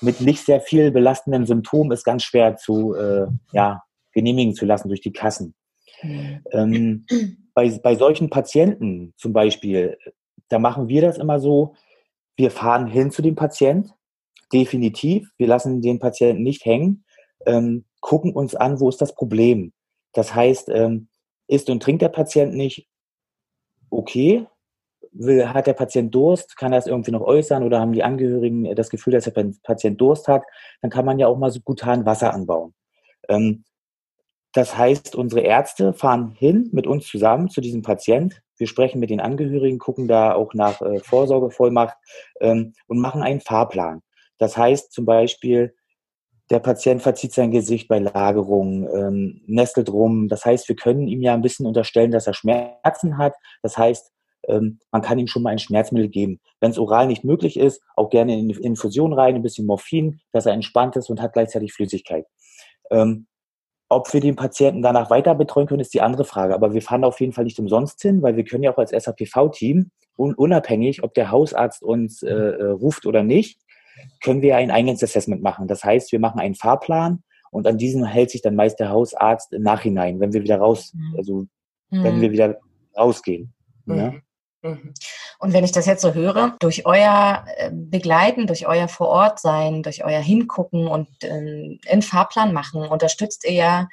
mit 0.00 0.20
nicht 0.20 0.44
sehr 0.44 0.60
viel 0.60 0.90
belastenden 0.90 1.46
Symptomen 1.46 1.92
ist 1.92 2.04
ganz 2.04 2.22
schwer 2.22 2.56
zu 2.56 2.94
äh, 2.94 3.26
ja, 3.52 3.82
genehmigen 4.12 4.54
zu 4.54 4.64
lassen 4.66 4.88
durch 4.88 5.00
die 5.00 5.12
Kassen. 5.12 5.54
Mhm. 6.02 6.40
Ähm, 6.52 7.06
bei, 7.54 7.70
bei 7.82 7.94
solchen 7.94 8.30
Patienten 8.30 9.14
zum 9.16 9.32
Beispiel, 9.32 9.96
da 10.48 10.58
machen 10.58 10.88
wir 10.88 11.02
das 11.02 11.18
immer 11.18 11.40
so, 11.40 11.74
wir 12.36 12.50
fahren 12.50 12.86
hin 12.86 13.10
zu 13.10 13.22
dem 13.22 13.36
Patient, 13.36 13.90
definitiv, 14.52 15.30
wir 15.38 15.46
lassen 15.46 15.80
den 15.80 15.98
Patienten 15.98 16.42
nicht 16.42 16.64
hängen, 16.64 17.04
ähm, 17.46 17.84
gucken 18.00 18.34
uns 18.34 18.54
an, 18.54 18.80
wo 18.80 18.88
ist 18.88 19.00
das 19.00 19.14
Problem. 19.14 19.72
Das 20.12 20.34
heißt, 20.34 20.68
ähm, 20.70 21.08
isst 21.46 21.70
und 21.70 21.82
trinkt 21.82 22.02
der 22.02 22.08
Patient 22.08 22.54
nicht, 22.54 22.88
okay, 23.90 24.46
will, 25.12 25.48
hat 25.52 25.66
der 25.66 25.74
Patient 25.74 26.14
Durst, 26.14 26.56
kann 26.56 26.72
er 26.72 26.78
es 26.78 26.86
irgendwie 26.86 27.10
noch 27.10 27.22
äußern 27.22 27.62
oder 27.62 27.80
haben 27.80 27.92
die 27.92 28.02
Angehörigen 28.02 28.74
das 28.74 28.90
Gefühl, 28.90 29.12
dass 29.12 29.24
der 29.24 29.52
Patient 29.62 30.00
Durst 30.00 30.28
hat, 30.28 30.42
dann 30.82 30.90
kann 30.90 31.04
man 31.04 31.18
ja 31.18 31.26
auch 31.26 31.38
mal 31.38 31.50
so 31.50 31.60
gutan 31.60 32.06
Wasser 32.06 32.32
anbauen. 32.32 32.74
Ähm, 33.28 33.64
das 34.52 34.78
heißt, 34.78 35.16
unsere 35.16 35.40
Ärzte 35.40 35.92
fahren 35.92 36.30
hin 36.38 36.70
mit 36.72 36.86
uns 36.86 37.08
zusammen 37.08 37.48
zu 37.48 37.60
diesem 37.60 37.82
Patient. 37.82 38.40
Wir 38.56 38.68
sprechen 38.68 39.00
mit 39.00 39.10
den 39.10 39.20
Angehörigen, 39.20 39.78
gucken 39.78 40.06
da 40.06 40.34
auch 40.34 40.54
nach 40.54 40.80
äh, 40.80 41.00
Vorsorgevollmacht 41.00 41.96
ähm, 42.40 42.72
und 42.86 43.00
machen 43.00 43.22
einen 43.22 43.40
Fahrplan. 43.40 44.00
Das 44.38 44.56
heißt 44.56 44.92
zum 44.92 45.06
Beispiel, 45.06 45.74
der 46.50 46.60
Patient 46.60 47.02
verzieht 47.02 47.32
sein 47.32 47.50
Gesicht 47.50 47.88
bei 47.88 47.98
Lagerung, 47.98 48.88
ähm, 48.94 49.42
nestelt 49.46 49.90
rum. 49.90 50.28
Das 50.28 50.44
heißt, 50.44 50.68
wir 50.68 50.76
können 50.76 51.08
ihm 51.08 51.22
ja 51.22 51.34
ein 51.34 51.42
bisschen 51.42 51.66
unterstellen, 51.66 52.10
dass 52.10 52.26
er 52.26 52.34
Schmerzen 52.34 53.18
hat. 53.18 53.34
Das 53.62 53.78
heißt, 53.78 54.12
ähm, 54.48 54.78
man 54.90 55.02
kann 55.02 55.18
ihm 55.18 55.26
schon 55.26 55.42
mal 55.42 55.50
ein 55.50 55.58
Schmerzmittel 55.58 56.08
geben. 56.08 56.40
Wenn 56.60 56.70
es 56.70 56.78
oral 56.78 57.06
nicht 57.06 57.24
möglich 57.24 57.58
ist, 57.58 57.82
auch 57.96 58.10
gerne 58.10 58.38
in 58.38 58.50
Infusion 58.50 59.12
rein, 59.12 59.34
ein 59.34 59.42
bisschen 59.42 59.66
Morphin, 59.66 60.20
dass 60.32 60.46
er 60.46 60.52
entspannt 60.52 60.96
ist 60.96 61.10
und 61.10 61.20
hat 61.20 61.32
gleichzeitig 61.32 61.72
Flüssigkeit. 61.72 62.26
Ähm, 62.90 63.26
ob 63.88 64.12
wir 64.12 64.20
den 64.20 64.36
Patienten 64.36 64.82
danach 64.82 65.10
weiter 65.10 65.34
betreuen 65.34 65.66
können, 65.66 65.80
ist 65.80 65.94
die 65.94 66.00
andere 66.00 66.24
Frage. 66.24 66.54
Aber 66.54 66.74
wir 66.74 66.82
fahren 66.82 67.04
auf 67.04 67.20
jeden 67.20 67.32
Fall 67.32 67.44
nicht 67.44 67.58
umsonst 67.58 68.00
hin, 68.02 68.22
weil 68.22 68.36
wir 68.36 68.44
können 68.44 68.64
ja 68.64 68.72
auch 68.72 68.78
als 68.78 68.90
SAPV-Team, 68.90 69.90
un 70.16 70.34
unabhängig, 70.34 71.02
ob 71.02 71.14
der 71.14 71.30
Hausarzt 71.30 71.82
uns 71.82 72.22
äh, 72.22 72.32
äh, 72.32 72.70
ruft 72.70 73.06
oder 73.06 73.22
nicht, 73.22 73.60
können 74.22 74.42
wir 74.42 74.56
ein 74.56 74.70
Eingangsassessment 74.70 75.42
machen. 75.42 75.68
Das 75.68 75.84
heißt, 75.84 76.12
wir 76.12 76.18
machen 76.18 76.40
einen 76.40 76.54
Fahrplan 76.54 77.22
Und 77.50 77.66
an 77.66 77.78
diesen 77.78 78.04
hält 78.04 78.30
sich 78.30 78.42
dann 78.42 78.56
meist 78.56 78.80
der 78.80 78.90
Hausarzt 78.90 79.52
im 79.52 79.62
Nachhinein, 79.62 80.18
wenn 80.18 80.32
wir 80.32 80.42
wieder 80.42 80.58
raus, 80.58 80.92
mhm. 80.94 81.14
also 81.16 81.46
wenn 81.90 82.20
wir 82.20 82.28
mhm. 82.28 82.32
wieder 82.32 82.58
rausgehen. 82.96 83.54
Mhm. 83.84 83.94
Ne? 83.94 84.22
Mhm. 84.64 84.94
Und 85.38 85.52
wenn 85.52 85.64
ich 85.64 85.72
das 85.72 85.84
jetzt 85.84 86.00
so 86.00 86.14
höre, 86.14 86.56
durch 86.58 86.86
euer 86.86 87.44
äh, 87.56 87.70
Begleiten, 87.70 88.46
durch 88.46 88.66
euer 88.66 88.88
Vorortsein, 88.88 89.82
durch 89.82 90.04
euer 90.04 90.20
Hingucken 90.20 90.88
und 90.88 91.08
äh, 91.22 91.78
einen 91.86 92.02
Fahrplan 92.02 92.54
machen, 92.54 92.82
unterstützt 92.82 93.44
ihr 93.44 93.52
ja 93.52 93.88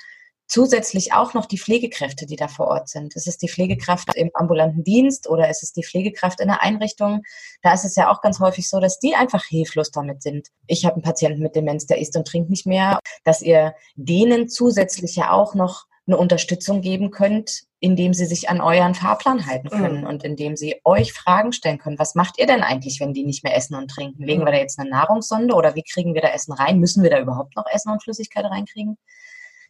zusätzlich 0.48 1.14
auch 1.14 1.34
noch 1.34 1.46
die 1.46 1.58
Pflegekräfte, 1.58 2.26
die 2.26 2.36
da 2.36 2.48
vor 2.48 2.68
Ort 2.68 2.90
sind. 2.90 3.16
Ist 3.16 3.28
es 3.28 3.38
die 3.38 3.50
Pflegekraft 3.50 4.16
im 4.16 4.32
ambulanten 4.34 4.84
Dienst 4.84 5.30
oder 5.30 5.50
ist 5.50 5.64
es 5.64 5.74
die 5.74 5.84
Pflegekraft 5.84 6.40
in 6.40 6.48
der 6.48 6.62
Einrichtung? 6.62 7.22
Da 7.62 7.74
ist 7.74 7.86
es 7.86 7.96
ja 7.96 8.10
auch 8.10 8.22
ganz 8.22 8.40
häufig 8.40 8.70
so, 8.70 8.80
dass 8.80 9.00
die 9.00 9.16
einfach 9.16 9.46
hilflos 9.46 9.92
damit 9.92 10.24
sind. 10.24 10.50
Ich 10.68 10.86
habe 10.86 10.96
einen 10.96 11.04
Patienten 11.04 11.42
mit 11.42 11.56
Demenz, 11.56 11.86
der 11.86 12.00
isst 12.00 12.16
und 12.18 12.28
trinkt 12.28 12.50
nicht 12.50 12.66
mehr, 12.66 13.00
dass 13.24 13.42
ihr 13.42 13.76
denen 13.96 14.50
zusätzlich 14.50 15.16
ja 15.16 15.32
auch 15.32 15.54
noch 15.54 15.86
eine 16.12 16.18
Unterstützung 16.18 16.82
geben 16.82 17.12
könnt, 17.12 17.64
indem 17.80 18.14
sie 18.14 18.26
sich 18.26 18.49
an 18.49 18.62
euren 18.62 18.93
Fahrplan 18.93 19.47
halten 19.47 19.70
mhm. 19.72 19.82
können 19.82 20.01
mhm. 20.01 20.07
und 20.07 20.24
indem 20.24 20.55
sie 20.55 20.76
euch 20.84 21.14
Fragen 21.14 21.51
stellen 21.51 21.78
können. 21.78 21.99
Was 21.99 22.16
macht 22.16 22.39
ihr 22.39 22.45
denn 22.45 22.62
eigentlich, 22.62 22.99
wenn 22.99 23.14
die 23.14 23.26
nicht 23.26 23.43
mehr 23.43 23.55
essen 23.55 23.76
und 23.76 23.89
trinken? 23.89 24.24
Legen 24.24 24.45
wir 24.45 24.51
da 24.51 24.57
jetzt 24.57 24.80
eine 24.80 24.89
Nahrungssonde 24.89 25.55
oder 25.55 25.76
wie 25.76 25.84
kriegen 25.84 26.14
wir 26.14 26.22
da 26.22 26.30
Essen 26.30 26.53
rein? 26.53 26.80
Müssen 26.80 27.03
wir 27.03 27.09
da 27.09 27.20
überhaupt 27.20 27.55
noch 27.55 27.66
Essen 27.72 27.91
und 27.91 28.03
Flüssigkeit 28.03 28.45
reinkriegen? 28.45 28.97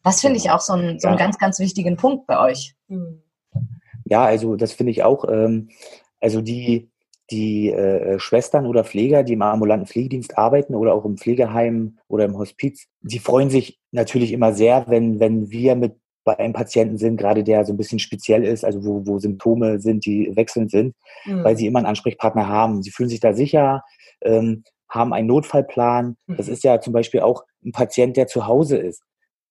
Das 0.04 0.22
finde 0.22 0.38
ich 0.38 0.50
auch 0.50 0.62
so, 0.62 0.74
ein, 0.74 1.00
so 1.00 1.08
einen 1.08 1.18
ganz, 1.18 1.38
ganz 1.38 1.60
wichtigen 1.60 1.96
Punkt 1.96 2.28
bei 2.28 2.40
euch. 2.40 2.74
Hm. 2.90 3.22
Ja, 4.06 4.26
also 4.26 4.56
das 4.56 4.74
finde 4.74 4.92
ich 4.92 5.04
auch. 5.04 5.26
Ähm, 5.30 5.70
also 6.20 6.42
die, 6.42 6.90
die 7.30 7.70
äh, 7.70 8.20
Schwestern 8.20 8.66
oder 8.66 8.84
Pfleger, 8.84 9.24
die 9.24 9.34
im 9.34 9.42
ambulanten 9.42 9.88
Pflegedienst 9.88 10.38
arbeiten 10.38 10.76
oder 10.76 10.94
auch 10.94 11.06
im 11.06 11.18
Pflegeheim 11.18 11.98
oder 12.08 12.26
im 12.26 12.38
Hospiz, 12.38 12.88
die 13.02 13.20
freuen 13.20 13.50
sich 13.50 13.80
natürlich 13.92 14.34
immer 14.34 14.54
sehr, 14.54 14.86
wenn, 14.88 15.20
wenn 15.20 15.50
wir 15.50 15.76
mit 15.76 16.01
bei 16.24 16.38
einem 16.38 16.54
Patienten 16.54 16.98
sind, 16.98 17.18
gerade 17.18 17.44
der 17.44 17.66
so 17.66 17.74
ein 17.74 17.78
bisschen 17.78 18.00
speziell 18.00 18.44
ist, 18.44 18.64
also 18.64 18.84
wo, 18.84 19.06
wo 19.06 19.20
Symptome 19.20 19.80
sind, 19.80 20.06
die 20.06 20.32
wechselnd 20.36 20.72
sind, 20.72 20.96
mhm. 21.26 21.44
weil 21.44 21.58
sie 21.58 21.66
immer 21.66 21.80
einen 21.80 21.88
Ansprechpartner 21.88 22.48
haben. 22.48 22.84
Sie 22.84 22.92
fühlen 22.92 23.10
sich 23.10 23.20
da 23.20 23.34
sicher, 23.34 23.84
ähm, 24.22 24.64
haben 24.90 25.14
einen 25.14 25.28
Notfallplan. 25.28 26.18
Mhm. 26.28 26.38
Das 26.38 26.48
ist 26.48 26.64
ja 26.64 26.80
zum 26.80 26.94
Beispiel 26.94 27.22
auch 27.22 27.44
ein 27.66 27.72
Patient, 27.72 28.18
der 28.18 28.28
zu 28.28 28.48
Hause 28.48 28.78
ist 28.78 29.02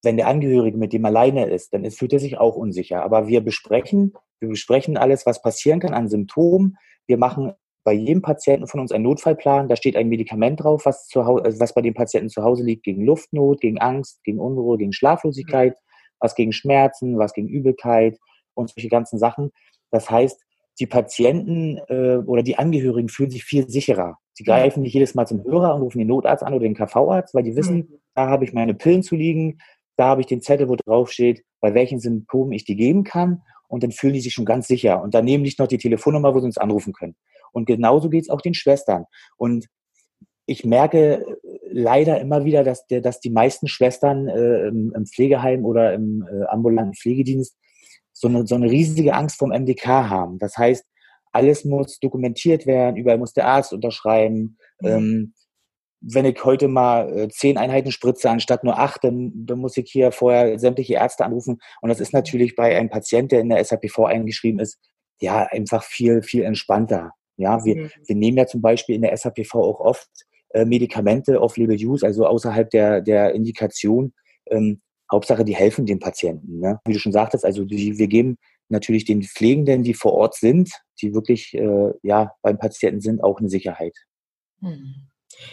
wenn 0.02 0.16
der 0.16 0.28
Angehörige 0.28 0.78
mit 0.78 0.92
dem 0.92 1.04
alleine 1.04 1.46
ist, 1.46 1.74
dann 1.74 1.84
ist, 1.84 1.98
fühlt 1.98 2.12
er 2.12 2.20
sich 2.20 2.38
auch 2.38 2.56
unsicher. 2.56 3.02
Aber 3.02 3.28
wir 3.28 3.42
besprechen, 3.42 4.14
wir 4.40 4.48
besprechen 4.48 4.96
alles, 4.96 5.26
was 5.26 5.42
passieren 5.42 5.80
kann 5.80 5.94
an 5.94 6.08
Symptomen. 6.08 6.76
Wir 7.06 7.18
machen 7.18 7.52
bei 7.84 7.92
jedem 7.92 8.22
Patienten 8.22 8.66
von 8.66 8.80
uns 8.80 8.92
einen 8.92 9.04
Notfallplan. 9.04 9.68
Da 9.68 9.76
steht 9.76 9.96
ein 9.96 10.08
Medikament 10.08 10.62
drauf, 10.62 10.86
was, 10.86 11.06
zu 11.06 11.20
also 11.20 11.60
was 11.60 11.74
bei 11.74 11.82
dem 11.82 11.94
Patienten 11.94 12.30
zu 12.30 12.42
Hause 12.42 12.62
liegt, 12.62 12.84
gegen 12.84 13.04
Luftnot, 13.04 13.60
gegen 13.60 13.78
Angst, 13.78 14.22
gegen 14.24 14.38
Unruhe, 14.38 14.78
gegen 14.78 14.92
Schlaflosigkeit, 14.92 15.76
was 16.20 16.34
gegen 16.34 16.52
Schmerzen, 16.52 17.18
was 17.18 17.32
gegen 17.32 17.48
Übelkeit 17.48 18.18
und 18.54 18.70
solche 18.70 18.88
ganzen 18.88 19.18
Sachen. 19.18 19.50
Das 19.90 20.10
heißt, 20.10 20.40
die 20.78 20.86
Patienten 20.86 21.78
äh, 21.88 22.18
oder 22.24 22.42
die 22.42 22.58
Angehörigen 22.58 23.08
fühlen 23.08 23.30
sich 23.30 23.44
viel 23.44 23.68
sicherer. 23.68 24.18
Sie 24.32 24.44
greifen 24.44 24.82
nicht 24.82 24.94
jedes 24.94 25.14
Mal 25.14 25.26
zum 25.26 25.44
Hörer 25.44 25.74
und 25.74 25.82
rufen 25.82 25.98
den 25.98 26.08
Notarzt 26.08 26.42
an 26.42 26.54
oder 26.54 26.62
den 26.62 26.74
KV-Arzt, 26.74 27.34
weil 27.34 27.42
die 27.42 27.56
wissen, 27.56 27.76
mhm. 27.76 27.98
da 28.14 28.28
habe 28.28 28.44
ich 28.44 28.52
meine 28.52 28.74
Pillen 28.74 29.02
zu 29.02 29.14
liegen, 29.14 29.58
da 29.96 30.06
habe 30.06 30.22
ich 30.22 30.26
den 30.26 30.40
Zettel, 30.40 30.68
wo 30.68 30.76
drauf 30.76 31.12
steht, 31.12 31.44
bei 31.60 31.74
welchen 31.74 32.00
Symptomen 32.00 32.52
ich 32.52 32.64
die 32.64 32.76
geben 32.76 33.04
kann. 33.04 33.42
Und 33.68 33.82
dann 33.82 33.92
fühlen 33.92 34.14
die 34.14 34.20
sich 34.20 34.32
schon 34.32 34.46
ganz 34.46 34.66
sicher. 34.66 35.02
Und 35.02 35.14
daneben 35.14 35.44
liegt 35.44 35.58
noch 35.58 35.68
die 35.68 35.78
Telefonnummer, 35.78 36.34
wo 36.34 36.40
sie 36.40 36.46
uns 36.46 36.58
anrufen 36.58 36.92
können. 36.92 37.14
Und 37.52 37.66
genauso 37.66 38.08
geht 38.08 38.22
es 38.22 38.30
auch 38.30 38.40
den 38.40 38.54
Schwestern. 38.54 39.04
Und 39.36 39.66
ich 40.50 40.64
merke 40.64 41.24
leider 41.70 42.20
immer 42.20 42.44
wieder, 42.44 42.64
dass, 42.64 42.84
der, 42.88 43.00
dass 43.00 43.20
die 43.20 43.30
meisten 43.30 43.68
Schwestern 43.68 44.26
äh, 44.26 44.66
im, 44.66 44.92
im, 44.96 45.06
Pflegeheim 45.06 45.64
oder 45.64 45.94
im 45.94 46.26
äh, 46.28 46.44
ambulanten 46.46 46.94
Pflegedienst 46.94 47.56
so 48.12 48.26
eine, 48.26 48.44
so 48.48 48.56
eine 48.56 48.68
riesige 48.68 49.14
Angst 49.14 49.38
vom 49.38 49.50
MDK 49.50 49.86
haben. 49.86 50.40
Das 50.40 50.56
heißt, 50.56 50.84
alles 51.30 51.64
muss 51.64 52.00
dokumentiert 52.00 52.66
werden, 52.66 52.96
überall 52.96 53.18
muss 53.18 53.32
der 53.32 53.46
Arzt 53.46 53.72
unterschreiben. 53.72 54.58
Mhm. 54.80 54.88
Ähm, 54.88 55.34
wenn 56.00 56.24
ich 56.24 56.44
heute 56.44 56.66
mal 56.66 57.16
äh, 57.16 57.28
zehn 57.28 57.56
Einheiten 57.56 57.92
spritze 57.92 58.28
anstatt 58.28 58.64
nur 58.64 58.76
acht, 58.76 59.04
dann, 59.04 59.30
dann 59.46 59.60
muss 59.60 59.76
ich 59.76 59.88
hier 59.88 60.10
vorher 60.10 60.58
sämtliche 60.58 60.94
Ärzte 60.94 61.24
anrufen. 61.24 61.60
Und 61.80 61.90
das 61.90 62.00
ist 62.00 62.12
natürlich 62.12 62.56
bei 62.56 62.76
einem 62.76 62.90
Patient, 62.90 63.30
der 63.30 63.40
in 63.40 63.50
der 63.50 63.64
SAPV 63.64 64.00
eingeschrieben 64.06 64.58
ist, 64.58 64.80
ja, 65.20 65.44
einfach 65.44 65.84
viel, 65.84 66.22
viel 66.22 66.42
entspannter. 66.42 67.12
Ja, 67.36 67.64
wir, 67.64 67.76
mhm. 67.76 67.90
wir 68.04 68.16
nehmen 68.16 68.38
ja 68.38 68.46
zum 68.46 68.62
Beispiel 68.62 68.96
in 68.96 69.02
der 69.02 69.16
SAPV 69.16 69.54
auch 69.54 69.78
oft 69.78 70.08
äh, 70.08 70.29
Medikamente 70.64 71.40
off-label-use, 71.40 72.04
also 72.04 72.26
außerhalb 72.26 72.70
der, 72.70 73.00
der 73.00 73.34
Indikation. 73.34 74.12
Ähm, 74.50 74.80
Hauptsache, 75.10 75.44
die 75.44 75.56
helfen 75.56 75.86
den 75.86 75.98
Patienten. 75.98 76.60
Ne? 76.60 76.78
Wie 76.84 76.92
du 76.92 76.98
schon 77.00 77.12
sagtest, 77.12 77.44
also 77.44 77.64
die, 77.64 77.98
wir 77.98 78.06
geben 78.06 78.38
natürlich 78.68 79.04
den 79.04 79.22
Pflegenden, 79.22 79.82
die 79.82 79.94
vor 79.94 80.12
Ort 80.14 80.36
sind, 80.36 80.70
die 81.00 81.14
wirklich 81.14 81.52
äh, 81.54 81.92
ja 82.02 82.32
beim 82.42 82.58
Patienten 82.58 83.00
sind, 83.00 83.22
auch 83.22 83.40
eine 83.40 83.48
Sicherheit. 83.48 83.96
Mhm. 84.60 85.08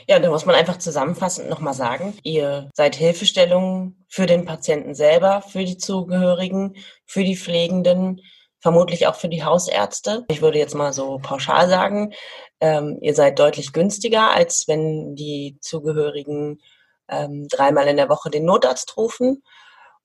Ja, 0.08 0.20
da 0.20 0.30
muss 0.30 0.46
man 0.46 0.56
einfach 0.56 0.78
zusammenfassend 0.78 1.50
nochmal 1.50 1.74
sagen, 1.74 2.14
ihr 2.24 2.70
seid 2.74 2.96
Hilfestellung 2.96 3.96
für 4.10 4.26
den 4.26 4.44
Patienten 4.44 4.96
selber, 4.96 5.42
für 5.42 5.64
die 5.64 5.78
Zugehörigen, 5.78 6.76
für 7.06 7.24
die 7.24 7.38
Pflegenden, 7.38 8.22
vermutlich 8.60 9.08
auch 9.08 9.16
für 9.16 9.30
die 9.30 9.44
Hausärzte. 9.44 10.26
Ich 10.30 10.42
würde 10.42 10.60
jetzt 10.60 10.76
mal 10.76 10.94
so 10.94 11.20
pauschal 11.22 11.70
sagen, 11.70 12.14
ähm, 12.60 12.98
ihr 13.02 13.14
seid 13.14 13.40
deutlich 13.40 13.74
günstiger, 13.74 14.32
als 14.32 14.66
wenn 14.68 15.16
die 15.16 15.58
Zugehörigen 15.62 16.60
ähm, 17.08 17.48
dreimal 17.48 17.88
in 17.88 17.98
der 17.98 18.10
Woche 18.10 18.30
den 18.30 18.46
Notarzt 18.46 18.98
rufen. 18.98 19.44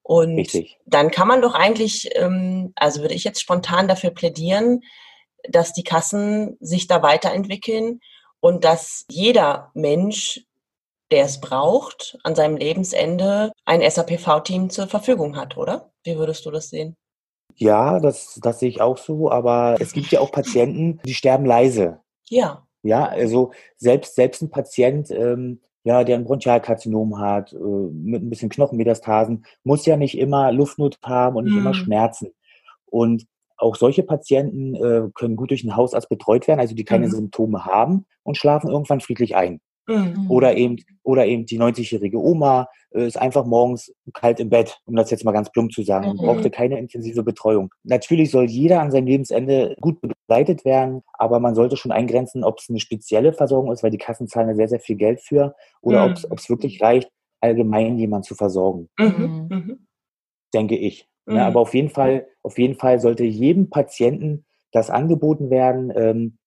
Und 0.02 0.36
Richtig. 0.36 0.78
dann 0.84 1.10
kann 1.10 1.28
man 1.28 1.42
doch 1.42 1.54
eigentlich, 1.54 2.10
ähm, 2.16 2.72
also 2.76 3.02
würde 3.02 3.14
ich 3.14 3.24
jetzt 3.24 3.40
spontan 3.40 3.88
dafür 3.88 4.10
plädieren, 4.10 4.80
dass 5.48 5.72
die 5.72 5.84
Kassen 5.84 6.56
sich 6.60 6.86
da 6.86 7.02
weiterentwickeln 7.02 8.00
und 8.40 8.64
dass 8.64 9.06
jeder 9.08 9.70
Mensch, 9.74 10.44
der 11.10 11.24
es 11.24 11.40
braucht, 11.40 12.18
an 12.24 12.34
seinem 12.34 12.56
Lebensende 12.56 13.52
ein 13.64 13.88
SAPV-Team 13.88 14.70
zur 14.70 14.88
Verfügung 14.88 15.36
hat, 15.36 15.56
oder? 15.56 15.92
Wie 16.04 16.16
würdest 16.16 16.44
du 16.46 16.50
das 16.50 16.68
sehen? 16.68 16.96
Ja, 17.56 18.00
das, 18.00 18.38
das 18.42 18.60
sehe 18.60 18.68
ich 18.68 18.80
auch 18.80 18.98
so, 18.98 19.30
aber 19.30 19.76
es 19.80 19.92
gibt 19.92 20.08
ja 20.08 20.20
auch 20.20 20.32
Patienten, 20.32 21.00
die 21.04 21.14
sterben 21.14 21.46
leise. 21.46 22.00
Ja. 22.28 22.66
Ja, 22.82 23.06
also 23.06 23.52
selbst, 23.76 24.16
selbst 24.16 24.42
ein 24.42 24.50
Patient, 24.50 25.10
ähm, 25.10 25.60
ja, 25.84 26.04
der 26.04 26.16
ein 26.16 26.24
Bronchialkarzinom 26.24 27.18
hat, 27.18 27.52
äh, 27.52 27.56
mit 27.56 28.22
ein 28.22 28.30
bisschen 28.30 28.48
Knochenmetastasen, 28.48 29.44
muss 29.64 29.86
ja 29.86 29.96
nicht 29.96 30.18
immer 30.18 30.52
Luftnot 30.52 30.98
haben 31.04 31.36
und 31.36 31.44
nicht 31.44 31.54
mhm. 31.54 31.60
immer 31.60 31.74
Schmerzen. 31.74 32.32
Und 32.86 33.26
auch 33.56 33.76
solche 33.76 34.02
Patienten 34.02 34.74
äh, 34.74 35.08
können 35.14 35.36
gut 35.36 35.50
durch 35.50 35.62
einen 35.62 35.76
Hausarzt 35.76 36.08
betreut 36.08 36.48
werden, 36.48 36.60
also 36.60 36.74
die 36.74 36.84
keine 36.84 37.06
mhm. 37.06 37.12
Symptome 37.12 37.64
haben 37.64 38.06
und 38.22 38.36
schlafen 38.36 38.70
irgendwann 38.70 39.00
friedlich 39.00 39.36
ein. 39.36 39.60
Mhm. 39.86 40.30
Oder 40.30 40.56
eben, 40.56 40.76
oder 41.02 41.26
eben 41.26 41.46
die 41.46 41.58
90-jährige 41.58 42.18
Oma 42.18 42.68
äh, 42.92 43.06
ist 43.06 43.18
einfach 43.18 43.44
morgens 43.44 43.92
kalt 44.12 44.38
im 44.40 44.48
Bett, 44.48 44.78
um 44.84 44.94
das 44.94 45.10
jetzt 45.10 45.24
mal 45.24 45.32
ganz 45.32 45.50
plump 45.50 45.72
zu 45.72 45.82
sagen, 45.82 46.12
mhm. 46.12 46.16
brauchte 46.18 46.50
keine 46.50 46.78
intensive 46.78 47.22
Betreuung. 47.22 47.70
Natürlich 47.82 48.30
soll 48.30 48.44
jeder 48.44 48.80
an 48.80 48.90
seinem 48.90 49.06
Lebensende 49.06 49.74
gut 49.80 50.00
begleitet 50.00 50.64
werden, 50.64 51.02
aber 51.14 51.40
man 51.40 51.54
sollte 51.54 51.76
schon 51.76 51.92
eingrenzen, 51.92 52.44
ob 52.44 52.58
es 52.58 52.68
eine 52.68 52.80
spezielle 52.80 53.32
Versorgung 53.32 53.72
ist, 53.72 53.82
weil 53.82 53.90
die 53.90 53.98
Kassen 53.98 54.28
zahlen 54.28 54.48
ja 54.48 54.54
sehr, 54.54 54.68
sehr 54.68 54.80
viel 54.80 54.96
Geld 54.96 55.20
für, 55.20 55.54
oder 55.80 56.06
mhm. 56.06 56.14
ob 56.30 56.38
es 56.38 56.48
wirklich 56.48 56.80
reicht, 56.80 57.10
allgemein 57.40 57.98
jemanden 57.98 58.24
zu 58.24 58.34
versorgen. 58.34 58.88
Mhm. 58.98 59.48
Mhm. 59.50 59.86
Denke 60.54 60.76
ich. 60.76 61.08
Mhm. 61.26 61.36
Ja, 61.36 61.46
aber 61.48 61.60
auf 61.60 61.74
jeden 61.74 61.90
Fall, 61.90 62.26
auf 62.42 62.58
jeden 62.58 62.76
Fall 62.76 63.00
sollte 63.00 63.24
jedem 63.24 63.68
Patienten 63.68 64.44
das 64.70 64.90
angeboten 64.90 65.50
werden. 65.50 65.92
Ähm, 65.94 66.38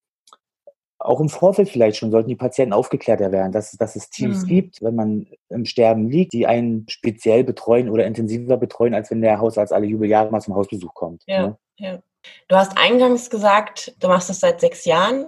auch 1.00 1.20
im 1.20 1.30
Vorfeld 1.30 1.70
vielleicht 1.70 1.98
schon 1.98 2.12
sollten 2.12 2.30
die 2.30 2.36
Patienten 2.36 2.74
aufgeklärter 2.74 3.32
werden, 3.32 3.52
dass, 3.52 3.72
dass 3.72 3.96
es 3.96 4.10
Teams 4.10 4.44
mhm. 4.44 4.48
gibt, 4.48 4.82
wenn 4.82 4.96
man 4.96 5.28
im 5.50 5.66
Sterben 5.66 6.10
liegt, 6.10 6.34
die 6.34 6.48
einen 6.48 6.86
speziell 6.88 7.44
betreuen 7.44 7.90
oder 7.90 8.06
intensiver 8.06 8.58
betreuen, 8.58 8.94
als 8.94 9.12
wenn 9.12 9.22
der 9.22 9.40
Hausarzt 9.40 9.74
alle 9.74 9.86
Jubeljahre 9.86 10.32
mal 10.32 10.42
zum 10.42 10.56
Hausbesuch 10.56 10.94
kommt. 10.94 11.24
Ja, 11.28 11.48
ne? 11.48 11.58
ja. 11.78 12.00
Du 12.48 12.56
hast 12.56 12.78
eingangs 12.78 13.30
gesagt, 13.30 13.96
du 14.00 14.08
machst 14.08 14.30
das 14.30 14.40
seit 14.40 14.60
sechs 14.60 14.86
Jahren 14.86 15.28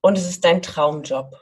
und 0.00 0.18
es 0.18 0.28
ist 0.28 0.44
dein 0.44 0.62
Traumjob. 0.62 1.36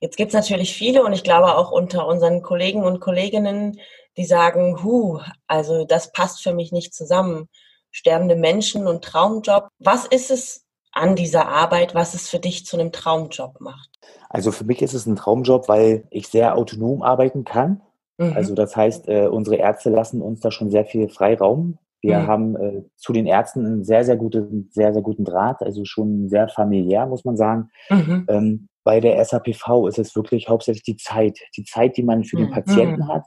Jetzt 0.00 0.16
gibt 0.16 0.28
es 0.28 0.34
natürlich 0.34 0.74
viele 0.74 1.02
und 1.02 1.12
ich 1.12 1.24
glaube 1.24 1.56
auch 1.56 1.72
unter 1.72 2.06
unseren 2.06 2.42
Kollegen 2.42 2.84
und 2.84 3.00
Kolleginnen, 3.00 3.80
die 4.16 4.24
sagen, 4.24 4.82
hu, 4.84 5.20
also 5.46 5.84
das 5.84 6.12
passt 6.12 6.42
für 6.42 6.52
mich 6.52 6.72
nicht 6.72 6.94
zusammen. 6.94 7.48
Sterbende 7.90 8.36
Menschen 8.36 8.86
und 8.86 9.02
Traumjob. 9.02 9.68
Was 9.78 10.04
ist 10.04 10.30
es 10.30 10.67
an 10.98 11.16
dieser 11.16 11.48
Arbeit, 11.48 11.94
was 11.94 12.14
es 12.14 12.28
für 12.28 12.38
dich 12.38 12.66
zu 12.66 12.78
einem 12.78 12.92
Traumjob 12.92 13.60
macht? 13.60 13.90
Also 14.28 14.52
für 14.52 14.64
mich 14.64 14.82
ist 14.82 14.94
es 14.94 15.06
ein 15.06 15.16
Traumjob, 15.16 15.68
weil 15.68 16.04
ich 16.10 16.28
sehr 16.28 16.56
autonom 16.56 17.02
arbeiten 17.02 17.44
kann. 17.44 17.80
Mhm. 18.18 18.32
Also 18.34 18.54
das 18.54 18.76
heißt, 18.76 19.08
äh, 19.08 19.28
unsere 19.28 19.56
Ärzte 19.56 19.90
lassen 19.90 20.20
uns 20.20 20.40
da 20.40 20.50
schon 20.50 20.70
sehr 20.70 20.84
viel 20.84 21.08
Freiraum. 21.08 21.78
Wir 22.00 22.20
mhm. 22.20 22.26
haben 22.26 22.56
äh, 22.56 22.82
zu 22.96 23.12
den 23.12 23.26
Ärzten 23.26 23.64
einen 23.64 23.84
sehr, 23.84 24.04
sehr 24.04 24.16
guten, 24.16 24.68
sehr, 24.72 24.92
sehr 24.92 25.02
guten 25.02 25.24
Draht, 25.24 25.62
also 25.62 25.84
schon 25.84 26.28
sehr 26.28 26.48
familiär, 26.48 27.06
muss 27.06 27.24
man 27.24 27.36
sagen. 27.36 27.70
Mhm. 27.90 28.26
Ähm, 28.28 28.68
bei 28.84 29.00
der 29.00 29.22
SAPV 29.24 29.86
ist 29.88 29.98
es 29.98 30.14
wirklich 30.14 30.48
hauptsächlich 30.48 30.84
die 30.84 30.96
Zeit. 30.96 31.38
Die 31.56 31.64
Zeit, 31.64 31.96
die 31.96 32.02
man 32.02 32.24
für 32.24 32.36
den 32.36 32.48
mhm. 32.48 32.52
Patienten 32.52 33.08
hat, 33.08 33.24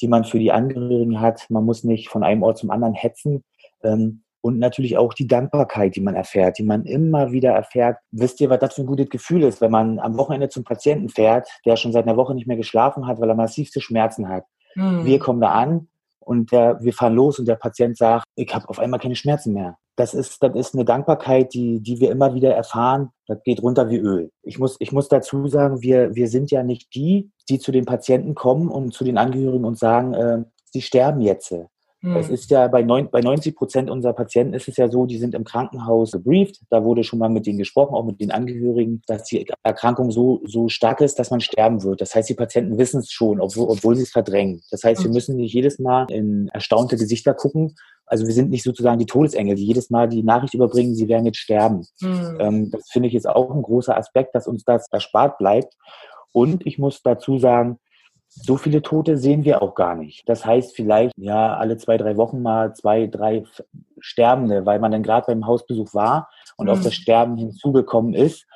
die 0.00 0.08
man 0.08 0.24
für 0.24 0.38
die 0.38 0.52
Angehörigen 0.52 1.20
hat. 1.20 1.46
Man 1.48 1.64
muss 1.64 1.84
nicht 1.84 2.08
von 2.08 2.22
einem 2.24 2.42
Ort 2.42 2.58
zum 2.58 2.70
anderen 2.70 2.94
hetzen. 2.94 3.44
Ähm, 3.82 4.23
und 4.44 4.58
natürlich 4.58 4.98
auch 4.98 5.14
die 5.14 5.26
Dankbarkeit, 5.26 5.96
die 5.96 6.02
man 6.02 6.14
erfährt, 6.14 6.58
die 6.58 6.64
man 6.64 6.84
immer 6.84 7.32
wieder 7.32 7.52
erfährt. 7.52 7.96
Wisst 8.10 8.42
ihr, 8.42 8.50
was 8.50 8.58
das 8.58 8.74
für 8.74 8.82
ein 8.82 8.86
gutes 8.86 9.08
Gefühl 9.08 9.42
ist, 9.42 9.62
wenn 9.62 9.70
man 9.70 9.98
am 9.98 10.18
Wochenende 10.18 10.50
zum 10.50 10.64
Patienten 10.64 11.08
fährt, 11.08 11.48
der 11.64 11.76
schon 11.76 11.92
seit 11.92 12.06
einer 12.06 12.18
Woche 12.18 12.34
nicht 12.34 12.46
mehr 12.46 12.58
geschlafen 12.58 13.06
hat, 13.06 13.18
weil 13.22 13.30
er 13.30 13.36
massivste 13.36 13.80
Schmerzen 13.80 14.28
hat. 14.28 14.44
Mhm. 14.74 15.06
Wir 15.06 15.18
kommen 15.18 15.40
da 15.40 15.52
an 15.52 15.88
und 16.20 16.52
der, 16.52 16.78
wir 16.82 16.92
fahren 16.92 17.14
los 17.14 17.38
und 17.38 17.48
der 17.48 17.54
Patient 17.54 17.96
sagt, 17.96 18.26
ich 18.34 18.54
habe 18.54 18.68
auf 18.68 18.78
einmal 18.78 19.00
keine 19.00 19.16
Schmerzen 19.16 19.54
mehr. 19.54 19.78
Das 19.96 20.12
ist, 20.12 20.42
das 20.42 20.54
ist 20.54 20.74
eine 20.74 20.84
Dankbarkeit, 20.84 21.54
die, 21.54 21.80
die 21.80 21.98
wir 22.00 22.10
immer 22.10 22.34
wieder 22.34 22.54
erfahren. 22.54 23.12
Das 23.26 23.42
geht 23.44 23.62
runter 23.62 23.88
wie 23.88 23.96
Öl. 23.96 24.30
Ich 24.42 24.58
muss, 24.58 24.76
ich 24.78 24.92
muss 24.92 25.08
dazu 25.08 25.48
sagen, 25.48 25.80
wir, 25.80 26.14
wir 26.16 26.28
sind 26.28 26.50
ja 26.50 26.62
nicht 26.62 26.94
die, 26.94 27.30
die 27.48 27.58
zu 27.58 27.72
den 27.72 27.86
Patienten 27.86 28.34
kommen 28.34 28.68
und 28.68 28.92
zu 28.92 29.04
den 29.04 29.16
Angehörigen 29.16 29.64
und 29.64 29.78
sagen, 29.78 30.12
äh, 30.12 30.44
sie 30.66 30.82
sterben 30.82 31.22
jetzt. 31.22 31.54
Es 32.04 32.28
hm. 32.28 32.34
ist 32.34 32.50
ja 32.50 32.68
bei, 32.68 32.82
neun, 32.82 33.08
bei 33.10 33.20
90 33.20 33.56
Prozent 33.56 33.90
unserer 33.90 34.12
Patienten 34.12 34.52
ist 34.52 34.68
es 34.68 34.76
ja 34.76 34.90
so, 34.90 35.06
die 35.06 35.16
sind 35.16 35.34
im 35.34 35.44
Krankenhaus 35.44 36.12
gebrieft. 36.12 36.60
Da 36.68 36.84
wurde 36.84 37.02
schon 37.02 37.18
mal 37.18 37.30
mit 37.30 37.46
denen 37.46 37.56
gesprochen, 37.56 37.94
auch 37.94 38.04
mit 38.04 38.20
den 38.20 38.30
Angehörigen, 38.30 39.00
dass 39.06 39.24
die 39.24 39.46
Erkrankung 39.62 40.10
so, 40.10 40.42
so 40.44 40.68
stark 40.68 41.00
ist, 41.00 41.18
dass 41.18 41.30
man 41.30 41.40
sterben 41.40 41.82
wird. 41.82 42.02
Das 42.02 42.14
heißt, 42.14 42.28
die 42.28 42.34
Patienten 42.34 42.76
wissen 42.76 43.00
es 43.00 43.10
schon, 43.10 43.40
obwohl, 43.40 43.68
obwohl 43.70 43.96
sie 43.96 44.02
es 44.02 44.10
verdrängen. 44.10 44.60
Das 44.70 44.84
heißt, 44.84 45.02
wir 45.02 45.06
hm. 45.06 45.14
müssen 45.14 45.36
nicht 45.36 45.54
jedes 45.54 45.78
Mal 45.78 46.06
in 46.10 46.48
erstaunte 46.48 46.96
Gesichter 46.96 47.32
gucken. 47.32 47.74
Also 48.06 48.26
wir 48.26 48.34
sind 48.34 48.50
nicht 48.50 48.64
sozusagen 48.64 48.98
die 48.98 49.06
Todesengel, 49.06 49.54
die 49.54 49.64
jedes 49.64 49.88
Mal 49.88 50.08
die 50.08 50.22
Nachricht 50.22 50.52
überbringen, 50.52 50.94
sie 50.94 51.08
werden 51.08 51.24
jetzt 51.24 51.38
sterben. 51.38 51.86
Mhm. 52.00 52.36
Ähm, 52.38 52.70
das 52.70 52.90
finde 52.90 53.08
ich 53.08 53.14
ist 53.14 53.26
auch 53.26 53.50
ein 53.50 53.62
großer 53.62 53.96
Aspekt, 53.96 54.34
dass 54.34 54.46
uns 54.46 54.62
das 54.64 54.88
erspart 54.92 55.38
bleibt. 55.38 55.74
Und 56.32 56.66
ich 56.66 56.78
muss 56.78 57.00
dazu 57.02 57.38
sagen, 57.38 57.78
so 58.34 58.56
viele 58.56 58.82
Tote 58.82 59.16
sehen 59.16 59.44
wir 59.44 59.62
auch 59.62 59.74
gar 59.74 59.94
nicht. 59.94 60.28
Das 60.28 60.44
heißt 60.44 60.74
vielleicht, 60.74 61.14
ja, 61.16 61.56
alle 61.56 61.76
zwei, 61.78 61.96
drei 61.96 62.16
Wochen 62.16 62.42
mal 62.42 62.74
zwei, 62.74 63.06
drei 63.06 63.44
Sterbende, 64.00 64.66
weil 64.66 64.80
man 64.80 64.92
dann 64.92 65.02
gerade 65.02 65.26
beim 65.26 65.46
Hausbesuch 65.46 65.94
war 65.94 66.28
und 66.56 66.66
mhm. 66.66 66.72
auf 66.72 66.80
das 66.82 66.94
Sterben 66.94 67.36
hinzugekommen 67.36 68.14
ist. 68.14 68.46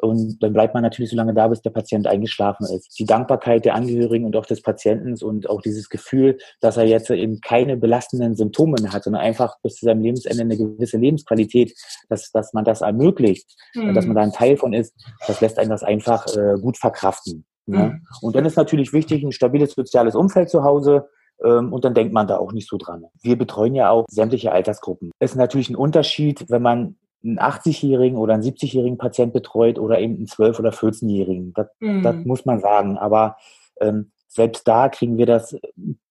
Und 0.00 0.40
dann 0.42 0.52
bleibt 0.52 0.74
man 0.74 0.84
natürlich 0.84 1.10
so 1.10 1.16
lange 1.16 1.34
da, 1.34 1.48
bis 1.48 1.60
der 1.60 1.70
Patient 1.70 2.06
eingeschlafen 2.06 2.66
ist. 2.66 2.96
Die 2.98 3.04
Dankbarkeit 3.04 3.64
der 3.64 3.74
Angehörigen 3.74 4.26
und 4.26 4.36
auch 4.36 4.46
des 4.46 4.62
Patienten 4.62 5.14
und 5.24 5.50
auch 5.50 5.60
dieses 5.60 5.88
Gefühl, 5.88 6.38
dass 6.60 6.76
er 6.76 6.84
jetzt 6.84 7.10
eben 7.10 7.40
keine 7.40 7.76
belastenden 7.76 8.36
Symptome 8.36 8.76
mehr 8.80 8.92
hat, 8.92 9.04
sondern 9.04 9.22
einfach 9.22 9.56
bis 9.62 9.74
zu 9.74 9.86
seinem 9.86 10.02
Lebensende 10.02 10.42
eine 10.42 10.56
gewisse 10.56 10.98
Lebensqualität, 10.98 11.74
dass, 12.08 12.30
dass 12.30 12.52
man 12.52 12.64
das 12.64 12.80
ermöglicht, 12.80 13.56
mhm. 13.74 13.94
dass 13.94 14.06
man 14.06 14.14
da 14.14 14.22
ein 14.22 14.32
Teil 14.32 14.56
von 14.56 14.72
ist, 14.72 14.94
das 15.26 15.40
lässt 15.40 15.58
einen 15.58 15.70
das 15.70 15.82
einfach 15.82 16.26
äh, 16.36 16.54
gut 16.60 16.78
verkraften. 16.78 17.44
Ne? 17.68 17.78
Mhm. 17.78 18.06
Und 18.22 18.36
dann 18.36 18.44
ist 18.44 18.56
natürlich 18.56 18.92
wichtig, 18.92 19.22
ein 19.22 19.32
stabiles 19.32 19.72
soziales 19.72 20.14
Umfeld 20.14 20.50
zu 20.50 20.64
Hause. 20.64 21.08
Ähm, 21.44 21.72
und 21.72 21.84
dann 21.84 21.94
denkt 21.94 22.12
man 22.12 22.26
da 22.26 22.38
auch 22.38 22.52
nicht 22.52 22.68
so 22.68 22.78
dran. 22.78 23.04
Wir 23.22 23.36
betreuen 23.36 23.74
ja 23.74 23.90
auch 23.90 24.06
sämtliche 24.08 24.52
Altersgruppen. 24.52 25.12
Es 25.18 25.32
ist 25.32 25.36
natürlich 25.36 25.70
ein 25.70 25.76
Unterschied, 25.76 26.46
wenn 26.48 26.62
man 26.62 26.96
einen 27.22 27.38
80-jährigen 27.38 28.18
oder 28.18 28.34
einen 28.34 28.42
70-jährigen 28.42 28.98
Patient 28.98 29.32
betreut 29.32 29.78
oder 29.78 29.98
eben 29.98 30.16
einen 30.16 30.26
12- 30.26 30.58
oder 30.58 30.70
14-jährigen. 30.70 31.52
Das, 31.52 31.68
mhm. 31.80 32.02
das, 32.02 32.16
muss 32.24 32.44
man 32.44 32.60
sagen. 32.60 32.96
Aber 32.98 33.36
ähm, 33.80 34.12
selbst 34.28 34.66
da 34.66 34.88
kriegen 34.88 35.18
wir 35.18 35.26
das 35.26 35.56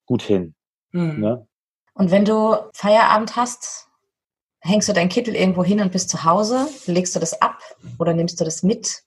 gut 0.06 0.22
hin. 0.22 0.54
Mhm. 0.92 1.20
Ne? 1.20 1.48
Und 1.94 2.12
wenn 2.12 2.26
du 2.26 2.56
Feierabend 2.74 3.36
hast, 3.36 3.88
hängst 4.60 4.88
du 4.90 4.94
deinen 4.94 5.10
Kittel 5.10 5.36
irgendwo 5.36 5.64
hin 5.64 5.82
und 5.82 5.92
bist 5.92 6.10
zu 6.10 6.24
Hause? 6.24 6.68
Legst 6.86 7.16
du 7.16 7.20
das 7.20 7.42
ab 7.42 7.60
oder 8.00 8.14
nimmst 8.14 8.40
du 8.40 8.46
das 8.46 8.64
mit? 8.64 9.04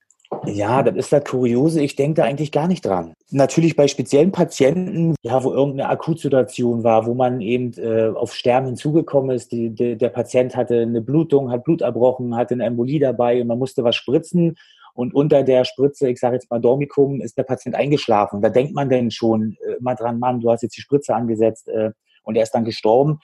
Ja, 0.47 0.83
das 0.83 0.97
ist 0.97 1.13
das 1.13 1.25
Kuriose. 1.25 1.83
Ich 1.83 1.97
denke 1.97 2.21
da 2.21 2.25
eigentlich 2.25 2.53
gar 2.53 2.67
nicht 2.67 2.85
dran. 2.85 3.15
Natürlich 3.31 3.77
bei 3.77 3.89
speziellen 3.89 4.33
Patienten, 4.33 5.15
ja, 5.23 5.43
wo 5.45 5.53
irgendeine 5.53 5.89
Akutsituation 5.89 6.83
war, 6.85 7.07
wo 7.07 7.15
man 7.15 7.41
eben 7.41 7.73
äh, 7.75 8.09
auf 8.09 8.35
Sterben 8.35 8.67
hinzugekommen 8.67 9.35
ist. 9.37 9.53
Die, 9.53 9.71
die, 9.71 9.97
der 9.97 10.09
Patient 10.09 10.57
hatte 10.57 10.81
eine 10.81 11.03
Blutung, 11.03 11.51
hat 11.51 11.65
Blut 11.65 11.83
erbrochen, 11.83 12.37
hatte 12.37 12.55
eine 12.55 12.65
Embolie 12.65 13.01
dabei 13.01 13.41
und 13.41 13.49
man 13.49 13.59
musste 13.59 13.85
was 13.85 13.97
spritzen. 13.97 14.57
Und 14.95 15.15
unter 15.15 15.43
der 15.43 15.65
Spritze, 15.65 16.09
ich 16.09 16.19
sage 16.19 16.35
jetzt 16.37 16.51
mal 16.51 16.61
Dormicum, 16.61 17.21
ist 17.21 17.39
der 17.39 17.45
Patient 17.45 17.75
eingeschlafen. 17.75 18.43
Da 18.43 18.49
denkt 18.49 18.75
man 18.75 18.89
denn 18.89 19.11
schon 19.11 19.57
äh, 19.65 19.75
immer 19.75 19.95
dran, 19.95 20.19
Mann, 20.19 20.41
du 20.41 20.51
hast 20.51 20.63
jetzt 20.63 20.77
die 20.77 20.83
Spritze 20.83 21.15
angesetzt 21.15 21.69
äh, 21.69 21.91
und 22.25 22.37
er 22.37 22.43
ist 22.43 22.55
dann 22.55 22.65
gestorben. 22.65 23.21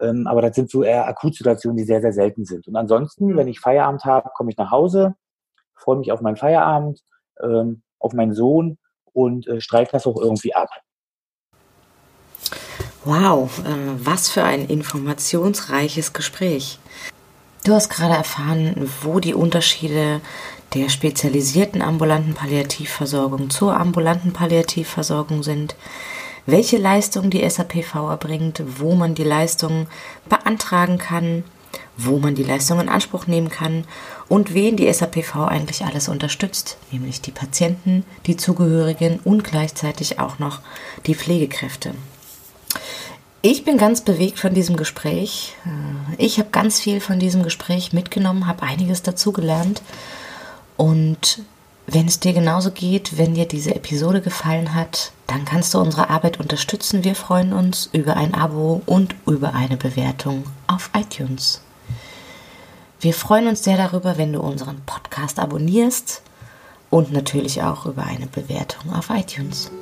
Ähm, 0.00 0.26
aber 0.26 0.42
das 0.42 0.54
sind 0.54 0.70
so 0.70 0.82
eher 0.82 1.06
Akutsituationen, 1.06 1.76
die 1.76 1.84
sehr, 1.84 2.00
sehr 2.00 2.12
selten 2.12 2.44
sind. 2.44 2.66
Und 2.66 2.76
ansonsten, 2.76 3.36
wenn 3.36 3.48
ich 3.48 3.60
Feierabend 3.60 4.04
habe, 4.04 4.30
komme 4.34 4.50
ich 4.50 4.56
nach 4.56 4.70
Hause, 4.70 5.14
freue 5.82 5.96
mich 5.96 6.12
auf 6.12 6.20
meinen 6.20 6.36
Feierabend, 6.36 7.00
ähm, 7.42 7.82
auf 7.98 8.12
meinen 8.12 8.34
Sohn 8.34 8.78
und 9.12 9.46
äh, 9.46 9.60
streife 9.60 9.92
das 9.92 10.06
auch 10.06 10.20
irgendwie 10.20 10.54
ab. 10.54 10.70
Wow, 13.04 13.58
äh, 13.58 14.04
was 14.04 14.28
für 14.28 14.44
ein 14.44 14.66
informationsreiches 14.66 16.12
Gespräch. 16.12 16.78
Du 17.64 17.74
hast 17.74 17.90
gerade 17.90 18.14
erfahren, 18.14 18.90
wo 19.02 19.20
die 19.20 19.34
Unterschiede 19.34 20.20
der 20.74 20.88
spezialisierten 20.88 21.82
ambulanten 21.82 22.34
Palliativversorgung 22.34 23.50
zur 23.50 23.76
ambulanten 23.76 24.32
Palliativversorgung 24.32 25.42
sind, 25.42 25.76
welche 26.46 26.78
Leistungen 26.78 27.30
die 27.30 27.48
SAPV 27.48 27.94
erbringt, 28.10 28.62
wo 28.78 28.94
man 28.94 29.14
die 29.14 29.24
Leistungen 29.24 29.86
beantragen 30.28 30.98
kann, 30.98 31.44
wo 31.96 32.18
man 32.18 32.34
die 32.34 32.42
Leistung 32.42 32.80
in 32.80 32.88
Anspruch 32.88 33.26
nehmen 33.26 33.48
kann 33.48 33.84
und 34.32 34.54
wen 34.54 34.78
die 34.78 34.90
SAPV 34.90 35.44
eigentlich 35.44 35.84
alles 35.84 36.08
unterstützt, 36.08 36.78
nämlich 36.90 37.20
die 37.20 37.32
Patienten, 37.32 38.02
die 38.24 38.38
Zugehörigen 38.38 39.20
und 39.24 39.44
gleichzeitig 39.44 40.20
auch 40.20 40.38
noch 40.38 40.60
die 41.04 41.14
Pflegekräfte. 41.14 41.92
Ich 43.42 43.66
bin 43.66 43.76
ganz 43.76 44.00
bewegt 44.00 44.38
von 44.38 44.54
diesem 44.54 44.78
Gespräch. 44.78 45.54
Äh, 45.66 46.14
ich 46.16 46.38
habe 46.38 46.48
ganz 46.50 46.80
viel 46.80 47.02
von 47.02 47.18
diesem 47.18 47.42
Gespräch 47.42 47.92
mitgenommen, 47.92 48.46
habe 48.46 48.62
einiges 48.62 49.02
dazugelernt. 49.02 49.82
Und 50.78 51.42
wenn 51.86 52.06
es 52.06 52.18
dir 52.18 52.32
genauso 52.32 52.70
geht, 52.70 53.18
wenn 53.18 53.34
dir 53.34 53.44
diese 53.46 53.74
Episode 53.74 54.22
gefallen 54.22 54.74
hat, 54.74 55.12
dann 55.26 55.44
kannst 55.44 55.74
du 55.74 55.78
unsere 55.78 56.08
Arbeit 56.08 56.40
unterstützen. 56.40 57.04
Wir 57.04 57.16
freuen 57.16 57.52
uns 57.52 57.90
über 57.92 58.16
ein 58.16 58.32
Abo 58.32 58.80
und 58.86 59.14
über 59.26 59.52
eine 59.52 59.76
Bewertung 59.76 60.44
auf 60.68 60.88
iTunes. 60.96 61.60
Wir 63.02 63.14
freuen 63.14 63.48
uns 63.48 63.64
sehr 63.64 63.76
darüber, 63.76 64.16
wenn 64.16 64.32
du 64.32 64.38
unseren 64.38 64.80
Podcast 64.86 65.40
abonnierst 65.40 66.22
und 66.88 67.10
natürlich 67.10 67.60
auch 67.60 67.84
über 67.84 68.04
eine 68.04 68.28
Bewertung 68.28 68.94
auf 68.94 69.10
iTunes. 69.10 69.72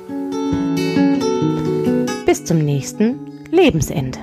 Bis 2.25 2.43
zum 2.43 2.57
nächsten 2.57 3.45
Lebensende. 3.51 4.17